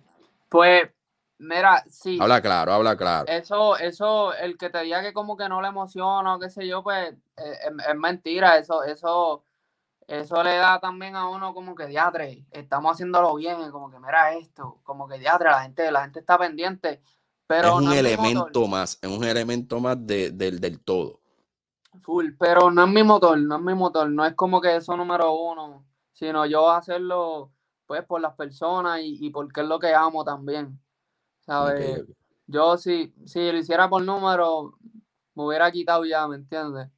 Pues, 0.51 0.83
mira, 1.39 1.83
sí. 1.89 2.19
Habla 2.21 2.43
claro, 2.43 2.75
habla 2.75 2.95
claro. 2.95 3.27
Eso, 3.27 3.79
eso, 3.79 4.35
el 4.35 4.59
que 4.59 4.69
te 4.69 4.83
diga 4.83 5.01
que 5.01 5.15
como 5.15 5.39
que 5.39 5.49
no 5.49 5.63
le 5.63 5.69
emociona 5.69 6.35
o 6.35 6.39
qué 6.39 6.51
sé 6.51 6.67
yo, 6.67 6.83
pues 6.83 7.11
eh, 7.11 7.17
es, 7.39 7.89
es 7.89 7.97
mentira. 7.97 8.59
Eso, 8.59 8.83
eso, 8.83 9.45
eso 10.11 10.43
le 10.43 10.57
da 10.57 10.79
también 10.81 11.17
a 11.17 11.29
uno 11.29 11.55
como 11.55 11.75
que 11.75 11.87
diatre, 11.87 12.47
estamos 12.51 12.93
haciéndolo 12.93 13.35
bien, 13.37 13.71
como 13.71 13.91
que 13.91 13.99
mira 13.99 14.35
esto, 14.35 14.81
como 14.85 15.09
que 15.09 15.19
diatre, 15.19 15.51
la 15.51 15.63
gente, 15.63 15.91
la 15.93 16.03
gente 16.03 16.21
está 16.21 16.39
pendiente. 16.39 17.03
Pero 17.47 17.69
es 17.71 17.75
un 17.79 17.85
no 17.85 17.95
elemento 17.95 18.33
motor. 18.33 18.69
más, 18.69 18.99
es 19.01 19.09
un 19.11 19.25
elemento 19.25 19.81
más 19.81 19.97
de- 20.07 20.31
del, 20.33 20.61
del 20.61 20.81
todo. 20.81 21.21
Full, 22.03 22.33
pero 22.39 22.71
no 22.71 22.85
es 22.85 22.91
mi 22.91 23.03
motor, 23.03 23.39
no 23.39 23.57
es 23.57 23.63
mi 23.63 23.75
motor, 23.75 24.09
no 24.11 24.25
es 24.25 24.35
como 24.35 24.61
que 24.61 24.77
eso 24.77 24.97
número 24.97 25.33
uno, 25.35 25.87
sino 26.13 26.47
yo 26.47 26.71
hacerlo 26.71 27.53
pues 27.87 28.05
por 28.05 28.21
las 28.21 28.35
personas 28.37 29.01
y, 29.03 29.27
y 29.27 29.31
porque 29.31 29.61
es 29.63 29.67
lo 29.67 29.79
que 29.81 29.93
amo 29.95 30.25
también. 30.25 30.81
¿Sabes? 31.41 32.05
Yo 32.47 32.77
si, 32.79 33.15
si 33.27 33.53
lo 33.53 33.59
hiciera 33.59 33.89
por 33.91 34.03
número, 34.05 34.79
me 35.35 35.45
hubiera 35.47 35.71
quitado 35.73 36.05
ya, 36.05 36.29
¿me 36.29 36.37
entiendes? 36.37 36.89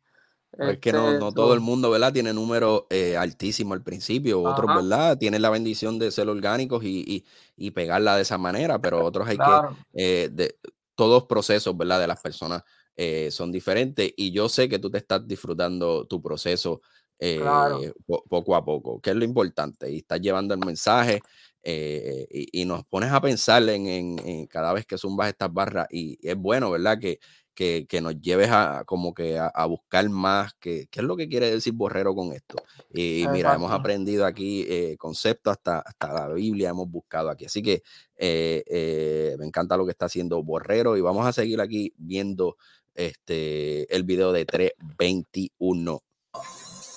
Es 0.61 0.79
que 0.79 0.93
no, 0.93 1.13
Este, 1.13 1.15
no 1.15 1.33
todo 1.35 1.55
el 1.55 1.61
mundo, 1.61 1.91
¿verdad? 1.91 2.13
Tiene 2.13 2.33
números 2.33 2.85
eh, 2.91 3.17
altísimos 3.17 3.77
al 3.77 3.83
principio, 3.83 4.43
otros, 4.43 4.71
Ajá. 4.71 4.73
¿verdad? 4.73 5.19
Tienen 5.19 5.43
la 5.43 5.51
bendición 5.51 5.99
de 5.99 6.11
ser 6.13 6.29
orgánicos 6.29 6.85
y, 6.85 7.01
y- 7.07 7.25
y 7.57 7.71
pegarla 7.73 8.17
de 8.17 8.23
esa 8.23 8.39
manera, 8.39 8.81
pero 8.81 9.03
otros 9.03 9.27
hay 9.29 9.41
Claro, 9.41 9.43
que, 9.43 9.63
eh, 9.95 10.29
de, 10.33 10.57
todos 10.95 11.25
procesos, 11.27 11.77
¿verdad? 11.77 12.01
De 12.01 12.07
las 12.07 12.21
personas 12.21 12.63
eh, 12.97 13.31
son 13.33 13.51
diferentes 13.51 14.13
y 14.17 14.31
yo 14.33 14.49
sé 14.49 14.69
que 14.69 14.79
tú 14.79 14.91
te 14.91 14.99
estás 14.99 15.27
disfrutando 15.27 16.07
tu 16.07 16.23
proceso 16.23 16.81
eh, 17.19 17.93
Claro. 17.93 17.93
po- 18.07 18.25
poco 18.29 18.55
a 18.55 18.65
poco, 18.65 19.01
que 19.01 19.11
es 19.11 19.17
lo 19.17 19.25
importante, 19.25 19.91
y 19.91 19.99
estás 19.99 20.21
llevando 20.21 20.55
el 20.55 20.61
mensaje 20.61 21.25
eh, 21.63 22.27
y, 22.31 22.63
y 22.63 22.65
nos 22.65 22.85
pones 22.87 23.11
a 23.13 23.21
pensar 23.21 23.63
en, 23.69 23.87
en- 23.87 24.19
en 24.29 24.47
cada 24.47 24.73
vez 24.73 24.87
que 24.87 24.99
zumbas 24.99 25.29
estas 25.29 25.53
barras 25.53 25.87
y 25.91 26.19
es 26.27 26.37
bueno, 26.37 26.71
¿verdad? 26.71 26.99
Que, 27.01 27.21
que, 27.55 27.87
que 27.89 28.01
nos 28.01 28.21
lleves 28.21 28.51
a 28.51 28.85
como 28.87 29.15
que 29.15 29.39
a, 29.39 29.47
a 29.47 29.67
buscar 29.67 30.09
más, 30.09 30.55
que, 30.55 30.87
qué 30.91 31.01
es 31.01 31.07
lo 31.07 31.17
que 31.17 31.29
quiere 31.29 31.51
decir 31.51 31.73
Borrero 31.75 32.15
con 32.15 32.33
esto. 32.33 32.57
Y 32.93 33.27
mira, 33.33 33.55
hemos 33.55 33.73
aprendido 33.73 34.25
aquí 34.25 34.65
eh, 34.69 34.97
conceptos, 34.99 35.53
hasta, 35.53 35.81
hasta 35.81 36.13
la 36.13 36.29
Biblia 36.29 36.71
hemos 36.71 36.89
buscado 36.89 37.31
aquí. 37.31 37.47
Así 37.47 37.63
que 37.63 37.83
eh, 38.17 38.63
eh, 38.67 39.37
me 39.39 39.47
encanta 39.47 39.77
lo 39.77 39.85
que 39.85 39.93
está 39.93 40.07
haciendo 40.07 40.43
Borrero 40.43 40.97
y 40.97 41.01
vamos 41.01 41.27
a 41.27 41.33
seguir 41.33 41.61
aquí 41.61 41.93
viendo 41.97 42.57
este 42.95 43.95
el 43.95 44.05
video 44.05 44.33
de 44.33 44.45
321. 44.45 46.03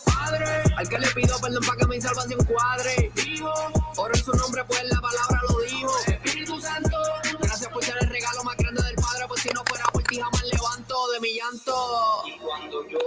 Padre, 0.05 0.45
al 0.75 0.89
que 0.89 0.99
le 0.99 1.07
pido 1.07 1.39
perdón 1.39 1.63
para 1.65 1.77
que 1.77 1.87
mi 1.87 2.01
salvación 2.01 2.43
cuadre. 2.45 3.11
Dijo, 3.15 3.51
oro 3.97 4.13
en 4.13 4.23
su 4.23 4.31
nombre, 4.33 4.63
pues 4.65 4.83
la 4.83 5.01
palabra 5.01 5.41
lo 5.49 5.59
dijo. 5.61 5.91
Espíritu 6.07 6.59
Santo, 6.61 6.97
gracias 7.39 7.71
por 7.71 7.83
ser 7.83 7.95
el 8.01 8.09
regalo 8.09 8.43
más 8.43 8.57
grande 8.57 8.83
del 8.83 8.95
Padre, 9.15 9.27
pues 9.29 9.41
si 9.43 9.49
no 9.49 9.63
fuera 9.65 9.85
por 9.93 10.03
ti 10.03 10.19
jamás 10.19 10.43
levanto 10.43 11.11
de 11.11 11.19
mi 11.21 11.33
llanto. 11.35 12.23
y 12.25 12.37
cuando 12.37 12.85
yo 12.89 12.99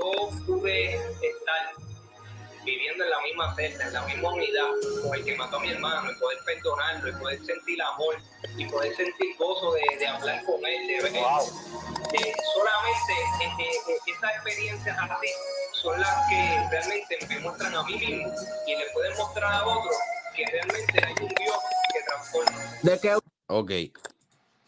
pude 0.47 0.95
estar 0.95 1.75
viviendo 2.65 3.05
en 3.05 3.11
la 3.11 3.21
misma 3.21 3.55
celda, 3.55 3.87
en 3.89 3.93
la 3.93 4.03
misma 4.07 4.33
unidad 4.33 4.69
con 5.03 5.15
el 5.15 5.25
que 5.25 5.37
mató 5.37 5.57
a 5.57 5.61
mi 5.61 5.71
hermano, 5.71 6.11
y 6.11 6.15
poder 6.15 6.39
perdonarlo, 6.47 7.11
y 7.11 7.13
poder 7.13 7.45
sentir 7.45 7.83
amor, 7.83 8.17
y 8.57 8.65
poder 8.65 8.97
sentir 8.97 9.37
gozo 9.37 9.73
de, 9.73 9.99
de 9.99 10.07
hablar 10.07 10.43
con 10.47 10.65
él, 10.65 10.87
de 10.87 10.95
ver, 11.03 11.13
de 11.13 12.35
solamente 12.55 13.13
eh, 13.43 13.53
eh, 13.61 13.93
eh, 13.93 13.99
esas 14.07 14.31
experiencias 14.37 14.99
así 14.99 15.29
son 15.75 16.01
las 16.01 16.29
que 16.31 16.69
realmente 16.71 17.19
me 17.29 17.39
muestran 17.41 17.75
a 17.75 17.83
mí 17.83 17.99
mismo 17.99 18.33
y 18.67 18.77
le 18.77 18.91
pueden 18.95 19.15
mostrar 19.19 19.53
a 19.53 19.67
otros 19.67 19.97
que 20.35 20.47
realmente 20.47 21.05
hay 21.05 21.13
un 21.21 21.29
Dios 21.29 21.59
que 21.93 22.03
transforma. 22.07 22.79
De 22.83 22.99
que 22.99 23.19
Ok, 23.51 23.71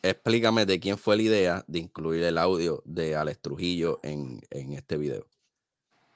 explícame 0.03 0.67
de 0.67 0.81
quién 0.81 0.99
fue 0.99 1.17
la 1.17 1.23
idea 1.23 1.65
de 1.67 1.79
incluir 1.81 2.23
el 2.25 2.39
audio 2.39 2.83
de 2.85 3.17
Alex 3.17 3.41
Trujillo 3.41 4.01
en, 4.03 4.41
en 4.51 4.73
este 4.73 4.97
video. 4.97 5.27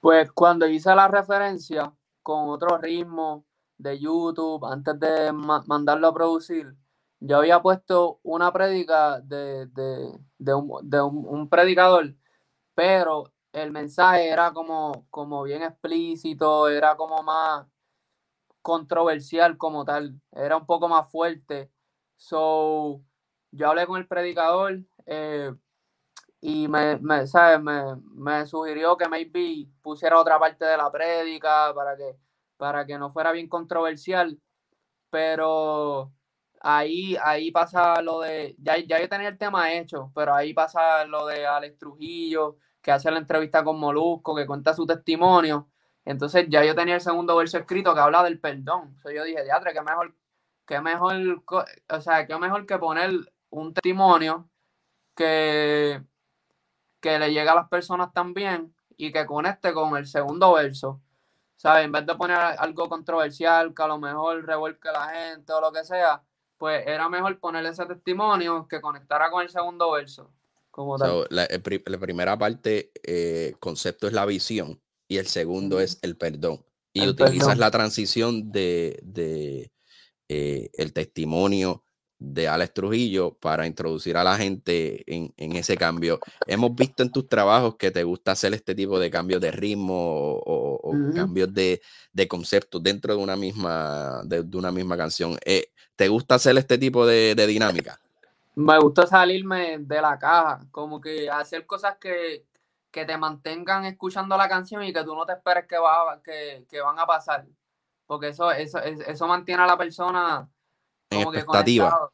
Pues 0.01 0.30
cuando 0.32 0.66
hice 0.68 0.95
la 0.95 1.09
referencia 1.09 1.95
con 2.22 2.49
otro 2.49 2.78
ritmo 2.78 3.47
de 3.78 3.99
YouTube, 3.99 4.64
antes 4.66 4.99
de 5.01 5.32
ma- 5.32 5.64
mandarlo 5.66 6.09
a 6.09 6.14
producir, 6.14 6.74
yo 7.20 7.39
había 7.39 7.62
puesto 7.62 8.20
una 8.22 8.53
prédica 8.53 9.20
de, 9.20 9.66
de, 9.66 10.18
de 10.39 10.55
un, 10.55 10.89
de 10.89 11.01
un 11.03 11.49
predicador, 11.49 12.14
pero 12.74 13.32
el 13.53 13.70
mensaje 13.72 14.28
era 14.28 14.53
como, 14.53 15.07
como 15.11 15.43
bien 15.45 15.62
explícito, 15.62 16.68
era 16.68 16.97
como 16.97 17.22
más 17.22 17.66
controversial 18.62 19.57
como 19.59 19.85
tal, 19.85 20.20
era 20.32 20.57
un 20.57 20.66
poco 20.66 20.89
más 20.89 21.11
fuerte. 21.11 21.70
So, 22.16 23.03
yo 23.55 23.68
hablé 23.68 23.86
con 23.86 24.00
el 24.00 24.07
predicador 24.07 24.80
eh, 25.07 25.52
y 26.40 26.68
me, 26.68 26.98
¿sabes? 27.26 27.61
Me, 27.61 27.96
me 28.14 28.46
sugirió 28.46 28.96
que 28.96 29.09
maybe 29.09 29.68
pusiera 29.82 30.18
otra 30.20 30.38
parte 30.38 30.64
de 30.64 30.76
la 30.76 30.90
prédica 30.92 31.72
para 31.74 31.96
que, 31.96 32.16
para 32.57 32.86
que 32.86 32.98
no 32.98 33.12
fuera 33.12 33.32
bien 33.32 33.48
controversial, 33.48 34.38
pero 35.11 36.12
ahí, 36.61 37.16
ahí 37.22 37.50
pasa 37.50 38.00
lo 38.02 38.20
de, 38.20 38.57
ya, 38.59 38.76
ya 38.78 39.00
yo 39.00 39.09
tenía 39.09 39.28
el 39.28 39.38
tema 39.38 39.72
hecho, 39.72 40.12
pero 40.14 40.34
ahí 40.34 40.55
pasa 40.55 41.05
lo 41.07 41.26
de 41.26 41.46
Alex 41.46 41.78
Trujillo, 41.78 42.57
que 42.82 42.92
hace 42.92 43.11
la 43.11 43.18
entrevista 43.18 43.64
con 43.64 43.78
Molusco, 43.78 44.34
que 44.34 44.46
cuenta 44.46 44.74
su 44.74 44.86
testimonio. 44.86 45.70
Entonces 46.05 46.46
ya 46.48 46.64
yo 46.64 46.74
tenía 46.74 46.96
el 46.96 47.00
segundo 47.00 47.36
verso 47.36 47.59
escrito 47.59 47.94
que 47.94 48.00
habla 48.00 48.22
del 48.22 48.40
perdón. 48.40 48.88
Entonces 48.96 49.14
yo 49.16 49.24
dije, 49.24 49.44
diatre, 49.44 49.72
qué 49.72 49.82
mejor, 49.82 50.14
qué 50.66 50.80
mejor, 50.80 51.42
o 51.88 52.00
sea, 52.00 52.26
qué 52.26 52.38
mejor 52.38 52.66
que 52.66 52.78
poner 52.78 53.11
un 53.55 53.72
testimonio 53.72 54.48
que, 55.14 56.02
que 57.00 57.18
le 57.18 57.28
llegue 57.28 57.48
a 57.48 57.55
las 57.55 57.68
personas 57.68 58.12
también 58.12 58.74
y 58.96 59.12
que 59.12 59.26
conecte 59.26 59.72
con 59.72 59.96
el 59.96 60.07
segundo 60.07 60.55
verso. 60.55 61.00
¿Sabes? 61.57 61.84
En 61.84 61.92
vez 61.92 62.05
de 62.05 62.14
poner 62.16 62.36
algo 62.36 62.88
controversial 62.88 63.72
que 63.74 63.82
a 63.82 63.86
lo 63.86 63.98
mejor 63.98 64.44
revuelque 64.44 64.88
a 64.88 64.92
la 64.92 65.09
gente 65.09 65.52
o 65.52 65.61
lo 65.61 65.72
que 65.72 65.84
sea, 65.84 66.22
pues 66.59 66.84
era 66.86 67.09
mejor 67.09 67.38
poner 67.38 67.64
ese 67.64 67.86
testimonio 67.86 68.66
que 68.68 68.80
conectara 68.80 69.30
con 69.30 69.42
el 69.42 69.48
segundo 69.48 69.92
verso. 69.92 70.30
Como 70.70 70.98
tal. 70.98 71.09
So, 71.09 71.26
la, 71.30 71.44
el 71.44 71.62
la 71.86 71.98
primera 71.98 72.36
parte, 72.36 72.90
eh, 73.05 73.55
concepto 73.61 74.09
es 74.09 74.12
la 74.12 74.26
visión 74.26 74.82
y 75.07 75.18
el 75.18 75.26
segundo 75.26 75.78
es 75.80 75.98
el 76.02 76.16
perdón. 76.16 76.64
Y 76.92 77.02
El 77.02 77.11
utilizas 77.11 77.46
perdón. 77.46 77.61
la 77.61 77.70
transición 77.70 78.50
de, 78.50 79.00
de, 79.02 79.72
eh, 80.28 80.70
el 80.74 80.92
testimonio 80.92 81.84
de 82.33 82.49
Alex 82.49 82.75
Trujillo 82.75 83.35
para 83.35 83.66
introducir 83.66 84.16
a 84.16 84.25
la 84.25 84.37
gente 84.37 85.05
en, 85.07 85.33
en 85.37 85.57
ese 85.57 85.77
cambio. 85.77 86.20
Hemos 86.47 86.75
visto 86.75 87.03
en 87.03 87.12
tus 87.12 87.29
trabajos 87.29 87.77
que 87.77 87.91
te 87.91 88.03
gusta 88.05 88.33
hacer 88.33 88.55
este 88.55 88.75
tipo 88.75 88.99
de 88.99 89.11
cambios 89.11 89.41
de 89.41 89.51
ritmo 89.51 89.95
o, 89.95 90.93
cambios 91.14 91.53
de, 91.53 91.83
de 92.12 92.29
conceptos 92.29 92.83
dentro 92.83 93.16
de 93.16 93.22
una 93.22 93.37
misma, 93.37 94.22
de, 94.25 94.43
de 94.43 94.57
una 94.57 94.70
misma 94.70 94.97
canción. 94.97 95.39
Eh, 95.45 95.70
¿Te 95.97 96.09
gusta 96.09 96.37
hacer 96.37 96.57
este 96.59 96.79
tipo 96.79 97.07
de, 97.07 97.35
de 97.35 97.47
dinámica? 97.47 97.99
Me 98.57 98.79
gusta 98.79 99.07
salirme 99.07 99.79
de 99.79 100.01
la 100.01 100.18
caja, 100.18 100.61
como 100.70 101.01
que 101.01 101.29
hacer 101.29 101.66
cosas 101.66 101.97
que, 102.01 102.47
que 102.91 103.05
te 103.05 103.18
mantengan 103.18 103.85
escuchando 103.85 104.37
la 104.37 104.49
canción 104.49 104.85
y 104.85 104.93
que 104.93 105.03
tú 105.03 105.14
no 105.14 105.27
te 105.27 105.33
esperes 105.33 105.66
que, 105.66 105.77
va, 105.77 106.20
que, 106.22 106.64
que 106.68 106.81
van 106.81 106.99
a 106.99 107.07
pasar. 107.07 107.45
Porque 108.07 108.29
eso, 108.29 108.51
eso, 108.53 108.79
eso 108.79 109.27
mantiene 109.27 109.62
a 109.62 109.66
la 109.66 109.77
persona 109.77 110.49
como 111.15 111.33
que 111.33 111.45
conectado. 111.45 112.11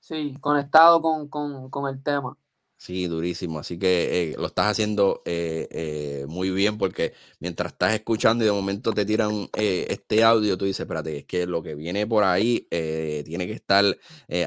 Sí, 0.00 0.36
conectado 0.40 1.00
con, 1.00 1.28
con, 1.28 1.70
con 1.70 1.88
el 1.88 2.02
tema. 2.02 2.36
Sí, 2.84 3.06
durísimo. 3.06 3.60
Así 3.60 3.78
que 3.78 4.32
eh, 4.32 4.36
lo 4.36 4.46
estás 4.46 4.66
haciendo 4.66 5.22
eh, 5.24 5.68
eh, 5.70 6.26
muy 6.28 6.50
bien 6.50 6.76
porque 6.76 7.14
mientras 7.40 7.72
estás 7.72 7.94
escuchando 7.94 8.44
y 8.44 8.46
de 8.46 8.52
momento 8.52 8.92
te 8.92 9.06
tiran 9.06 9.48
este 9.54 10.22
audio, 10.22 10.58
tú 10.58 10.66
dices, 10.66 10.80
espérate, 10.80 11.16
es 11.16 11.24
que 11.24 11.46
lo 11.46 11.62
que 11.62 11.74
viene 11.74 12.06
por 12.06 12.24
ahí 12.24 12.66
tiene 12.70 13.46
que 13.46 13.54
estar 13.54 13.84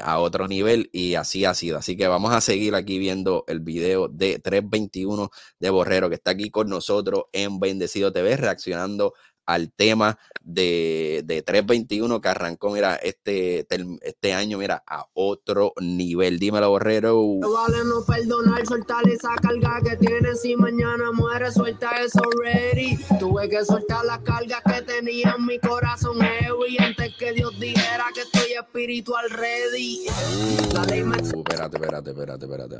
a 0.04 0.18
otro 0.20 0.46
nivel 0.46 0.88
y 0.92 1.16
así 1.16 1.44
ha 1.44 1.54
sido. 1.54 1.78
Así 1.78 1.96
que 1.96 2.06
vamos 2.06 2.32
a 2.32 2.40
seguir 2.40 2.76
aquí 2.76 3.00
viendo 3.00 3.44
el 3.48 3.58
video 3.58 4.06
de 4.06 4.38
321 4.38 5.30
de 5.58 5.70
Borrero 5.70 6.08
que 6.08 6.14
está 6.14 6.30
aquí 6.30 6.50
con 6.50 6.68
nosotros 6.68 7.24
en 7.32 7.58
Bendecido 7.58 8.12
TV 8.12 8.36
reaccionando 8.36 9.14
al 9.48 9.72
tema 9.72 10.18
de, 10.42 11.22
de 11.24 11.40
321 11.40 12.20
que 12.20 12.28
arrancó, 12.28 12.70
mira, 12.70 12.96
este, 12.96 13.66
este 14.02 14.34
año, 14.34 14.58
mira, 14.58 14.84
a 14.86 15.06
otro 15.14 15.72
nivel. 15.80 16.38
Dímelo, 16.38 16.68
Borrero. 16.68 17.14
No 17.40 17.52
vale 17.52 17.82
no 17.84 18.04
perdonar, 18.04 18.66
soltar 18.66 19.08
esa 19.08 19.34
carga 19.36 19.80
que 19.82 19.96
tienes 19.96 20.42
si 20.42 20.54
mañana 20.54 21.12
muere, 21.12 21.50
suelta 21.50 21.90
eso 22.02 22.20
ready. 22.42 22.98
Tuve 23.18 23.48
que 23.48 23.64
soltar 23.64 24.04
las 24.04 24.18
cargas 24.18 24.60
que 24.66 24.82
tenía 24.82 25.34
en 25.38 25.46
mi 25.46 25.58
corazón 25.58 26.20
heavy 26.20 26.76
antes 26.78 27.16
que 27.16 27.32
Dios 27.32 27.58
dijera 27.58 28.04
que 28.14 28.20
estoy 28.20 28.52
espiritual 28.52 29.30
ready. 29.30 30.08
Uh, 30.08 30.82
espérate, 31.22 31.76
espérate, 31.76 32.10
espérate, 32.10 32.44
espérate. 32.44 32.76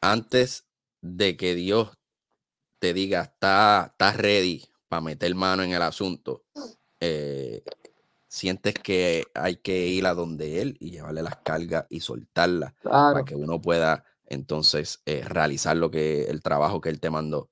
Antes 0.00 0.64
de 1.02 1.36
que 1.36 1.54
Dios 1.54 1.90
te 2.82 2.92
diga, 2.92 3.20
está, 3.20 3.94
ready 4.16 4.64
para 4.88 5.00
meter 5.00 5.32
mano 5.36 5.62
en 5.62 5.70
el 5.70 5.82
asunto, 5.82 6.42
eh, 6.98 7.62
sientes 8.26 8.74
que 8.74 9.24
hay 9.34 9.58
que 9.58 9.86
ir 9.86 10.04
a 10.04 10.14
donde 10.14 10.60
él 10.60 10.76
y 10.80 10.90
llevarle 10.90 11.22
las 11.22 11.36
cargas 11.36 11.86
y 11.90 12.00
soltarlas 12.00 12.74
para 12.82 13.24
que 13.24 13.36
uno 13.36 13.60
pueda 13.60 14.04
entonces 14.26 15.00
eh, 15.06 15.22
realizar 15.24 15.76
lo 15.76 15.92
que 15.92 16.24
el 16.24 16.42
trabajo 16.42 16.80
que 16.80 16.88
él 16.88 16.98
te 16.98 17.08
mandó. 17.08 17.50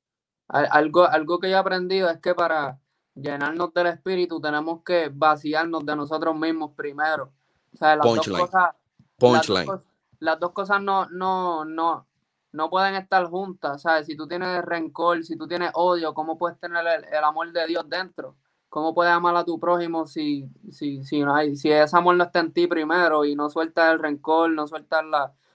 Algo, 0.49 1.07
algo 1.07 1.39
que 1.39 1.49
yo 1.49 1.55
he 1.55 1.61
aprendido 1.61 2.11
es 2.11 2.19
que 2.19 2.35
para 2.35 2.81
llenarnos 3.15 3.73
del 3.73 3.87
espíritu 3.87 4.41
tenemos 4.41 4.83
que 4.83 5.13
vaciarnos 5.15 5.87
de 5.87 5.95
nosotros 5.95 6.37
mismos 6.37 6.73
primero. 6.75 7.33
O 7.73 7.77
sea, 7.77 7.95
las 7.95 8.05
dos 8.05 8.27
cosas, 8.27 8.75
Punchline. 9.17 9.81
Las 10.19 10.41
dos, 10.41 10.51
cosas 10.51 10.83
no, 10.83 11.09
no, 11.09 11.65
no, 11.65 12.09
no 12.53 12.71
pueden 12.71 12.95
estar 12.95 13.27
juntas, 13.27 13.83
¿sabes? 13.83 14.07
Si 14.07 14.17
tú 14.17 14.27
tienes 14.27 14.63
rencor, 14.65 15.25
si 15.25 15.37
tú 15.37 15.47
tienes 15.47 15.71
odio, 15.75 16.15
¿cómo 16.15 16.39
puedes 16.39 16.59
tener 16.59 16.85
el, 17.11 17.25
amor 17.25 17.53
de 17.53 17.67
Dios 17.67 17.89
dentro? 17.89 18.37
¿Cómo 18.69 18.95
puedes 18.95 19.13
amar 19.13 19.37
a 19.37 19.45
tu 19.45 19.59
prójimo 19.59 20.07
si, 20.07 20.49
si, 20.71 21.03
si, 21.05 21.21
no 21.21 21.35
hay, 21.35 21.57
si 21.57 21.71
ese 21.71 21.97
amor 21.97 22.17
no 22.17 22.25
está 22.25 22.41
en 22.41 22.53
ti 22.53 22.67
primero 22.67 23.25
y 23.25 23.35
no 23.35 23.51
sueltas 23.51 23.93
el 23.93 23.99
rencor, 23.99 24.51
no 24.51 24.67
sueltas 24.67 25.05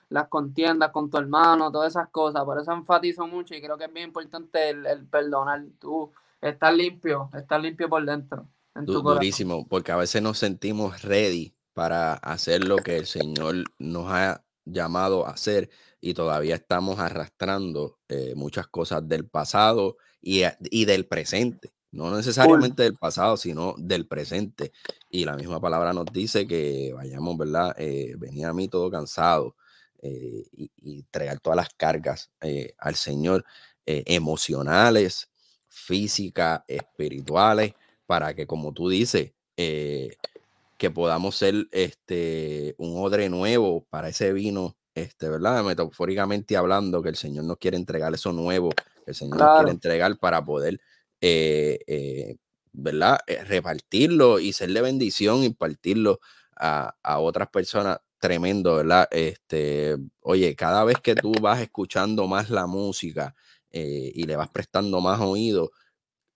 las 0.09 0.27
contiendas 0.27 0.91
con 0.91 1.09
tu 1.09 1.17
hermano, 1.17 1.71
todas 1.71 1.93
esas 1.93 2.09
cosas? 2.09 2.43
Por 2.43 2.59
eso 2.59 2.71
enfatizo 2.71 3.27
mucho 3.27 3.55
y 3.55 3.61
creo 3.61 3.77
que 3.77 3.85
es 3.85 3.93
bien 3.93 4.07
importante 4.07 4.69
el, 4.69 5.05
perdonar. 5.07 5.63
Tú 5.79 6.11
estás 6.41 6.73
limpio, 6.73 7.29
estás 7.33 7.61
limpio 7.61 7.89
por 7.89 8.05
dentro. 8.05 8.47
En 8.73 8.85
tu 8.85 9.01
Durísimo, 9.01 9.65
porque 9.67 9.93
a 9.93 9.97
veces 9.97 10.21
nos 10.21 10.37
sentimos 10.37 11.01
ready 11.01 11.55
para 11.73 12.13
hacer 12.13 12.65
lo 12.65 12.77
que 12.77 12.97
el 12.97 13.05
Señor 13.05 13.55
nos 13.79 14.11
ha 14.11 14.43
llamado 14.65 15.25
a 15.25 15.31
hacer 15.31 15.69
y 16.05 16.13
todavía 16.13 16.53
estamos 16.53 16.99
arrastrando 16.99 17.97
eh, 18.09 18.33
muchas 18.35 18.67
cosas 18.67 19.07
del 19.07 19.27
pasado 19.27 19.97
y, 20.21 20.43
y 20.69 20.85
del 20.85 21.07
presente. 21.07 21.73
No 21.91 22.15
necesariamente 22.15 22.83
del 22.83 22.93
pasado, 22.93 23.37
sino 23.37 23.73
del 23.79 24.05
presente. 24.05 24.71
Y 25.09 25.25
la 25.25 25.35
misma 25.35 25.59
palabra 25.59 25.93
nos 25.93 26.05
dice 26.13 26.45
que 26.45 26.93
vayamos, 26.93 27.35
¿verdad? 27.39 27.73
Eh, 27.79 28.13
venir 28.19 28.45
a 28.45 28.53
mí 28.53 28.67
todo 28.67 28.91
cansado 28.91 29.55
eh, 30.03 30.43
y, 30.51 30.69
y, 30.77 30.99
entregar 30.99 31.39
todas 31.39 31.57
las 31.57 31.69
cargas 31.69 32.29
al 32.77 32.93
Señor, 32.93 33.43
emocionales, 33.87 35.31
físicas, 35.67 36.61
espirituales, 36.67 37.73
para 38.05 38.35
que, 38.35 38.45
como 38.45 38.73
tú 38.73 38.89
dices, 38.89 39.31
que 39.55 40.91
podamos 40.93 41.35
ser 41.35 41.67
este, 41.71 42.75
un 42.77 42.95
odre 43.03 43.27
nuevo 43.27 43.87
para 43.89 44.09
ese 44.09 44.33
vino 44.33 44.75
este, 44.95 45.29
¿verdad? 45.29 45.63
Metafóricamente 45.63 46.55
hablando, 46.55 47.03
que 47.03 47.09
el 47.09 47.17
Señor 47.17 47.43
nos 47.43 47.57
quiere 47.57 47.75
entregar 47.77 48.13
eso 48.13 48.31
nuevo, 48.31 48.69
que 48.69 49.11
el 49.11 49.15
Señor 49.15 49.37
nos 49.37 49.57
quiere 49.57 49.71
entregar 49.71 50.17
para 50.17 50.43
poder, 50.43 50.79
eh, 51.19 51.79
eh, 51.85 52.37
¿verdad? 52.71 53.19
Eh, 53.27 53.43
repartirlo 53.43 54.39
y 54.39 54.53
serle 54.53 54.81
bendición, 54.81 55.43
impartirlo 55.43 56.19
a, 56.55 56.95
a 57.03 57.19
otras 57.19 57.49
personas. 57.49 57.99
Tremendo, 58.17 58.77
¿verdad? 58.77 59.07
Este, 59.11 59.97
oye, 60.21 60.55
cada 60.55 60.83
vez 60.85 60.97
que 61.03 61.13
tú 61.13 61.33
vas 61.41 61.61
escuchando 61.61 62.25
más 62.27 62.49
la 62.49 62.65
música 62.65 63.35
y 63.69 64.23
le 64.23 64.37
vas 64.37 64.49
prestando 64.49 65.01
más 65.01 65.19
oído, 65.19 65.71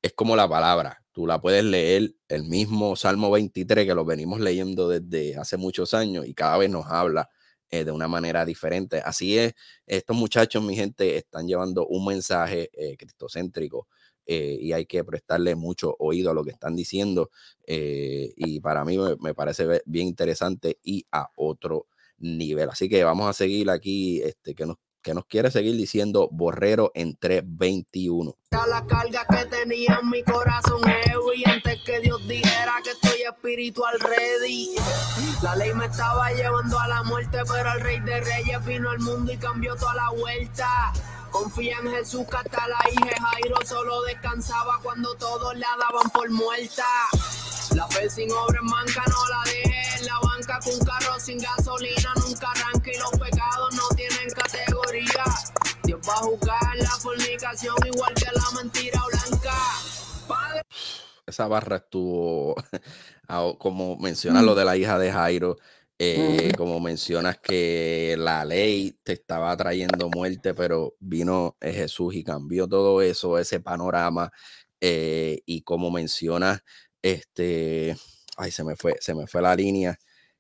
es 0.02 0.14
como 0.14 0.36
la 0.36 0.48
palabra. 0.48 1.04
Tú 1.14 1.26
la 1.26 1.40
puedes 1.42 1.64
leer, 1.64 2.14
el 2.28 2.44
mismo 2.44 2.98
Salmo 2.98 3.32
23 3.32 3.86
que 3.88 3.96
lo 3.96 4.04
venimos 4.06 4.42
leyendo 4.42 4.90
desde 4.90 5.38
hace 5.38 5.56
muchos 5.58 5.94
años 5.94 6.28
y 6.28 6.34
cada 6.34 6.58
vez 6.58 6.70
nos 6.70 6.86
habla 6.88 7.30
eh, 7.72 7.84
de 7.84 7.92
una 7.92 8.08
manera 8.08 8.46
diferente. 8.46 9.02
Así 9.04 9.38
es, 9.38 9.54
estos 9.86 10.16
muchachos, 10.16 10.64
mi 10.64 10.76
gente, 10.76 11.18
están 11.18 11.48
llevando 11.48 11.86
un 11.88 12.06
mensaje 12.06 12.70
eh, 12.74 12.98
cristocéntrico 12.98 13.88
eh, 14.26 14.58
y 14.60 14.74
hay 14.74 14.86
que 14.86 15.04
prestarle 15.04 15.56
mucho 15.56 15.96
oído 16.00 16.32
a 16.32 16.34
lo 16.34 16.44
que 16.44 16.52
están 16.52 16.76
diciendo. 16.76 17.30
y 17.68 18.60
para 18.62 18.84
mí 18.86 18.98
me, 19.20 19.34
parece 19.36 19.82
bien 19.86 20.08
interesante 20.08 20.80
y 20.84 21.06
a 21.12 21.30
otro 21.36 21.88
nivel. 22.18 22.70
Así 22.70 22.90
que 22.90 23.04
vamos 23.04 23.30
a 23.30 23.34
seguir 23.34 23.70
aquí, 23.70 24.22
este, 24.22 24.56
que 24.56 24.66
nos 24.66 24.78
que 25.02 25.14
nos 25.14 25.26
quiere 25.26 25.52
seguir 25.52 25.76
diciendo 25.76 26.30
Borrero 26.32 26.92
en 26.94 27.16
321. 27.18 28.36
La 28.52 28.86
carga 28.86 29.26
que 29.30 29.46
tenía 29.46 30.00
en 30.02 30.10
mi 30.10 30.24
corazón 30.24 30.82
heavy 30.84 31.44
antes 31.46 31.82
que 31.86 32.00
Dios 32.02 32.28
dijera 32.28 32.76
que 32.84 32.92
estoy 32.92 33.22
espiritual 33.22 34.00
ready. 34.00 34.76
La 35.42 35.56
ley 35.56 35.74
me 35.74 35.86
estaba 35.86 36.32
llevando 36.32 36.80
a 36.80 36.88
la 36.88 37.04
muerte, 37.04 37.40
pero 37.48 37.74
el 37.74 37.82
rey 37.82 38.00
de 38.02 38.20
reyes 38.20 38.66
vino 38.66 38.90
al 38.90 39.00
mundo 39.00 39.32
y 39.32 39.38
cambió 39.38 39.76
toda 39.76 39.96
la 39.96 40.10
vuelta. 40.12 40.92
Confía 41.32 41.78
en 41.82 41.92
Jesús 41.92 42.26
que 42.30 42.38
hasta 42.38 42.68
la 42.68 42.80
hija 42.92 43.16
Jairo 43.22 43.58
solo 43.66 44.02
descansaba 44.04 44.80
cuando 44.84 45.16
todos 45.16 45.56
la 45.58 45.70
daban 45.80 46.10
por 46.12 46.30
muerta. 46.32 46.86
La 47.76 47.88
fe 47.88 48.10
sin 48.10 48.32
obra 48.32 48.60
en 48.60 48.66
manca 48.66 49.04
no 49.08 49.28
la 49.30 49.52
dejé 49.52 49.69
la 50.50 50.56
banca 50.56 50.60
con 50.66 50.80
carro 50.86 51.20
sin 51.20 51.38
gasolina 51.38 52.14
nunca 52.26 52.52
arranca 52.52 52.92
y 52.92 52.98
los 52.98 53.12
pecados 53.12 53.76
no 53.76 53.96
tienen 53.96 54.30
categoría. 54.34 55.24
Dios 55.84 56.00
va 56.08 56.14
a 56.14 56.18
juzgar 56.18 56.78
la 56.78 56.90
fornicación 56.90 57.76
igual 57.86 58.14
que 58.16 58.26
la 58.26 58.62
mentira 58.62 59.02
blanca. 59.12 59.54
Esa 61.26 61.48
barra 61.48 61.78
estuvo, 61.78 62.56
como 63.60 63.98
menciona 63.98 64.42
lo 64.42 64.56
de 64.56 64.66
la 64.66 64.76
hija 64.76 64.98
de 64.98 65.12
Jairo, 65.12 65.58
eh, 66.00 66.52
como 66.58 66.80
mencionas 66.80 67.38
que 67.38 68.16
la 68.18 68.44
ley 68.46 68.98
te 69.04 69.14
estaba 69.14 69.56
trayendo 69.56 70.10
muerte, 70.10 70.56
pero 70.56 70.96
vino 71.00 71.58
eh, 71.62 71.74
Jesús 71.74 72.16
y 72.16 72.24
cambió 72.24 72.68
todo 72.68 73.02
eso, 73.02 73.38
ese 73.38 73.60
panorama. 73.60 74.32
Eh, 74.82 75.42
y 75.46 75.62
como 75.62 75.92
mencionas, 75.92 76.64
este, 77.02 77.96
ay, 78.38 78.52
se 78.52 78.64
me 78.64 78.76
fue, 78.76 78.96
se 79.00 79.14
me 79.14 79.28
fue 79.28 79.42
la 79.42 79.56
línea 79.56 80.00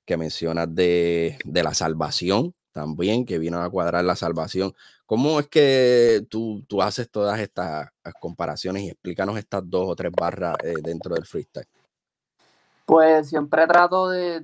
que 0.09 0.17
mencionas 0.17 0.73
de, 0.73 1.37
la 1.45 1.75
salvación 1.75 2.55
también, 2.71 3.27
que 3.27 3.37
vino 3.37 3.61
a 3.61 3.69
cuadrar 3.69 4.03
la 4.03 4.15
salvación. 4.15 4.73
¿Cómo 5.05 5.39
es 5.39 5.47
que 5.47 6.25
tú, 6.31 6.63
tú 6.67 6.81
haces 6.81 7.11
todas 7.11 7.39
estas 7.39 7.91
comparaciones 8.19 8.81
y 8.81 8.89
explícanos 8.89 9.37
estas 9.37 9.61
dos 9.69 9.87
o 9.87 9.95
tres 9.95 10.11
barras 10.11 10.55
eh, 10.63 10.73
dentro 10.81 11.13
del 11.13 11.27
freestyle? 11.27 11.67
Pues 12.87 13.29
siempre 13.29 13.67
trato 13.67 14.09
de, 14.09 14.39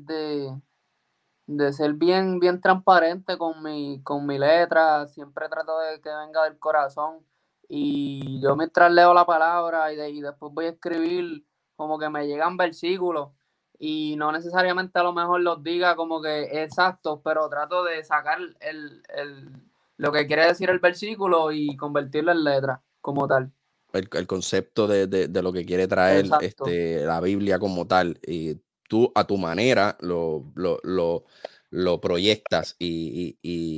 de, 1.47 1.73
ser 1.73 1.93
bien, 1.93 2.39
bien 2.39 2.61
transparente 2.61 3.35
con 3.35 3.63
mi, 3.63 4.03
con 4.03 4.23
mi 4.27 4.37
letra, 4.37 5.07
siempre 5.07 5.49
trato 5.49 5.79
de 5.79 5.99
que 5.99 6.09
venga 6.09 6.43
del 6.43 6.59
corazón 6.59 7.25
y 7.67 8.39
yo 8.39 8.55
mientras 8.55 8.91
leo 8.91 9.15
la 9.15 9.25
palabra 9.25 9.91
y, 9.91 9.99
y 9.99 10.21
después 10.21 10.53
voy 10.53 10.65
a 10.65 10.69
escribir 10.69 11.43
como 11.75 11.97
que 11.97 12.07
me 12.07 12.27
llegan 12.27 12.55
versículos 12.55 13.29
y 13.79 14.15
no 14.17 14.31
necesariamente 14.31 14.99
a 14.99 15.03
lo 15.03 15.13
mejor 15.13 15.41
los 15.41 15.63
diga 15.63 15.95
como 15.95 16.21
que 16.21 16.63
exactos, 16.63 17.19
pero 17.23 17.49
trato 17.49 17.83
de 17.83 18.03
sacar 18.03 18.39
el, 18.59 19.03
lo 19.97 20.11
que 20.11 20.27
quiere 20.27 20.45
decir 20.45 20.69
el 20.69 20.79
versículo 20.79 21.51
y 21.51 21.75
convertirlo 21.75 22.31
en 22.31 22.43
letra 22.43 22.81
como 23.01 23.27
tal. 23.27 23.51
El, 23.93 24.27
concepto 24.27 24.87
de, 24.87 25.29
lo 25.41 25.53
que 25.53 25.65
quiere 25.65 25.87
traer 25.87 26.25
este, 26.41 27.05
la 27.05 27.21
Biblia 27.21 27.59
como 27.59 27.87
tal. 27.87 28.19
Y 28.27 28.57
tú 28.89 29.09
a 29.15 29.25
tu 29.25 29.37
manera 29.37 29.95
lo, 30.01 30.51
lo, 30.53 30.81
lo 31.69 31.99
proyectas 31.99 32.75
y, 32.79 33.37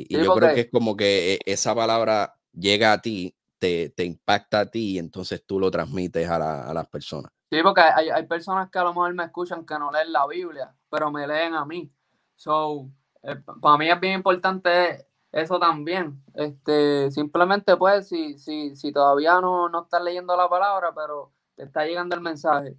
yo 0.09 0.33
creo 0.35 0.53
que 0.53 0.61
es 0.61 0.69
como 0.71 0.95
que 0.95 1.33
e, 1.33 1.39
esa 1.45 1.73
palabra 1.73 2.35
llega 2.53 2.93
a 2.93 3.01
ti, 3.01 3.35
te, 3.57 3.91
impacta 3.97 4.61
a 4.61 4.65
ti 4.67 4.91
y 4.91 4.99
entonces 4.99 5.43
tú 5.45 5.59
lo 5.59 5.71
transmites 5.71 6.29
a, 6.29 6.73
las 6.73 6.87
personas. 6.87 7.31
Sí, 7.49 7.59
porque 7.63 7.81
hay, 7.81 8.09
hay, 8.09 8.25
personas 8.27 8.69
que 8.69 8.79
a 8.79 8.83
lo 8.83 8.89
mejor 8.89 9.13
me 9.13 9.23
escuchan 9.23 9.65
que 9.65 9.79
no 9.79 9.91
leen 9.91 10.11
la 10.11 10.27
Biblia, 10.27 10.75
pero 10.89 11.11
me 11.11 11.25
leen 11.25 11.53
a 11.53 11.65
mí. 11.65 11.89
So, 12.35 12.89
eh, 13.23 13.37
para 13.61 13.77
mí 13.77 13.89
es 13.89 13.99
bien 13.99 14.15
importante 14.15 15.07
eso 15.31 15.59
también. 15.59 16.21
Este, 16.33 17.09
simplemente 17.11 17.77
pues, 17.77 18.07
si, 18.09 18.37
si, 18.37 18.75
si 18.75 18.91
todavía 18.91 19.39
no, 19.39 19.69
no 19.69 19.83
estás 19.83 20.01
leyendo 20.03 20.35
la 20.35 20.49
palabra, 20.49 20.93
pero 20.93 21.31
te 21.55 21.63
está 21.63 21.85
llegando 21.85 22.15
el 22.15 22.21
mensaje. 22.21 22.75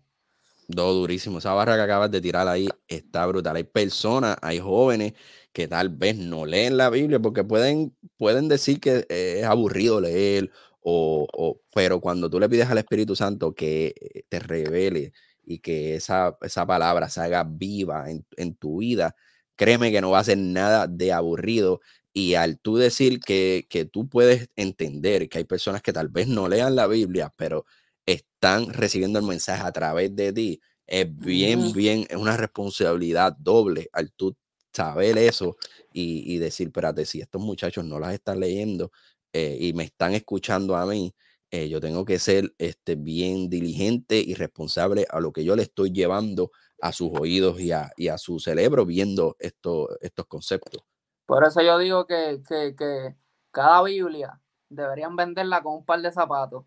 Do 0.68 0.92
durísimo. 0.92 1.38
Esa 1.38 1.54
barra 1.54 1.76
que 1.76 1.82
acabas 1.82 2.10
de 2.10 2.20
tirar 2.20 2.46
ahí 2.46 2.68
está 2.86 3.26
brutal. 3.26 3.56
Hay 3.56 3.64
personas, 3.64 4.36
hay 4.42 4.58
jóvenes 4.60 5.14
que 5.52 5.66
tal 5.66 5.88
vez 5.88 6.16
no 6.16 6.44
leen 6.44 6.76
la 6.76 6.90
Biblia 6.90 7.18
porque 7.20 7.42
pueden, 7.42 7.96
pueden 8.18 8.48
decir 8.48 8.78
que 8.80 9.06
es 9.08 9.44
aburrido 9.44 10.00
leer, 10.00 10.50
o, 10.90 11.60
pero 11.74 12.00
cuando 12.00 12.30
tú 12.30 12.40
le 12.40 12.48
pides 12.48 12.68
al 12.68 12.78
Espíritu 12.78 13.14
Santo 13.14 13.54
que 13.54 14.24
te 14.28 14.38
revele 14.38 15.12
y 15.44 15.58
que 15.58 15.96
esa, 15.96 16.36
esa 16.42 16.66
palabra 16.66 17.08
se 17.08 17.20
haga 17.20 17.44
viva 17.44 18.10
en, 18.10 18.24
en 18.36 18.54
tu 18.54 18.78
vida, 18.78 19.14
créeme 19.56 19.90
que 19.92 20.00
no 20.00 20.10
va 20.10 20.20
a 20.20 20.24
ser 20.24 20.38
nada 20.38 20.86
de 20.86 21.12
aburrido. 21.12 21.80
Y 22.12 22.34
al 22.34 22.58
tú 22.58 22.76
decir 22.76 23.20
que, 23.20 23.66
que, 23.68 23.84
tú 23.84 24.08
puedes 24.08 24.48
entender 24.56 25.28
que 25.28 25.38
hay 25.38 25.44
personas 25.44 25.82
que 25.82 25.92
tal 25.92 26.08
vez 26.08 26.26
no 26.28 26.48
lean 26.48 26.74
la 26.74 26.86
Biblia, 26.86 27.32
pero 27.36 27.66
están 28.06 28.72
recibiendo 28.72 29.18
el 29.18 29.26
mensaje 29.26 29.62
a 29.62 29.72
través 29.72 30.14
de 30.16 30.32
ti, 30.32 30.60
es 30.86 31.14
bien, 31.14 31.72
bien, 31.74 32.06
es 32.08 32.16
una 32.16 32.36
responsabilidad 32.36 33.36
doble 33.38 33.90
al 33.92 34.10
tú 34.12 34.34
saber 34.72 35.18
eso 35.18 35.56
y, 35.92 36.38
decir, 36.38 36.68
espérate, 36.68 37.04
si 37.04 37.20
estos 37.20 37.42
muchachos 37.42 37.84
no 37.84 37.98
las 37.98 38.14
están 38.14 38.40
leyendo 38.40 38.90
eh, 39.32 39.56
y 39.60 39.72
me 39.72 39.84
están 39.84 40.14
escuchando 40.14 40.76
a 40.76 40.86
mí, 40.86 41.14
eh, 41.50 41.68
yo 41.68 41.80
tengo 41.80 42.04
que 42.04 42.18
ser 42.18 42.54
este, 42.58 42.94
bien 42.94 43.48
diligente 43.48 44.18
y 44.18 44.34
responsable 44.34 45.06
a 45.08 45.20
lo 45.20 45.32
que 45.32 45.44
yo 45.44 45.56
le 45.56 45.62
estoy 45.62 45.92
llevando 45.92 46.50
a 46.80 46.92
sus 46.92 47.10
oídos 47.18 47.58
y 47.60 47.72
a, 47.72 47.90
y 47.96 48.08
a 48.08 48.18
su 48.18 48.38
cerebro 48.38 48.84
viendo 48.84 49.36
esto, 49.38 49.88
estos 50.00 50.26
conceptos. 50.26 50.84
Por 51.26 51.44
eso 51.44 51.60
yo 51.62 51.78
digo 51.78 52.06
que, 52.06 52.42
que, 52.48 53.14
cada 53.50 53.82
Biblia 53.82 54.40
deberían 54.68 55.16
venderla 55.16 55.62
con 55.62 55.74
un 55.74 55.84
par 55.84 56.00
de 56.00 56.12
zapatos. 56.12 56.64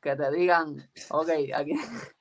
Que 0.00 0.16
te 0.16 0.30
digan, 0.30 0.90
ok, 1.10 1.28
aquí, 1.54 1.72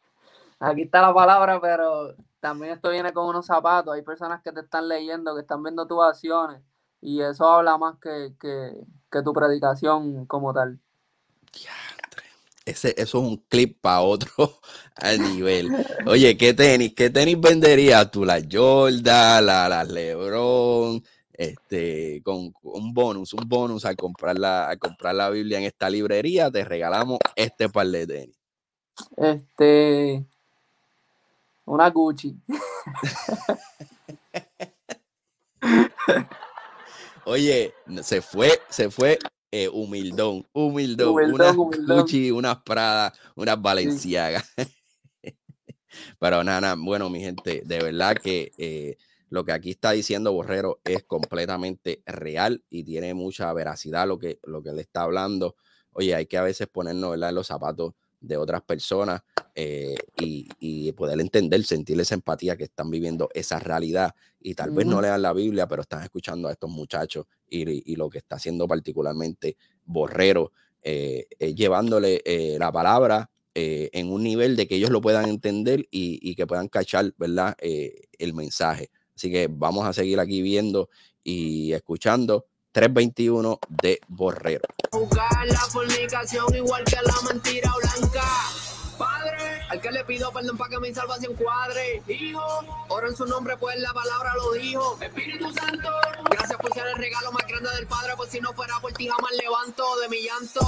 aquí 0.60 0.82
está 0.84 1.02
la 1.02 1.14
palabra, 1.14 1.60
pero 1.62 2.16
también 2.40 2.74
esto 2.74 2.90
viene 2.90 3.14
con 3.14 3.28
unos 3.28 3.46
zapatos. 3.46 3.94
Hay 3.94 4.02
personas 4.02 4.42
que 4.42 4.52
te 4.52 4.62
están 4.62 4.88
leyendo, 4.88 5.34
que 5.36 5.42
están 5.42 5.64
viendo 5.64 5.88
tus 5.88 6.04
acciones. 6.04 6.62
Y 7.06 7.22
eso 7.22 7.48
habla 7.48 7.78
más 7.78 7.96
que, 8.02 8.34
que 8.40 9.22
tu 9.22 9.32
predicación 9.32 10.26
como 10.26 10.54
tal. 10.54 10.80
Ese, 12.66 12.96
eso 12.98 13.20
es 13.20 13.28
un 13.28 13.38
clip 13.48 13.80
para 13.80 14.02
otro 14.02 14.60
nivel. 15.20 15.70
Oye, 16.08 16.36
¿qué 16.36 16.54
tenis? 16.56 16.94
¿Qué 16.96 17.12
tenis 17.12 17.40
venderías 17.40 18.10
tú? 18.10 18.26
La 18.26 18.42
Jordan, 18.52 19.46
la, 19.46 19.70
la 19.70 19.84
Lebron, 19.84 21.04
este, 21.32 22.24
con 22.24 22.52
un 22.64 22.94
bonus, 22.94 23.34
un 23.34 23.48
bonus 23.48 23.86
al 23.86 23.96
comprar 23.96 24.40
la, 24.40 24.76
comprar 24.80 25.14
la 25.14 25.30
Biblia 25.30 25.60
en 25.60 25.66
esta 25.66 25.92
librería, 25.92 26.50
te 26.50 26.66
regalamos 26.66 27.20
este 27.36 27.70
par 27.70 27.86
de 27.86 28.08
tenis. 28.08 28.40
Este, 29.16 30.26
una 31.66 31.92
Gucci. 31.92 32.36
Oye, 37.26 37.74
se 38.04 38.22
fue, 38.22 38.62
se 38.70 38.92
fue 38.92 39.18
eh, 39.52 39.68
humildón, 39.68 40.48
humildón, 40.54 41.34
unas 41.34 41.56
Gucci, 41.56 42.30
unas 42.30 42.62
Prada, 42.62 43.14
unas 43.36 43.60
Valenciaga. 43.60 44.44
Pero 46.20 46.44
nada, 46.44 46.76
bueno, 46.78 47.10
mi 47.10 47.22
gente, 47.22 47.64
de 47.66 47.80
verdad 47.80 48.16
que 48.16 48.52
eh, 48.60 48.98
lo 49.30 49.44
que 49.44 49.54
aquí 49.54 49.72
está 49.72 49.92
diciendo 49.92 50.34
Borrero 50.34 50.82
es 50.84 51.04
completamente 51.04 52.04
real 52.06 52.64
y 52.70 52.84
tiene 52.84 53.16
mucha 53.16 53.52
veracidad 53.54 54.08
lo 54.08 54.20
que, 54.20 54.40
lo 54.44 54.62
que 54.62 54.74
le 54.74 54.82
está 54.82 55.02
hablando. 55.02 55.56
Oye, 55.92 56.14
hay 56.14 56.28
que 56.28 56.38
a 56.38 56.44
veces 56.44 56.68
ponernos 56.68 57.16
en 57.16 57.34
los 57.34 57.48
zapatos 57.48 57.94
de 58.26 58.38
otras 58.38 58.62
personas 58.62 59.22
eh, 59.54 59.96
y, 60.20 60.92
poder 60.94 61.20
entender, 61.20 61.64
sentir 61.64 62.00
esa 62.00 62.16
empatía 62.16 62.56
que 62.56 62.66
están 62.66 62.90
viviendo 62.90 63.30
esa 63.34 63.60
realidad. 63.60 64.16
Y 64.40 64.54
tal 64.54 64.72
vez 64.72 64.86
no 64.86 65.02
lean 65.02 65.22
la 65.22 65.34
Biblia, 65.34 65.68
pero 65.68 65.82
están 65.82 66.04
escuchando 66.04 66.48
a 66.48 66.52
estos 66.52 66.70
muchachos 66.70 67.26
y, 67.50 67.96
lo 67.96 68.10
que 68.10 68.20
está 68.20 68.36
haciendo 68.36 68.68
particularmente 68.68 69.58
Borrero, 69.86 70.52
eh, 70.82 71.28
llevándole 71.56 72.22
eh, 72.26 72.58
la 72.60 72.72
palabra 72.72 73.30
en 73.58 74.12
un 74.12 74.22
nivel 74.22 74.58
de 74.58 74.68
que 74.68 74.76
ellos 74.76 74.90
lo 74.90 75.00
puedan 75.00 75.30
entender 75.30 75.88
y, 75.90 76.36
que 76.36 76.46
puedan 76.46 76.68
cachar, 76.68 77.14
¿verdad? 77.18 77.56
el 77.62 78.34
mensaje. 78.34 78.90
Así 79.16 79.32
que 79.32 79.48
vamos 79.50 79.86
a 79.86 79.94
seguir 79.94 80.20
aquí 80.20 80.42
viendo 80.42 80.90
y 81.24 81.72
escuchando 81.72 82.48
321 82.76 83.58
de 83.70 84.02
Borrero. 84.10 84.68
Buscar 84.92 85.48
la 85.48 85.62
fornicación 85.62 86.54
igual 86.54 86.84
que 86.84 86.98
la 86.98 87.32
mentira 87.32 87.72
blanca. 87.82 88.24
Padre, 88.98 89.62
al 89.70 89.80
que 89.80 89.92
le 89.92 90.04
pido 90.04 90.30
perdón 90.34 90.58
para 90.58 90.72
que 90.72 90.80
mi 90.82 90.94
salvación 90.94 91.36
cuadre. 91.36 92.04
Hijo, 92.06 92.44
ora 92.90 93.08
en 93.08 93.16
su 93.16 93.26
nombre, 93.28 93.56
pues 93.56 93.80
la 93.80 93.94
palabra 93.94 94.34
lo 94.36 94.52
dijo. 94.52 94.98
Espíritu 95.00 95.54
Santo, 95.54 95.90
gracias 96.30 96.60
por 96.60 96.74
ser 96.74 96.88
el 96.88 96.98
regalo 96.98 97.32
más 97.32 97.48
grande 97.48 97.70
del 97.78 97.88
Padre, 97.88 98.12
pues 98.18 98.30
si 98.32 98.42
no 98.42 98.52
fuera 98.52 98.78
por 98.82 98.92
ti 98.92 99.08
jamás 99.08 99.32
levanto 99.42 99.98
de 100.02 100.10
mi 100.10 100.22
llanto. 100.22 100.60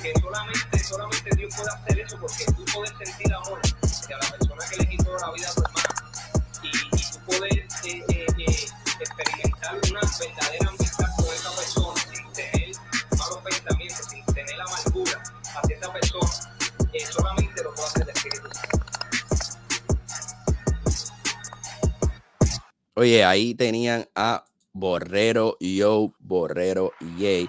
Que 0.00 0.12
solamente, 0.20 0.78
solamente 0.78 1.30
Dios 1.36 1.54
puede 1.56 1.70
hacer 1.70 1.98
eso 1.98 2.18
porque 2.20 2.44
tú 2.44 2.64
puedes 2.72 2.92
sentir 2.98 3.34
amor 3.34 3.58
a 3.58 4.24
la 4.24 4.30
persona 4.30 4.64
que 4.70 4.76
le 4.76 4.88
quitó 4.90 5.16
la 5.18 5.32
vida 5.32 5.48
a 5.50 5.54
tu 5.54 5.62
hermano 5.64 5.94
poder 7.26 7.52
eh, 7.52 7.66
eh, 7.84 8.26
eh, 8.38 8.66
experimentar 9.00 9.43
una 9.72 10.00
verdadera 10.18 10.68
amistad 10.68 11.06
con 11.16 11.26
esa 11.26 11.50
persona 11.56 12.00
sin 12.12 12.32
tener 12.32 12.70
malos 13.18 13.38
pensamientos, 13.44 14.06
sin 14.06 14.24
tener 14.26 14.60
amargura 14.60 15.22
hacia 15.56 15.76
esa 15.76 15.92
persona, 15.92 16.30
solamente 17.10 17.62
lo 17.62 17.74
puede 17.74 17.88
hacer 17.88 18.02
el 18.02 18.08
Espíritu 18.10 18.48
Oye, 22.96 23.24
ahí 23.24 23.54
tenían 23.54 24.06
a 24.14 24.44
Borrero, 24.72 25.56
Yo, 25.60 26.14
Borrero, 26.18 26.92
Yay. 27.18 27.48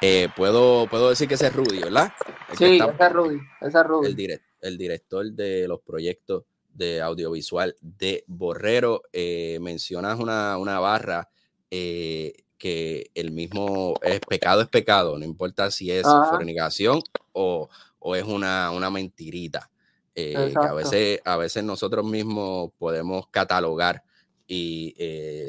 Eh, 0.00 0.28
puedo, 0.36 0.86
puedo 0.88 1.10
decir 1.10 1.28
que 1.28 1.34
ese 1.34 1.46
es 1.46 1.52
Rudy, 1.52 1.78
¿verdad? 1.80 2.12
sí, 2.58 2.76
ese 2.76 3.04
es 3.04 3.12
Rudy, 3.12 3.40
ese 3.60 3.78
es 3.78 3.86
Rudy. 3.86 4.06
El, 4.08 4.42
el 4.60 4.78
director 4.78 5.32
de 5.32 5.66
los 5.68 5.80
proyectos 5.80 6.44
de 6.74 7.00
audiovisual 7.00 7.76
de 7.80 8.24
Borrero. 8.26 9.02
Eh, 9.12 9.58
mencionas 9.60 10.18
una, 10.18 10.56
una 10.58 10.80
barra 10.80 11.28
eh, 11.70 12.34
que 12.58 13.10
el 13.14 13.32
mismo 13.32 13.94
es 14.02 14.20
pecado 14.20 14.60
es 14.62 14.68
pecado, 14.68 15.18
no 15.18 15.24
importa 15.24 15.70
si 15.70 15.90
es 15.90 16.02
fornicación 16.02 17.02
o, 17.32 17.68
o, 17.98 18.16
es 18.16 18.24
una, 18.24 18.70
una 18.70 18.90
mentirita. 18.90 19.68
Eh, 20.14 20.52
que 20.52 20.66
a 20.66 20.74
veces, 20.74 21.20
a 21.24 21.36
veces 21.36 21.64
nosotros 21.64 22.04
mismos 22.04 22.70
podemos 22.78 23.28
catalogar 23.28 24.04
y 24.46 24.94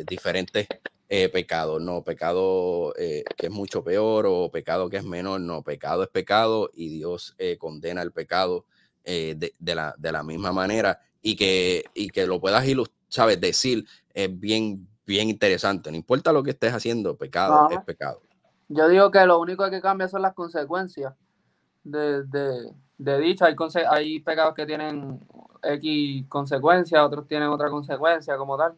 diferentes 0.08 0.68
pecados, 1.32 1.82
no, 1.82 2.02
pecado 2.02 2.94
que 2.96 3.26
es 3.38 3.52
mucho 3.52 3.84
peor 3.84 4.26
o 4.26 4.50
pecado 4.50 4.90
que 4.90 4.98
es 4.98 5.04
menor, 5.04 5.42
no, 5.42 5.62
pecado 5.62 6.04
es 6.04 6.10
pecado 6.10 6.72
y 6.74 6.88
Dios 6.88 7.36
condena 7.60 8.02
el 8.02 8.14
pecado 8.14 8.66
de, 9.04 9.54
de, 9.60 9.76
la, 9.76 9.94
de, 9.98 10.12
la, 10.14 10.24
misma 10.24 10.54
manera 10.54 10.98
y 11.24 11.36
que, 11.36 11.86
y 11.96 12.10
que 12.10 12.28
lo 12.28 12.40
puedas 12.40 12.64
sabes, 13.08 13.40
decir 13.42 13.86
es 14.14 14.40
bien, 14.40 14.88
bien 15.08 15.30
interesante. 15.30 15.90
No 15.90 15.98
importa 15.98 16.32
lo 16.32 16.44
que 16.44 16.52
estés 16.52 16.74
haciendo, 16.74 17.16
pecado 17.16 17.70
es 17.72 17.82
pecado. 17.84 18.22
Yo 18.68 18.88
digo 18.90 19.10
que 19.10 19.26
lo 19.26 19.40
único 19.40 19.68
que 19.70 19.82
cambia 19.82 20.08
son 20.08 20.22
las 20.22 20.34
consecuencias 20.34 21.14
de, 21.84 22.24
de, 22.98 23.20
dicho. 23.20 23.46
Hay, 23.46 23.56
hay 23.90 24.20
pecados 24.20 24.54
que 24.54 24.66
tienen 24.66 25.20
X 25.64 26.26
consecuencias, 26.28 27.02
otros 27.02 27.28
tienen 27.28 27.50
otra 27.50 27.70
consecuencia 27.70 28.38
como 28.38 28.58
tal. 28.58 28.74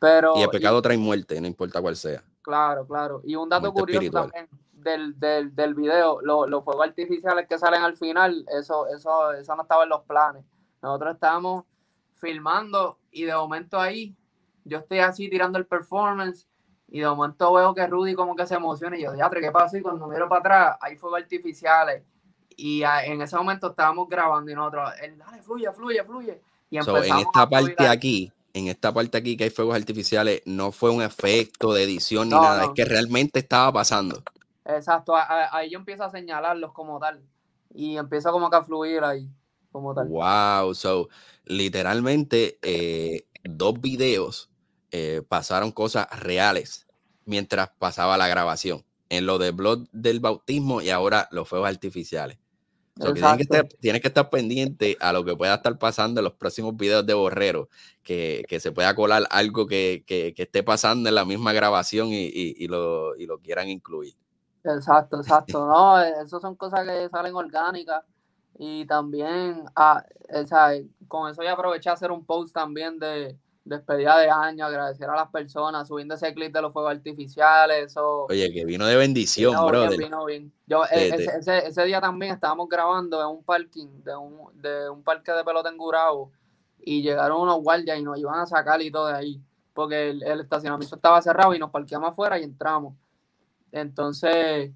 Pero, 0.00 0.36
y 0.36 0.42
el 0.42 0.48
pecado 0.48 0.82
trae 0.82 0.96
muerte, 0.96 1.40
no 1.40 1.46
importa 1.46 1.80
cuál 1.80 1.94
sea. 1.94 2.24
Claro, 2.42 2.86
claro. 2.86 3.20
Y 3.24 3.36
un 3.36 3.48
dato 3.48 3.72
curioso 3.72 4.10
también 4.10 4.48
del, 4.72 5.18
del, 5.18 5.54
del 5.54 5.74
video, 5.74 6.20
los 6.22 6.64
fuegos 6.64 6.86
artificiales 6.86 7.46
que 7.46 7.58
salen 7.58 7.82
al 7.82 7.96
final, 7.96 8.44
eso, 8.48 8.86
eso, 8.88 9.32
eso 9.32 9.54
no 9.54 9.62
estaba 9.62 9.84
en 9.84 9.90
los 9.90 10.02
planes. 10.02 10.44
Nosotros 10.82 11.14
estábamos 11.14 11.64
filmando 12.22 12.98
y 13.10 13.24
de 13.24 13.34
momento 13.34 13.78
ahí 13.78 14.14
yo 14.64 14.78
estoy 14.78 15.00
así 15.00 15.28
tirando 15.28 15.58
el 15.58 15.66
performance 15.66 16.48
y 16.88 17.00
de 17.00 17.06
momento 17.06 17.52
veo 17.52 17.74
que 17.74 17.86
Rudy 17.86 18.14
como 18.14 18.36
que 18.36 18.46
se 18.46 18.54
emociona 18.54 18.96
y 18.96 19.02
yo, 19.02 19.14
ya, 19.14 19.28
¿qué 19.28 19.50
pasa? 19.50 19.76
Y 19.78 19.82
cuando 19.82 20.06
miro 20.06 20.28
para 20.28 20.40
atrás 20.40 20.76
hay 20.80 20.96
fuegos 20.96 21.20
artificiales 21.20 22.04
y 22.56 22.82
en 22.82 23.20
ese 23.22 23.36
momento 23.36 23.70
estábamos 23.70 24.08
grabando 24.08 24.50
y 24.50 24.54
nosotros, 24.54 24.90
dale, 25.18 25.42
fluye, 25.42 25.72
fluye, 25.72 26.04
fluye. 26.04 26.40
Y 26.70 26.76
en 26.76 26.84
esta 27.18 27.48
parte 27.48 27.88
aquí, 27.88 28.32
en 28.54 28.68
esta 28.68 28.92
parte 28.92 29.18
aquí 29.18 29.36
que 29.36 29.44
hay 29.44 29.50
fuegos 29.50 29.74
artificiales 29.74 30.42
no 30.44 30.70
fue 30.70 30.90
un 30.90 31.02
efecto 31.02 31.72
de 31.72 31.82
edición 31.82 32.28
ni 32.28 32.34
No, 32.34 32.42
nada, 32.42 32.58
no. 32.58 32.64
es 32.64 32.70
que 32.74 32.84
realmente 32.84 33.40
estaba 33.40 33.72
pasando. 33.72 34.22
Exacto, 34.64 35.14
ahí 35.16 35.70
yo 35.70 35.78
empiezo 35.78 36.04
a 36.04 36.10
señalarlos 36.10 36.72
como 36.72 37.00
tal. 37.00 37.20
Y 37.74 37.96
empiezo 37.96 38.30
como 38.30 38.50
que 38.50 38.56
a 38.56 38.62
fluir 38.62 39.02
ahí, 39.02 39.28
como 39.72 39.94
tal. 39.94 40.08
Wow, 40.08 40.74
so 40.74 41.08
literalmente 41.44 42.58
eh, 42.62 43.26
dos 43.44 43.80
videos 43.80 44.50
eh, 44.90 45.22
pasaron 45.28 45.72
cosas 45.72 46.08
reales 46.20 46.86
mientras 47.24 47.70
pasaba 47.78 48.16
la 48.18 48.28
grabación. 48.28 48.84
En 49.08 49.26
lo 49.26 49.38
de 49.38 49.50
Blood 49.52 49.88
del 49.92 50.20
bautismo 50.20 50.80
y 50.80 50.90
ahora 50.90 51.28
los 51.32 51.48
fuegos 51.48 51.68
artificiales. 51.68 52.38
Que 53.00 53.12
tienes, 53.12 53.36
que 53.36 53.42
estar, 53.42 53.66
tienes 53.80 54.00
que 54.02 54.08
estar 54.08 54.30
pendiente 54.30 54.96
a 55.00 55.12
lo 55.12 55.24
que 55.24 55.36
pueda 55.36 55.54
estar 55.56 55.78
pasando 55.78 56.20
en 56.20 56.24
los 56.24 56.34
próximos 56.34 56.76
videos 56.76 57.04
de 57.06 57.14
Borrero, 57.14 57.68
que, 58.02 58.44
que 58.48 58.60
se 58.60 58.72
pueda 58.72 58.94
colar 58.94 59.24
algo 59.30 59.66
que, 59.66 60.04
que- 60.06 60.34
que 60.34 60.42
esté 60.44 60.62
pasando 60.62 61.08
en 61.08 61.16
la 61.16 61.24
misma 61.24 61.52
grabación 61.52 62.08
y, 62.08 62.26
y- 62.26 62.54
y 62.58 62.68
lo, 62.68 63.16
y 63.16 63.26
lo 63.26 63.38
quieran 63.40 63.68
incluir. 63.70 64.14
Exacto, 64.64 65.16
exacto. 65.18 65.66
No, 65.66 66.00
eso 66.00 66.38
son 66.40 66.54
cosas 66.56 66.86
que 66.86 67.08
salen 67.08 67.34
orgánicas. 67.34 68.04
Y 68.58 68.84
también, 68.86 69.64
ah, 69.74 70.04
o 70.34 70.46
sea, 70.46 70.70
con 71.08 71.30
eso 71.30 71.42
ya 71.42 71.52
aproveché 71.52 71.90
a 71.90 71.94
hacer 71.94 72.10
un 72.10 72.24
post 72.24 72.54
también 72.54 72.98
de 72.98 73.36
despedida 73.64 74.18
de 74.18 74.28
año, 74.28 74.66
agradecer 74.66 75.08
a 75.08 75.14
las 75.14 75.30
personas, 75.30 75.86
subiendo 75.86 76.14
ese 76.14 76.34
clip 76.34 76.52
de 76.52 76.62
los 76.62 76.72
fuegos 76.72 76.90
artificiales, 76.92 77.86
eso 77.86 78.26
Oye, 78.28 78.52
que 78.52 78.64
vino 78.64 78.86
de 78.86 78.96
bendición, 78.96 79.54
bien. 80.26 80.52
Yo, 80.66 80.84
eh, 80.84 80.88
te- 81.10 81.24
ese, 81.24 81.38
ese- 81.38 81.66
ese 81.68 81.84
día 81.84 82.00
también 82.00 82.34
estábamos 82.34 82.68
grabando 82.68 83.20
en 83.20 83.28
un 83.28 83.44
parking, 83.44 84.02
de 84.02 84.16
un, 84.16 84.60
de 84.60 84.90
un 84.90 85.02
parque 85.02 85.32
de 85.32 85.44
pelota 85.44 85.68
en 85.68 85.76
Gurabo, 85.76 86.32
y 86.80 87.02
llegaron 87.02 87.40
unos 87.40 87.62
guardias 87.62 87.98
y 87.98 88.02
nos 88.02 88.18
iban 88.18 88.40
a 88.40 88.46
sacar 88.46 88.82
y 88.82 88.90
todo 88.90 89.06
de 89.06 89.14
ahí, 89.14 89.40
porque 89.72 90.10
el, 90.10 90.22
el 90.24 90.40
estacionamiento 90.40 90.96
estaba 90.96 91.22
cerrado 91.22 91.54
y 91.54 91.58
nos 91.58 91.70
parqueamos 91.70 92.10
afuera 92.10 92.38
y 92.38 92.42
entramos. 92.42 92.94
Entonces, 93.70 94.72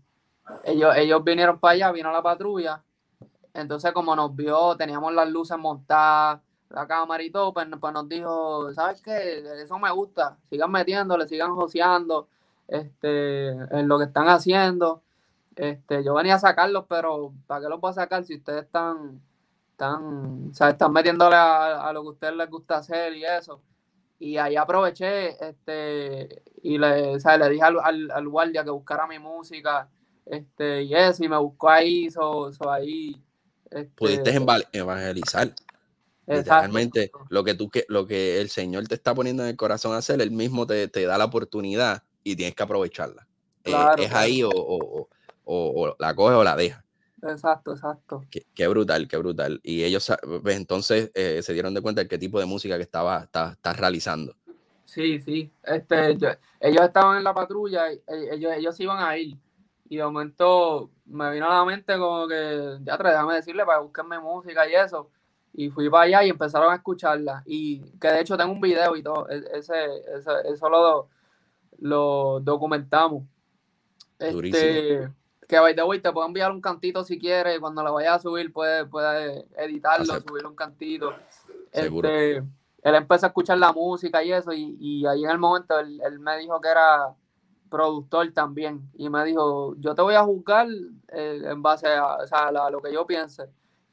ellos, 0.64 0.94
ellos 0.96 1.24
vinieron 1.24 1.58
para 1.58 1.74
allá, 1.74 1.92
vino 1.92 2.12
la 2.12 2.22
patrulla. 2.22 2.82
Entonces, 3.56 3.92
como 3.92 4.14
nos 4.14 4.34
vio, 4.36 4.76
teníamos 4.76 5.12
las 5.14 5.28
luces 5.30 5.56
montadas, 5.58 6.40
la 6.68 6.86
cámara 6.86 7.22
y 7.22 7.30
todo, 7.30 7.54
pues, 7.54 7.66
pues 7.80 7.92
nos 7.92 8.08
dijo, 8.08 8.72
¿sabes 8.74 9.00
qué? 9.00 9.42
Eso 9.62 9.78
me 9.78 9.90
gusta, 9.92 10.36
sigan 10.50 10.70
metiéndole, 10.70 11.26
sigan 11.26 11.54
joseando 11.54 12.28
este, 12.68 13.48
en 13.48 13.88
lo 13.88 13.98
que 13.98 14.04
están 14.04 14.28
haciendo. 14.28 15.02
Este, 15.54 16.04
yo 16.04 16.14
venía 16.14 16.34
a 16.34 16.38
sacarlos, 16.38 16.84
pero 16.88 17.32
¿para 17.46 17.62
qué 17.62 17.68
los 17.68 17.80
voy 17.80 17.90
a 17.90 17.94
sacar 17.94 18.24
si 18.24 18.36
ustedes 18.36 18.64
están, 18.64 19.22
están, 19.70 20.52
o 20.60 20.64
están 20.66 20.92
metiéndole 20.92 21.36
a, 21.36 21.90
lo 21.94 22.02
que 22.02 22.08
a 22.08 22.12
ustedes 22.12 22.36
les 22.36 22.50
gusta 22.50 22.76
hacer 22.76 23.14
y 23.14 23.24
eso? 23.24 23.62
Y 24.18 24.36
ahí 24.36 24.56
aproveché, 24.56 25.42
este, 25.48 26.42
y 26.62 26.78
le, 26.78 27.16
o 27.16 27.36
le 27.38 27.48
dije 27.48 27.62
al, 27.62 27.78
al, 27.82 28.10
al 28.10 28.28
guardia 28.28 28.64
que 28.64 28.70
buscara 28.70 29.06
mi 29.06 29.18
música, 29.18 29.88
este, 30.26 30.82
y 30.82 30.94
eso, 30.94 31.24
y 31.24 31.28
me 31.28 31.38
buscó 31.38 31.70
ahí, 31.70 32.10
so, 32.10 32.52
so 32.52 32.70
ahí. 32.70 33.22
Este, 33.70 33.90
Pudiste 33.94 34.30
eva- 34.30 34.60
evangelizar. 34.72 35.52
Literalmente, 36.26 37.12
lo 37.28 37.44
que 37.44 37.54
tú 37.54 37.68
que 37.70 37.84
lo 37.88 38.06
que 38.06 38.40
el 38.40 38.48
Señor 38.50 38.88
te 38.88 38.94
está 38.96 39.14
poniendo 39.14 39.44
en 39.44 39.50
el 39.50 39.56
corazón 39.56 39.92
a 39.92 39.98
hacer, 39.98 40.20
él 40.20 40.32
mismo 40.32 40.66
te, 40.66 40.88
te 40.88 41.04
da 41.04 41.16
la 41.18 41.26
oportunidad 41.26 42.02
y 42.24 42.34
tienes 42.34 42.54
que 42.54 42.62
aprovecharla. 42.64 43.26
Eh, 43.64 43.70
Claro, 43.70 44.02
es 44.02 44.12
ahí 44.12 44.42
o, 44.42 44.50
o- 44.50 45.08
o- 45.44 45.96
la 45.98 46.14
coges 46.14 46.36
o 46.36 46.42
la 46.44 46.56
dejas. 46.56 46.82
Exacto, 47.22 47.72
exacto. 47.72 48.24
Qué, 48.30 48.44
qué 48.54 48.66
brutal, 48.66 49.06
qué 49.08 49.16
brutal. 49.16 49.60
Y 49.62 49.84
ellos 49.84 50.12
pues, 50.42 50.56
entonces 50.56 51.10
eh, 51.14 51.40
se 51.42 51.52
dieron 51.52 51.74
de 51.74 51.80
cuenta 51.80 52.02
de 52.02 52.08
qué 52.08 52.18
tipo 52.18 52.40
de 52.40 52.46
música 52.46 52.76
que 52.76 52.82
estaba 52.82 53.20
está, 53.24 53.52
estás 53.52 53.76
realizando. 53.78 54.34
Sí, 54.84 55.20
sí. 55.20 55.50
Este, 55.62 56.16
yo- 56.16 56.28
ellos 56.60 56.82
estaban 56.82 57.18
en 57.18 57.24
la 57.24 57.34
patrulla, 57.34 57.92
y, 57.92 57.96
e- 58.06 58.34
ellos, 58.34 58.52
ellos 58.56 58.80
iban 58.80 58.98
a 59.02 59.16
ir. 59.16 59.36
Y 59.88 59.96
de 59.98 60.04
momento 60.04 60.90
me 61.06 61.30
vino 61.32 61.46
a 61.50 61.54
la 61.58 61.64
mente 61.64 61.96
como 61.98 62.26
que, 62.26 62.78
ya 62.82 62.96
déjame 62.96 63.34
decirle 63.34 63.64
para 63.64 63.80
mi 63.82 64.18
música 64.18 64.68
y 64.68 64.74
eso. 64.74 65.10
Y 65.52 65.70
fui 65.70 65.88
para 65.88 66.04
allá 66.04 66.24
y 66.24 66.30
empezaron 66.30 66.70
a 66.72 66.76
escucharla. 66.76 67.42
Y 67.46 67.80
que 68.00 68.08
de 68.08 68.20
hecho 68.20 68.36
tengo 68.36 68.52
un 68.52 68.60
video 68.60 68.96
y 68.96 69.02
todo. 69.02 69.28
e- 69.28 69.44
Ese, 69.54 69.74
ese- 70.14 70.48
eso 70.52 70.68
lo, 70.68 71.08
lo 71.78 72.40
documentamos. 72.40 73.22
Durísimo. 74.18 74.64
Este, 74.64 75.12
que 75.48 75.58
by 75.60 75.74
the 75.76 75.82
way, 75.84 76.00
te 76.00 76.12
puedo 76.12 76.26
enviar 76.26 76.50
un 76.50 76.60
cantito 76.60 77.04
si 77.04 77.18
quieres. 77.18 77.58
Cuando 77.60 77.82
lo 77.82 77.94
vayas 77.94 78.16
a 78.16 78.18
subir, 78.18 78.52
puedes, 78.52 78.86
puedes 78.88 79.44
editarlo, 79.56 80.12
Acepto. 80.12 80.28
subir 80.32 80.46
un 80.46 80.56
cantito. 80.56 81.14
Seguro. 81.72 82.08
Este, 82.08 82.36
él 82.82 82.94
empezó 82.94 83.26
a 83.26 83.28
escuchar 83.28 83.58
la 83.58 83.72
música 83.72 84.22
y 84.22 84.32
eso, 84.32 84.52
y, 84.52 84.76
y 84.80 85.06
ahí 85.06 85.24
en 85.24 85.30
el 85.30 85.38
momento 85.38 85.78
él, 85.78 86.00
él 86.04 86.18
me 86.20 86.38
dijo 86.38 86.60
que 86.60 86.68
era 86.68 87.14
productor 87.70 88.32
también, 88.32 88.88
y 88.96 89.08
me 89.08 89.24
dijo, 89.24 89.74
yo 89.78 89.94
te 89.94 90.02
voy 90.02 90.14
a 90.14 90.22
juzgar 90.24 90.66
eh, 91.12 91.42
en 91.44 91.62
base 91.62 91.86
a, 91.88 92.16
o 92.16 92.26
sea, 92.26 92.48
a 92.48 92.70
lo 92.70 92.80
que 92.80 92.92
yo 92.92 93.06
piense. 93.06 93.44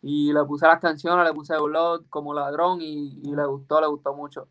Y 0.02 0.34
le 0.34 0.44
puse 0.44 0.68
las 0.68 0.80
canciones, 0.80 1.26
le 1.26 1.34
puse 1.34 1.58
Blood 1.58 2.04
como 2.10 2.34
ladrón 2.34 2.82
y, 2.82 3.20
y 3.24 3.36
le 3.36 3.46
gustó, 3.46 3.80
le 3.80 3.88
gustó 3.88 4.14
mucho. 4.14 4.48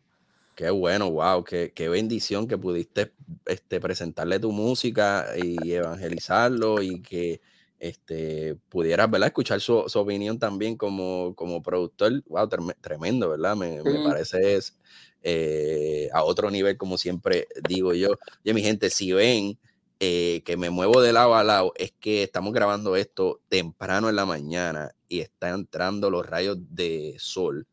Qué 0.55 0.69
bueno, 0.69 1.09
wow, 1.09 1.43
qué, 1.43 1.73
qué 1.75 1.89
bendición 1.89 2.47
que 2.47 2.57
pudiste 2.57 3.11
este, 3.45 3.79
presentarle 3.79 4.39
tu 4.39 4.51
música 4.51 5.25
y 5.35 5.71
evangelizarlo 5.71 6.81
y 6.81 7.01
que 7.01 7.41
este, 7.79 8.55
pudieras 8.69 9.09
¿verdad? 9.09 9.27
escuchar 9.27 9.59
su, 9.59 9.83
su 9.87 9.99
opinión 9.99 10.37
también 10.37 10.77
como, 10.77 11.33
como 11.35 11.61
productor. 11.63 12.23
Wow, 12.27 12.47
trem- 12.47 12.75
tremendo, 12.81 13.29
¿verdad? 13.29 13.55
Me, 13.55 13.83
me 13.83 13.93
Sí. 13.93 13.97
parece 14.03 14.55
es, 14.55 14.77
eh, 15.23 16.09
a 16.13 16.23
otro 16.23 16.51
nivel, 16.51 16.77
como 16.77 16.97
siempre 16.97 17.47
digo 17.67 17.93
yo. 17.93 18.09
Oye, 18.43 18.53
mi 18.53 18.61
gente, 18.61 18.89
si 18.89 19.11
ven 19.11 19.57
eh, 19.99 20.41
que 20.45 20.57
me 20.57 20.69
muevo 20.69 21.01
de 21.01 21.13
lado 21.13 21.35
a 21.35 21.43
lado, 21.43 21.73
es 21.75 21.93
que 21.99 22.23
estamos 22.23 22.53
grabando 22.53 22.95
esto 22.95 23.39
temprano 23.47 24.09
en 24.09 24.17
la 24.17 24.25
mañana 24.25 24.91
y 25.07 25.21
están 25.21 25.55
entrando 25.55 26.09
los 26.09 26.25
rayos 26.25 26.57
de 26.69 27.15
sol 27.19 27.65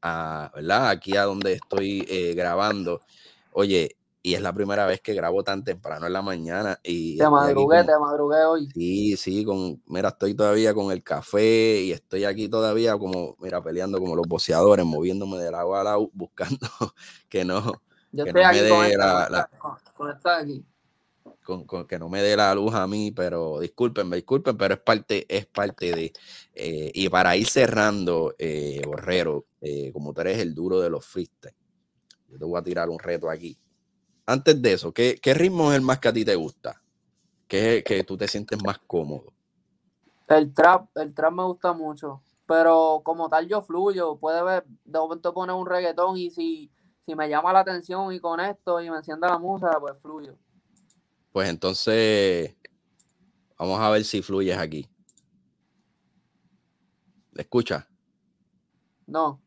a, 0.00 0.52
¿verdad? 0.54 0.90
Aquí 0.90 1.16
a 1.16 1.24
donde 1.24 1.54
estoy 1.54 2.06
eh, 2.08 2.34
grabando. 2.34 3.02
Oye, 3.52 3.96
y 4.22 4.34
es 4.34 4.40
la 4.40 4.52
primera 4.52 4.86
vez 4.86 5.00
que 5.00 5.14
grabo 5.14 5.42
tan 5.42 5.64
temprano 5.64 6.06
en 6.06 6.12
la 6.12 6.22
mañana 6.22 6.78
y 6.84 7.18
Te 7.18 7.28
madrugué, 7.28 7.78
con- 7.78 7.86
te 7.86 7.98
madrugué 7.98 8.44
hoy. 8.44 8.68
Sí, 8.72 9.16
sí, 9.16 9.44
con, 9.44 9.82
mira, 9.86 10.10
estoy 10.10 10.34
todavía 10.34 10.72
con 10.72 10.92
el 10.92 11.02
café 11.02 11.80
y 11.82 11.92
estoy 11.92 12.24
aquí 12.24 12.48
todavía 12.48 12.96
como, 12.96 13.36
mira, 13.40 13.62
peleando 13.62 13.98
como 13.98 14.14
los 14.14 14.26
boceadores, 14.28 14.86
moviéndome 14.86 15.38
de 15.38 15.50
lado 15.50 15.74
a 15.74 15.82
lado, 15.84 16.10
buscando 16.14 16.68
que 17.28 17.44
no, 17.44 17.82
Yo 18.12 18.24
que 18.24 18.30
estoy 18.30 18.42
no 18.44 18.50
me 18.50 18.60
aquí 18.60 18.68
con 18.68 18.84
dé 18.84 18.90
esta, 18.92 18.98
la- 19.06 19.24
con 19.26 19.32
la- 19.32 19.40
esta- 19.42 19.58
con- 19.58 19.78
con 19.96 20.10
esta 20.16 20.36
de 20.38 20.42
aquí. 20.42 20.64
con, 21.44 21.64
con 21.64 21.86
que 21.88 21.98
no 21.98 22.08
me 22.08 22.22
dé 22.22 22.36
la 22.36 22.54
luz 22.54 22.72
a 22.74 22.86
mí, 22.86 23.10
pero 23.10 23.58
discúlpenme, 23.58 24.16
disculpen, 24.16 24.56
pero 24.56 24.74
es 24.74 24.80
parte, 24.80 25.26
es 25.28 25.46
parte 25.46 25.92
de, 25.92 26.12
eh, 26.54 26.90
y 26.94 27.08
para 27.08 27.36
ir 27.36 27.48
cerrando, 27.48 28.34
eh, 28.38 28.80
Borrero, 28.86 29.46
eh, 29.60 29.90
como 29.92 30.12
tú 30.14 30.20
eres 30.20 30.38
el 30.38 30.54
duro 30.54 30.80
de 30.80 30.88
los 30.90 31.04
freestyle, 31.04 31.54
yo 32.28 32.38
te 32.38 32.44
voy 32.44 32.58
a 32.58 32.62
tirar 32.62 32.88
un 32.88 32.98
reto 32.98 33.28
aquí. 33.28 33.58
Antes 34.26 34.62
de 34.62 34.72
eso, 34.72 34.92
¿qué, 34.92 35.18
qué 35.20 35.34
ritmo 35.34 35.70
es 35.70 35.76
el 35.76 35.82
más 35.82 35.98
que 35.98 36.08
a 36.08 36.12
ti 36.12 36.24
te 36.24 36.34
gusta? 36.36 36.80
¿Qué 37.48 37.82
que 37.84 38.04
tú 38.04 38.16
te 38.16 38.28
sientes 38.28 38.62
más 38.62 38.78
cómodo? 38.86 39.32
El 40.28 40.54
trap, 40.54 40.96
el 40.96 41.12
trap 41.14 41.32
me 41.32 41.44
gusta 41.44 41.72
mucho, 41.72 42.22
pero 42.46 43.02
como 43.04 43.28
tal 43.28 43.46
yo 43.48 43.60
fluyo, 43.62 44.16
puede 44.16 44.42
ver, 44.42 44.64
de 44.84 44.98
momento 44.98 45.34
poner 45.34 45.54
un 45.54 45.66
reggaetón 45.66 46.16
y 46.16 46.30
si, 46.30 46.70
si 47.04 47.14
me 47.14 47.28
llama 47.28 47.52
la 47.52 47.60
atención 47.60 48.12
y 48.12 48.20
con 48.20 48.40
esto 48.40 48.80
y 48.80 48.90
me 48.90 48.96
enciende 48.96 49.26
la 49.28 49.38
música, 49.38 49.78
pues 49.80 49.94
fluyo. 50.00 50.34
Pues 51.32 51.48
entonces, 51.48 52.56
vamos 53.58 53.80
a 53.80 53.90
ver 53.90 54.04
si 54.04 54.22
fluyes 54.22 54.56
aquí. 54.58 54.88
¿Escucha? 57.34 57.88
No, 59.06 59.40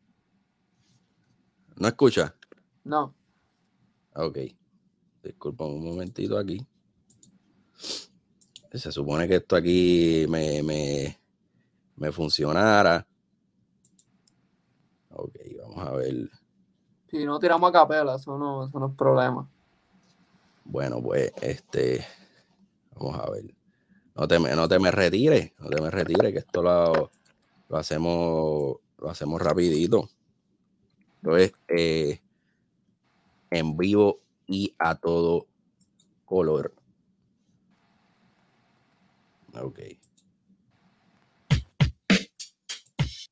¿No 1.78 1.88
escucha? 1.88 2.36
no. 2.84 3.14
Ok. 4.16 4.38
Disculpa 5.26 5.66
un 5.66 5.84
momentito 5.84 6.38
aquí. 6.38 6.66
Se 8.72 8.92
supone 8.92 9.28
que 9.28 9.38
esto 9.38 9.56
aquí 9.56 10.26
me, 10.30 10.62
me, 10.62 11.18
me 11.96 12.12
funcionara. 12.12 13.08
Ok, 15.10 15.36
vamos 15.62 15.88
a 15.88 15.92
ver. 15.94 16.30
Si 17.10 17.26
no 17.26 17.40
tiramos 17.40 17.70
a 17.70 17.74
capela, 17.74 18.16
eso 18.16 18.38
no, 18.38 18.68
eso 18.68 18.78
no 18.80 18.88
es 18.90 18.96
problema. 18.96 19.50
Bueno, 20.66 21.02
pues 21.02 21.32
este. 21.42 22.06
Vamos 22.96 23.18
a 23.20 23.30
ver. 23.32 23.56
No 24.16 24.28
te, 24.28 24.40
me- 24.40 24.56
no 24.56 24.68
te 24.68 24.78
me 24.80 24.92
retires, 24.92 25.54
no 25.60 25.70
te 25.70 25.82
me 25.82 25.90
retires, 25.90 26.32
que 26.34 26.40
esto 26.40 26.62
lo, 26.62 27.12
lo 27.70 27.78
hacemos, 27.78 28.78
lo 28.98 29.10
hacemos 29.10 29.42
rapidito. 29.42 30.10
Entonces, 31.22 31.54
eh, 31.70 32.22
en 33.50 33.76
vivo 33.78 34.20
y 34.48 34.76
a 34.80 34.96
todo 34.96 35.48
color. 36.26 36.74
Ok. 39.62 39.80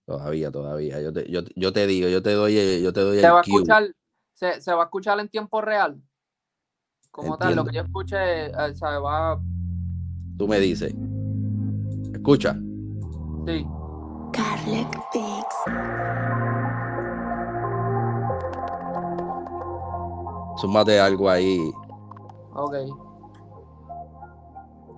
Todavía, 0.06 0.52
todavía. 0.52 1.02
Yo 1.02 1.14
te, 1.14 1.30
yo, 1.30 1.42
yo 1.56 1.74
te 1.74 1.88
digo, 1.88 2.08
yo 2.10 2.22
te 2.22 2.34
doy, 2.34 2.82
yo 2.82 2.92
te 2.94 3.02
doy 3.02 3.20
Se 3.20 3.30
va 3.30 3.40
a 3.40 3.42
escuchar, 3.42 3.96
se, 4.34 4.62
se 4.62 4.74
va 4.74 4.82
a 4.82 4.86
escuchar 4.86 5.20
en 5.20 5.30
tiempo 5.30 5.62
real. 5.62 6.02
Como 7.10 7.38
tal, 7.38 7.56
lo 7.56 7.62
Entiendo. 7.62 7.72
que 7.72 7.78
yo 7.78 7.84
escuche, 7.84 8.46
eh, 8.48 8.74
se 8.74 8.86
va. 8.86 9.40
Tú 10.38 10.48
me 10.48 10.60
dices. 10.60 10.94
Escucha. 12.14 12.54
Sí. 13.46 13.66
Garlic 14.34 14.90
Beats. 15.14 16.43
Súmate 20.64 20.98
algo 20.98 21.30
ahí. 21.30 21.60
Ok. 22.54 22.74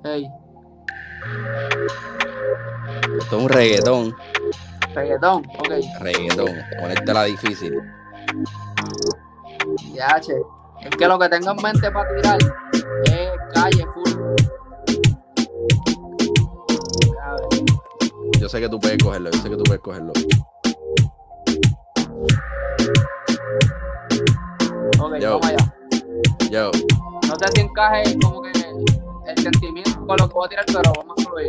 Hey, 0.04 0.30
Esto 3.20 3.38
es 3.38 3.44
un 3.44 3.50
reggaetón. 3.50 4.16
reggaetón, 4.94 5.44
ok. 5.58 5.72
Reggaetón. 6.02 6.50
Ponértela 6.80 7.24
difícil. 7.24 7.74
Ya, 9.92 10.22
che. 10.22 10.36
Es 10.82 10.96
que 10.96 11.08
lo 11.08 11.18
que 11.18 11.30
tengo 11.30 11.50
en 11.50 11.58
mente 11.64 11.90
para 11.90 12.16
tirar 12.16 12.38
es 13.06 13.32
calle 13.52 13.88
full. 13.92 14.36
Yo 18.40 18.48
sé 18.48 18.62
que 18.62 18.70
tú 18.70 18.80
puedes 18.80 19.04
cogerlo. 19.04 19.32
Yo 19.32 19.40
sé 19.42 19.50
que 19.50 19.58
tú 19.58 19.64
puedes 19.64 19.82
cogerlo. 19.82 20.14
Ok, 25.00 25.20
Yo. 25.20 25.40
vamos 25.40 25.48
allá. 25.48 25.76
Yo. 26.50 26.72
No 27.28 27.36
sé 27.36 27.52
si 27.54 27.62
encaje 27.62 28.18
como 28.22 28.42
que 28.42 28.52
el 29.28 29.38
sentimiento 29.38 30.06
con 30.06 30.18
lo 30.18 30.28
que 30.28 30.34
voy 30.34 30.46
a 30.46 30.50
tirar, 30.50 30.66
pero 30.68 30.94
vamos 30.96 31.16
a 31.18 31.30
fluir. 31.30 31.48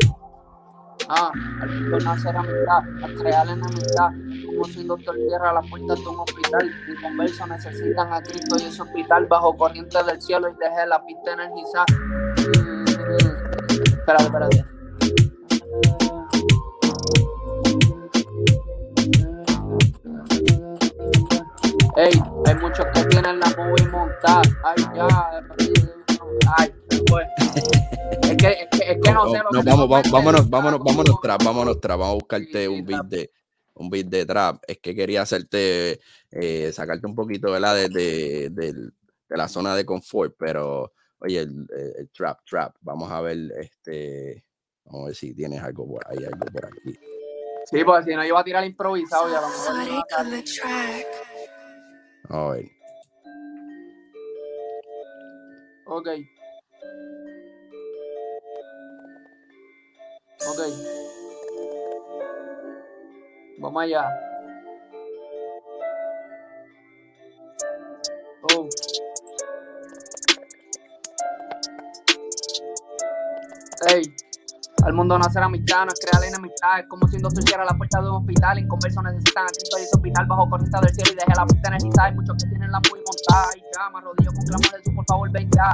Ah, 1.09 1.31
al 1.63 2.05
nacer 2.05 2.37
amistad, 2.37 2.79
a 3.05 3.21
crear 3.21 3.49
enemistad, 3.49 4.11
como 4.47 4.65
si 4.65 4.81
un 4.81 4.89
doctor 4.89 5.15
cierra 5.29 5.53
las 5.53 5.71
puertas 5.71 6.01
de 6.01 6.09
un 6.09 6.19
hospital. 6.19 6.71
Mi 6.89 6.97
converso 6.97 7.47
necesitan 7.47 8.13
a 8.13 8.21
Cristo 8.23 8.57
y 8.59 8.65
ese 8.65 8.83
hospital 8.83 9.27
bajo 9.27 9.57
corriente 9.57 10.03
del 10.03 10.21
cielo 10.21 10.49
y 10.49 10.55
dejé 10.55 10.87
la 10.87 11.05
pista 11.05 11.35
energizada. 11.35 11.85
Mm, 12.49 12.85
espérate, 13.85 14.25
espérate. 14.25 14.65
Ey, 21.97 22.13
hay 22.13 22.36
muchos 22.67 22.87
que 22.95 23.05
tienen 23.05 23.39
la 23.41 23.47
movie 23.57 23.87
montada. 23.89 24.43
Ay, 24.65 24.77
ya. 24.95 25.45
Ay, 26.59 26.75
pues. 27.09 27.27
Es 28.23 28.37
que, 28.37 28.49
es 28.49 28.69
que, 28.71 28.93
es 28.93 28.99
que 29.03 29.13
no 29.13 29.31
sé 29.31 29.39
lo 29.39 29.51
No, 29.53 29.63
que 29.63 29.71
vamos, 29.71 29.89
vamos, 29.89 30.11
vámonos, 30.11 30.51
vámonos, 30.51 30.81
vámonos 30.81 31.21
trap, 31.21 31.43
vámonos 31.45 31.81
trap. 31.81 31.99
Vamos 31.99 32.11
a 32.13 32.15
buscarte 32.15 32.61
Sí, 32.63 32.67
un 32.67 32.85
beat 32.85 33.05
de 33.07 33.31
un 33.75 33.91
beat 33.91 34.07
de 34.07 34.27
trap. 34.27 34.63
Es 34.67 34.79
que 34.79 34.95
quería 34.95 35.23
hacerte, 35.23 36.01
eh, 36.31 36.73
sacarte 36.73 37.07
un 37.07 37.15
poquito, 37.15 37.51
¿verdad? 37.53 37.75
De, 37.77 37.89
de, 37.89 38.49
del- 38.51 38.93
de 39.29 39.37
la 39.37 39.49
zona 39.49 39.75
de 39.77 39.85
confort, 39.85 40.35
pero 40.39 40.93
oye, 41.19 41.41
el, 41.41 41.67
el- 41.77 41.93
el 41.99 42.11
trap, 42.11 42.41
trap. 42.49 42.77
Vamos 42.81 43.11
a 43.11 43.21
ver, 43.21 43.39
este, 43.61 44.45
vamos 44.85 45.03
a 45.03 45.07
ver 45.07 45.15
si 45.15 45.35
tienes 45.35 45.63
algo 45.63 45.87
por 45.87 46.03
ahí, 46.09 46.25
algo 46.25 46.47
por 46.47 46.67
aquí. 46.67 46.99
Sí, 47.69 47.83
porque 47.85 48.11
si 48.11 48.17
no, 48.17 48.23
yo 48.23 48.29
iba 48.29 48.41
a 48.41 48.45
tirar 48.45 48.65
improvisado 48.65 49.29
y 49.31 49.35
a 49.35 49.41
lo 49.41 49.49
mejor. 49.49 49.75
no 49.75 49.83
Exotic 49.83 50.13
va 50.13 50.21
a 50.21 51.36
a 52.31 52.51
ver. 52.51 52.71
Ok. 55.87 56.09
Ok. 60.49 60.61
Vamos 63.59 63.83
allá. 63.83 64.09
Oh. 68.55 68.69
Ey. 73.89 74.26
Al 74.87 74.95
mundo 74.95 75.19
nacer 75.19 75.43
amistad, 75.43 75.85
no 75.85 75.91
es 75.93 75.99
crear 75.99 76.23
enemistad. 76.23 76.79
Es 76.79 76.87
como 76.87 77.09
si 77.09 77.17
un 77.17 77.23
doctor 77.23 77.43
la 77.59 77.77
puerta 77.77 78.01
de 78.01 78.09
un 78.09 78.23
hospital. 78.23 78.57
Inconversos 78.61 79.03
necesitan 79.03 79.43
a 79.43 79.49
Cristo 79.49 79.79
y 79.81 79.83
ese 79.83 79.91
hospital 79.97 80.27
bajo 80.27 80.49
corriente 80.49 80.79
del 80.81 80.95
cielo 80.95 81.11
y 81.11 81.15
dejé 81.17 81.33
la 81.35 81.45
pista 81.45 81.69
energizada. 81.69 82.07
Hay 82.07 82.15
muchos 82.15 82.37
que 82.39 82.49
tienen 82.51 82.71
la 82.71 82.79
muy 82.79 83.03
montada. 83.03 83.51
Y 83.57 83.61
ya, 83.67 83.91
me 83.91 83.99
arrodillo 83.99 84.31
con 84.31 84.45
clamor 84.47 84.71
de 84.71 84.79
Jesús, 84.79 84.95
por 84.95 85.05
favor, 85.07 85.31
ven 85.33 85.51
ya. 85.51 85.71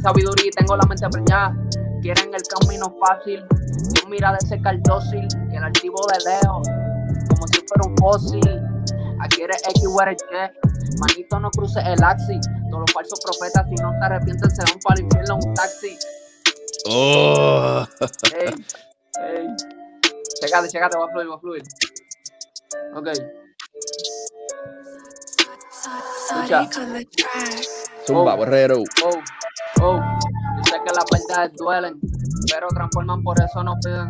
Sabiduría 0.00 0.46
y 0.46 0.50
tengo 0.54 0.76
la 0.76 0.86
mente 0.86 1.08
preñada. 1.10 1.50
Quieren 2.02 2.30
el 2.34 2.42
camino 2.46 2.94
fácil. 3.02 3.42
Yo 3.98 4.08
mira 4.08 4.30
de 4.30 4.38
ese 4.38 4.62
dócil 4.86 5.26
y 5.50 5.56
el 5.56 5.64
archivo 5.64 5.98
de 6.06 6.18
lejos. 6.30 6.68
Como 7.34 7.48
si 7.50 7.58
fuera 7.66 7.82
un 7.82 7.96
fósil. 7.98 8.62
Aquí 9.18 9.42
eres 9.42 9.60
X. 9.74 9.90
Manito, 11.02 11.40
no 11.40 11.50
cruces 11.50 11.82
el 11.84 11.98
axis. 12.04 12.46
Todos 12.70 12.86
los 12.86 12.92
falsos 12.94 13.18
profetas, 13.26 13.66
si 13.68 13.74
no 13.82 13.90
te 13.90 14.04
arrepientes, 14.06 14.54
se 14.54 14.62
van 14.62 14.78
para 14.86 15.00
el 15.00 15.02
infierno 15.02 15.34
en 15.42 15.48
un 15.48 15.54
taxi. 15.54 15.98
¡Oh! 16.88 17.86
Ey, 18.34 18.48
ey. 18.48 19.46
Checate, 20.40 20.68
checate, 20.68 20.98
va 20.98 21.04
a 21.04 21.08
fluir, 21.10 21.30
va 21.30 21.34
a 21.36 21.38
fluir. 21.38 21.62
Ok. 22.94 23.08
Track. 26.46 26.74
Zumba, 28.06 28.34
Oh. 28.34 28.36
borrero. 28.36 28.78
Oh, 29.04 29.10
oh. 29.82 30.00
Yo 30.56 30.64
sé 30.64 30.80
que 30.84 30.92
las 30.94 31.04
verdades 31.10 31.52
duelen, 31.56 32.00
pero 32.50 32.68
transforman, 32.68 33.22
por 33.22 33.40
eso 33.40 33.62
no 33.62 33.74
piden. 33.84 34.08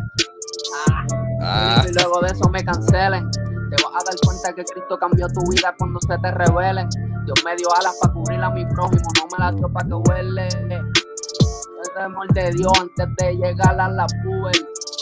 Ah. 0.89 1.07
Ah, 1.43 1.85
Y 1.89 1.93
luego 1.93 2.21
de 2.21 2.29
eso 2.29 2.49
me 2.51 2.65
cancelen. 2.65 3.31
Te 3.31 3.83
vas 3.85 3.93
a 4.01 4.05
dar 4.05 4.15
cuenta 4.25 4.53
que 4.55 4.65
Cristo 4.65 4.99
cambió 4.99 5.27
tu 5.29 5.41
vida 5.51 5.75
cuando 5.79 5.99
se 6.01 6.17
te 6.19 6.31
revelen. 6.31 6.89
Dios 7.25 7.45
me 7.45 7.57
dio 7.57 7.69
alas 7.75 7.97
para 8.01 8.13
cubrir 8.15 8.41
a 8.43 8.51
mi 8.51 8.65
prójimo, 8.67 9.03
no 9.19 9.27
me 9.27 9.45
las 9.45 9.57
dio 9.57 9.69
para 9.73 9.87
que 9.89 9.95
huele. 9.95 10.49
Temor 11.95 12.27
de 12.33 12.51
Dios 12.53 12.73
antes 12.81 13.09
de 13.17 13.35
llegar 13.35 13.79
a 13.79 13.89
la 13.89 14.07
puber. 14.07 14.57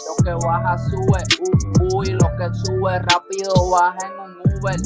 Lo 0.06 0.24
que 0.24 0.46
baja 0.46 0.76
sube, 0.78 1.22
uh, 1.40 1.96
uh, 1.96 2.02
y 2.02 2.10
lo 2.10 2.28
que 2.36 2.52
sube 2.52 2.98
rápido 2.98 3.70
baja 3.70 3.98
en 4.06 4.18
un 4.18 4.36
Uber. 4.58 4.76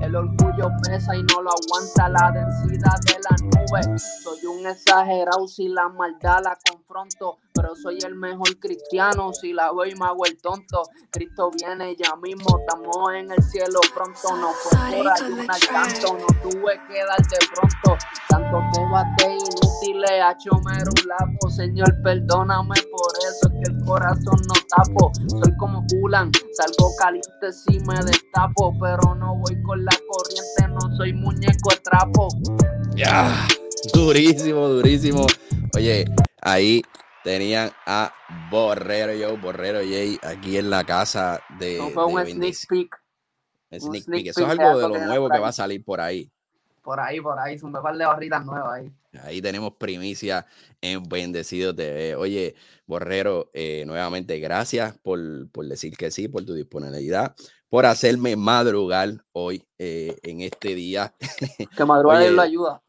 El 0.00 0.16
orgullo 0.16 0.68
pesa 0.82 1.14
y 1.14 1.22
no 1.24 1.42
lo 1.42 1.50
aguanta 1.50 2.08
la 2.08 2.30
densidad 2.32 2.96
de 3.06 3.16
la 3.28 3.36
nube. 3.42 3.98
Soy 3.98 4.46
un 4.46 4.66
exagerado 4.66 5.46
si 5.46 5.68
la 5.68 5.88
maldad 5.88 6.40
la 6.42 6.56
confronto, 6.70 7.38
pero 7.60 7.74
soy 7.76 7.98
el 8.06 8.14
mejor 8.14 8.58
cristiano 8.58 9.32
si 9.32 9.52
la 9.52 9.72
veo 9.72 9.86
y 9.86 9.94
me 9.94 10.06
hago 10.06 10.24
el 10.24 10.40
tonto. 10.40 10.82
Cristo 11.10 11.50
viene 11.50 11.94
ya 11.96 12.16
mismo, 12.16 12.58
estamos 12.58 12.96
en 13.14 13.30
el 13.30 13.42
cielo 13.42 13.80
pronto. 13.94 14.36
No 14.36 14.50
fue 14.52 14.96
por 14.96 15.08
ayunar 15.08 15.60
tanto, 15.60 16.18
no 16.18 16.50
tuve 16.50 16.80
que 16.88 17.04
dar 17.04 17.20
de 17.20 17.38
pronto. 17.52 18.04
Tanto 18.28 18.58
te 18.72 18.80
bate 18.90 19.34
inútiles, 19.34 20.22
a 20.22 20.36
chomero 20.38 20.90
un 21.02 21.08
lapo. 21.08 21.50
Señor, 21.50 22.02
perdóname 22.02 22.74
por 22.90 23.12
eso, 23.28 23.48
es 23.48 23.52
que 23.52 23.72
el 23.72 23.84
corazón 23.84 24.40
no 24.48 24.54
tapo. 24.76 25.12
Soy 25.28 25.56
como 25.58 25.84
Julan, 25.90 26.30
salgo 26.52 26.94
caliente 26.96 27.52
si 27.52 27.78
me 27.80 27.96
destapo, 28.04 28.72
pero 28.80 29.14
no 29.16 29.36
voy 29.36 29.60
con 29.62 29.84
la 29.84 29.96
corriente, 30.08 30.68
no 30.68 30.96
soy 30.96 31.12
muñeco 31.12 31.70
de 31.70 31.76
trapo. 31.82 32.28
ya. 32.96 33.46
Durísimo, 33.94 34.68
durísimo. 34.68 35.26
Oye, 35.74 36.04
ahí 36.42 36.82
tenían 37.22 37.70
a 37.86 38.12
Borrero 38.50 39.14
yo, 39.14 39.36
Borrero 39.36 39.78
Jay, 39.78 40.18
aquí 40.22 40.56
en 40.56 40.70
la 40.70 40.84
casa 40.84 41.40
de. 41.58 41.78
No 41.78 41.90
fue 41.90 42.06
de 42.06 42.12
un 42.12 42.26
sneak 42.26 42.66
peek. 42.68 43.02
Un 43.70 43.80
sneak 43.80 44.04
peek. 44.06 44.26
Eso 44.28 44.44
es 44.44 44.58
algo 44.58 44.78
de 44.78 44.88
lo 44.88 45.06
nuevo 45.06 45.28
que 45.28 45.38
va 45.38 45.48
a 45.48 45.52
salir 45.52 45.84
por 45.84 46.00
ahí. 46.00 46.30
Por 46.82 46.98
ahí, 46.98 47.20
por 47.20 47.38
ahí, 47.38 47.58
un 47.62 47.72
par 47.72 47.96
de 47.96 48.06
barritas 48.06 48.44
nuevas 48.44 48.72
ahí. 48.72 48.92
Ahí 49.22 49.42
tenemos 49.42 49.74
primicia 49.74 50.46
en 50.80 51.02
Bendecido 51.02 51.74
TV. 51.74 52.14
Oye, 52.14 52.54
Borrero, 52.86 53.50
eh, 53.52 53.84
nuevamente 53.86 54.38
gracias 54.38 54.96
por, 54.98 55.50
por 55.50 55.66
decir 55.66 55.96
que 55.96 56.10
sí, 56.10 56.28
por 56.28 56.44
tu 56.44 56.54
disponibilidad, 56.54 57.34
por 57.68 57.86
hacerme 57.86 58.36
madrugar 58.36 59.24
hoy 59.32 59.64
eh, 59.78 60.16
en 60.22 60.40
este 60.40 60.74
día. 60.74 61.12
Que 61.76 61.84
madruga 61.84 62.14
Oye, 62.18 62.24
Dios 62.24 62.34
lo 62.34 62.42
ayuda. 62.42 62.82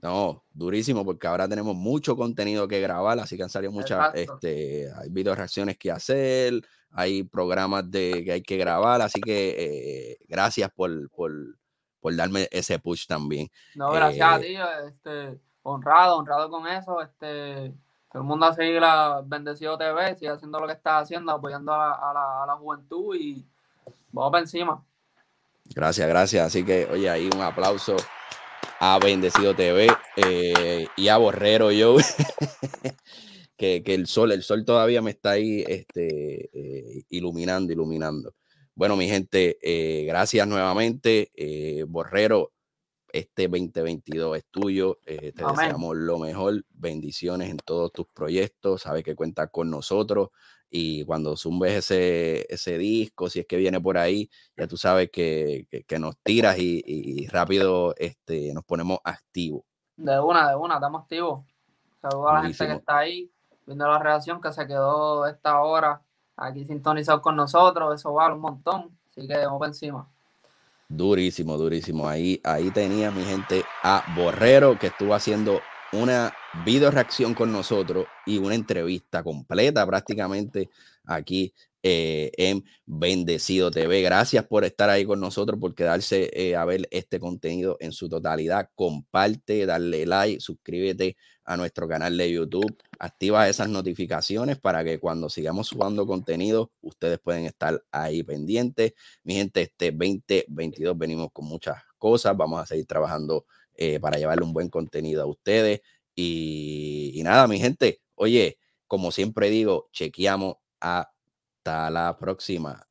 No, 0.00 0.44
durísimo, 0.52 1.04
porque 1.04 1.26
ahora 1.26 1.48
tenemos 1.48 1.74
mucho 1.74 2.16
contenido 2.16 2.68
que 2.68 2.80
grabar, 2.80 3.18
así 3.18 3.36
que 3.36 3.42
han 3.42 3.50
salido 3.50 3.72
muchas, 3.72 4.14
Exacto. 4.14 4.34
este, 4.46 4.92
hay 4.96 5.08
video 5.10 5.34
reacciones 5.34 5.76
que 5.76 5.90
hacer, 5.90 6.62
hay 6.92 7.24
programas 7.24 7.90
de, 7.90 8.22
que 8.24 8.32
hay 8.32 8.42
que 8.42 8.56
grabar, 8.56 9.02
así 9.02 9.20
que 9.20 9.56
eh, 9.58 10.18
gracias 10.28 10.70
por, 10.70 11.10
por, 11.10 11.32
por 12.00 12.14
darme 12.14 12.48
ese 12.52 12.78
push 12.78 13.06
también. 13.06 13.50
No, 13.74 13.90
gracias 13.90 14.28
a 14.28 14.36
Eh, 14.36 14.40
ti, 14.40 14.56
este, 14.86 15.40
honrado, 15.62 16.18
honrado 16.18 16.48
con 16.48 16.68
eso, 16.68 17.02
este, 17.02 17.74
todo 18.12 18.22
el 18.22 18.28
mundo 18.28 18.46
a 18.46 18.54
seguir 18.54 18.80
la 18.80 19.20
Bendecido 19.26 19.76
TV, 19.76 20.14
sigue 20.14 20.30
haciendo 20.30 20.60
lo 20.60 20.68
que 20.68 20.74
está 20.74 21.00
haciendo, 21.00 21.32
apoyando 21.32 21.72
a 21.74 21.78
la, 21.78 21.92
a 21.94 22.14
la, 22.14 22.42
a 22.44 22.46
la 22.46 22.54
juventud 22.54 23.16
y 23.16 23.44
vamos 24.12 24.30
para 24.30 24.42
encima. 24.42 24.80
Gracias, 25.74 26.08
gracias. 26.08 26.46
Así 26.46 26.64
que, 26.64 26.86
oye, 26.90 27.10
ahí 27.10 27.28
un 27.34 27.42
aplauso 27.42 27.96
a 28.80 28.98
Bendecido 28.98 29.54
TV 29.54 29.88
eh, 30.16 30.86
y 30.96 31.08
a 31.08 31.16
Borrero 31.16 31.70
yo. 31.72 31.96
que, 33.56 33.82
que 33.82 33.94
el 33.94 34.06
sol, 34.06 34.32
el 34.32 34.42
sol 34.42 34.64
todavía 34.64 35.02
me 35.02 35.10
está 35.10 35.32
ahí 35.32 35.64
este, 35.66 36.50
eh, 36.52 37.02
iluminando, 37.08 37.72
iluminando. 37.72 38.34
Bueno, 38.74 38.96
mi 38.96 39.08
gente, 39.08 39.58
eh, 39.60 40.04
gracias 40.04 40.46
nuevamente. 40.46 41.32
Borrero, 41.88 42.52
este 43.12 43.48
2022 43.48 44.36
es 44.36 44.44
tuyo. 44.50 45.00
Te 45.04 45.32
Amén. 45.38 45.56
deseamos 45.56 45.96
lo 45.96 46.18
mejor. 46.18 46.64
Bendiciones 46.70 47.50
en 47.50 47.56
todos 47.56 47.92
tus 47.92 48.06
proyectos. 48.14 48.82
Sabes 48.82 49.02
que 49.02 49.16
cuentas 49.16 49.48
con 49.50 49.68
nosotros. 49.68 50.28
Y 50.70 51.04
cuando 51.04 51.36
zumbes 51.36 51.72
ese, 51.74 52.46
ese 52.52 52.76
disco, 52.78 53.30
si 53.30 53.40
es 53.40 53.46
que 53.46 53.56
viene 53.56 53.80
por 53.80 53.96
ahí, 53.96 54.28
ya 54.56 54.66
tú 54.66 54.76
sabes 54.76 55.10
que, 55.10 55.66
que- 55.70 55.84
que 55.84 55.98
nos 55.98 56.16
tiras 56.22 56.58
y, 56.58 56.82
y 56.86 57.26
rápido 57.28 57.94
este, 57.96 58.52
nos 58.52 58.64
ponemos 58.64 58.98
activos. 59.04 59.62
De 59.96 60.20
una, 60.20 60.48
de 60.50 60.56
una, 60.56 60.74
estamos 60.74 61.02
activos. 61.02 61.40
Saludos 62.02 62.30
a 62.30 62.34
la 62.34 62.42
gente 62.42 62.66
que 62.66 62.72
está 62.74 62.98
ahí 62.98 63.30
viendo 63.66 63.88
la 63.88 63.98
reacción, 63.98 64.40
que 64.40 64.52
se 64.52 64.66
quedó 64.66 65.26
esta 65.26 65.60
hora 65.62 66.02
aquí 66.36 66.64
sintonizado 66.64 67.20
con 67.20 67.34
nosotros. 67.34 67.94
Eso 67.94 68.12
vale 68.12 68.34
un 68.34 68.40
montón. 68.40 68.96
Así 69.08 69.26
que 69.26 69.36
vamos 69.36 69.58
por 69.58 69.68
encima. 69.68 70.08
Durísimo, 70.88 71.56
durísimo. 71.58 72.08
Ahí, 72.08 72.40
ahí 72.44 72.70
tenía 72.70 73.10
mi 73.10 73.24
gente 73.24 73.64
a 73.82 74.04
Borrero 74.16 74.78
que 74.78 74.86
estuvo 74.86 75.14
haciendo 75.14 75.60
una 75.92 76.34
video 76.64 76.90
reacción 76.90 77.34
con 77.34 77.52
nosotros 77.52 78.06
y 78.26 78.38
una 78.38 78.54
entrevista 78.54 79.22
completa 79.22 79.86
prácticamente 79.86 80.68
aquí 81.04 81.54
eh, 81.82 82.32
en 82.36 82.64
Bendecido 82.84 83.70
TV. 83.70 84.02
Gracias 84.02 84.44
por 84.44 84.64
estar 84.64 84.90
ahí 84.90 85.04
con 85.04 85.20
nosotros, 85.20 85.58
por 85.60 85.74
quedarse 85.74 86.30
eh, 86.34 86.56
a 86.56 86.64
ver 86.64 86.88
este 86.90 87.20
contenido 87.20 87.76
en 87.80 87.92
su 87.92 88.08
totalidad. 88.08 88.68
Comparte, 88.74 89.64
darle 89.64 90.04
like, 90.04 90.40
suscríbete 90.40 91.16
a 91.44 91.56
nuestro 91.56 91.88
canal 91.88 92.16
de 92.16 92.30
YouTube, 92.30 92.76
activa 92.98 93.48
esas 93.48 93.70
notificaciones 93.70 94.58
para 94.58 94.84
que 94.84 94.98
cuando 94.98 95.30
sigamos 95.30 95.68
subiendo 95.68 96.06
contenido, 96.06 96.72
ustedes 96.82 97.18
pueden 97.20 97.46
estar 97.46 97.82
ahí 97.90 98.22
pendientes. 98.22 98.92
Mi 99.22 99.34
gente, 99.34 99.62
este 99.62 99.92
2022 99.92 100.98
venimos 100.98 101.28
con 101.32 101.46
muchas 101.46 101.82
cosas. 101.96 102.36
Vamos 102.36 102.60
a 102.60 102.66
seguir 102.66 102.86
trabajando 102.86 103.46
eh, 103.78 103.98
para 104.00 104.18
llevarle 104.18 104.44
un 104.44 104.52
buen 104.52 104.68
contenido 104.68 105.22
a 105.22 105.26
ustedes. 105.26 105.80
Y, 106.14 107.12
y 107.14 107.22
nada, 107.22 107.46
mi 107.46 107.58
gente, 107.58 108.00
oye, 108.16 108.58
como 108.86 109.12
siempre 109.12 109.48
digo, 109.50 109.88
chequeamos 109.92 110.56
hasta 110.80 111.90
la 111.90 112.16
próxima. 112.18 112.86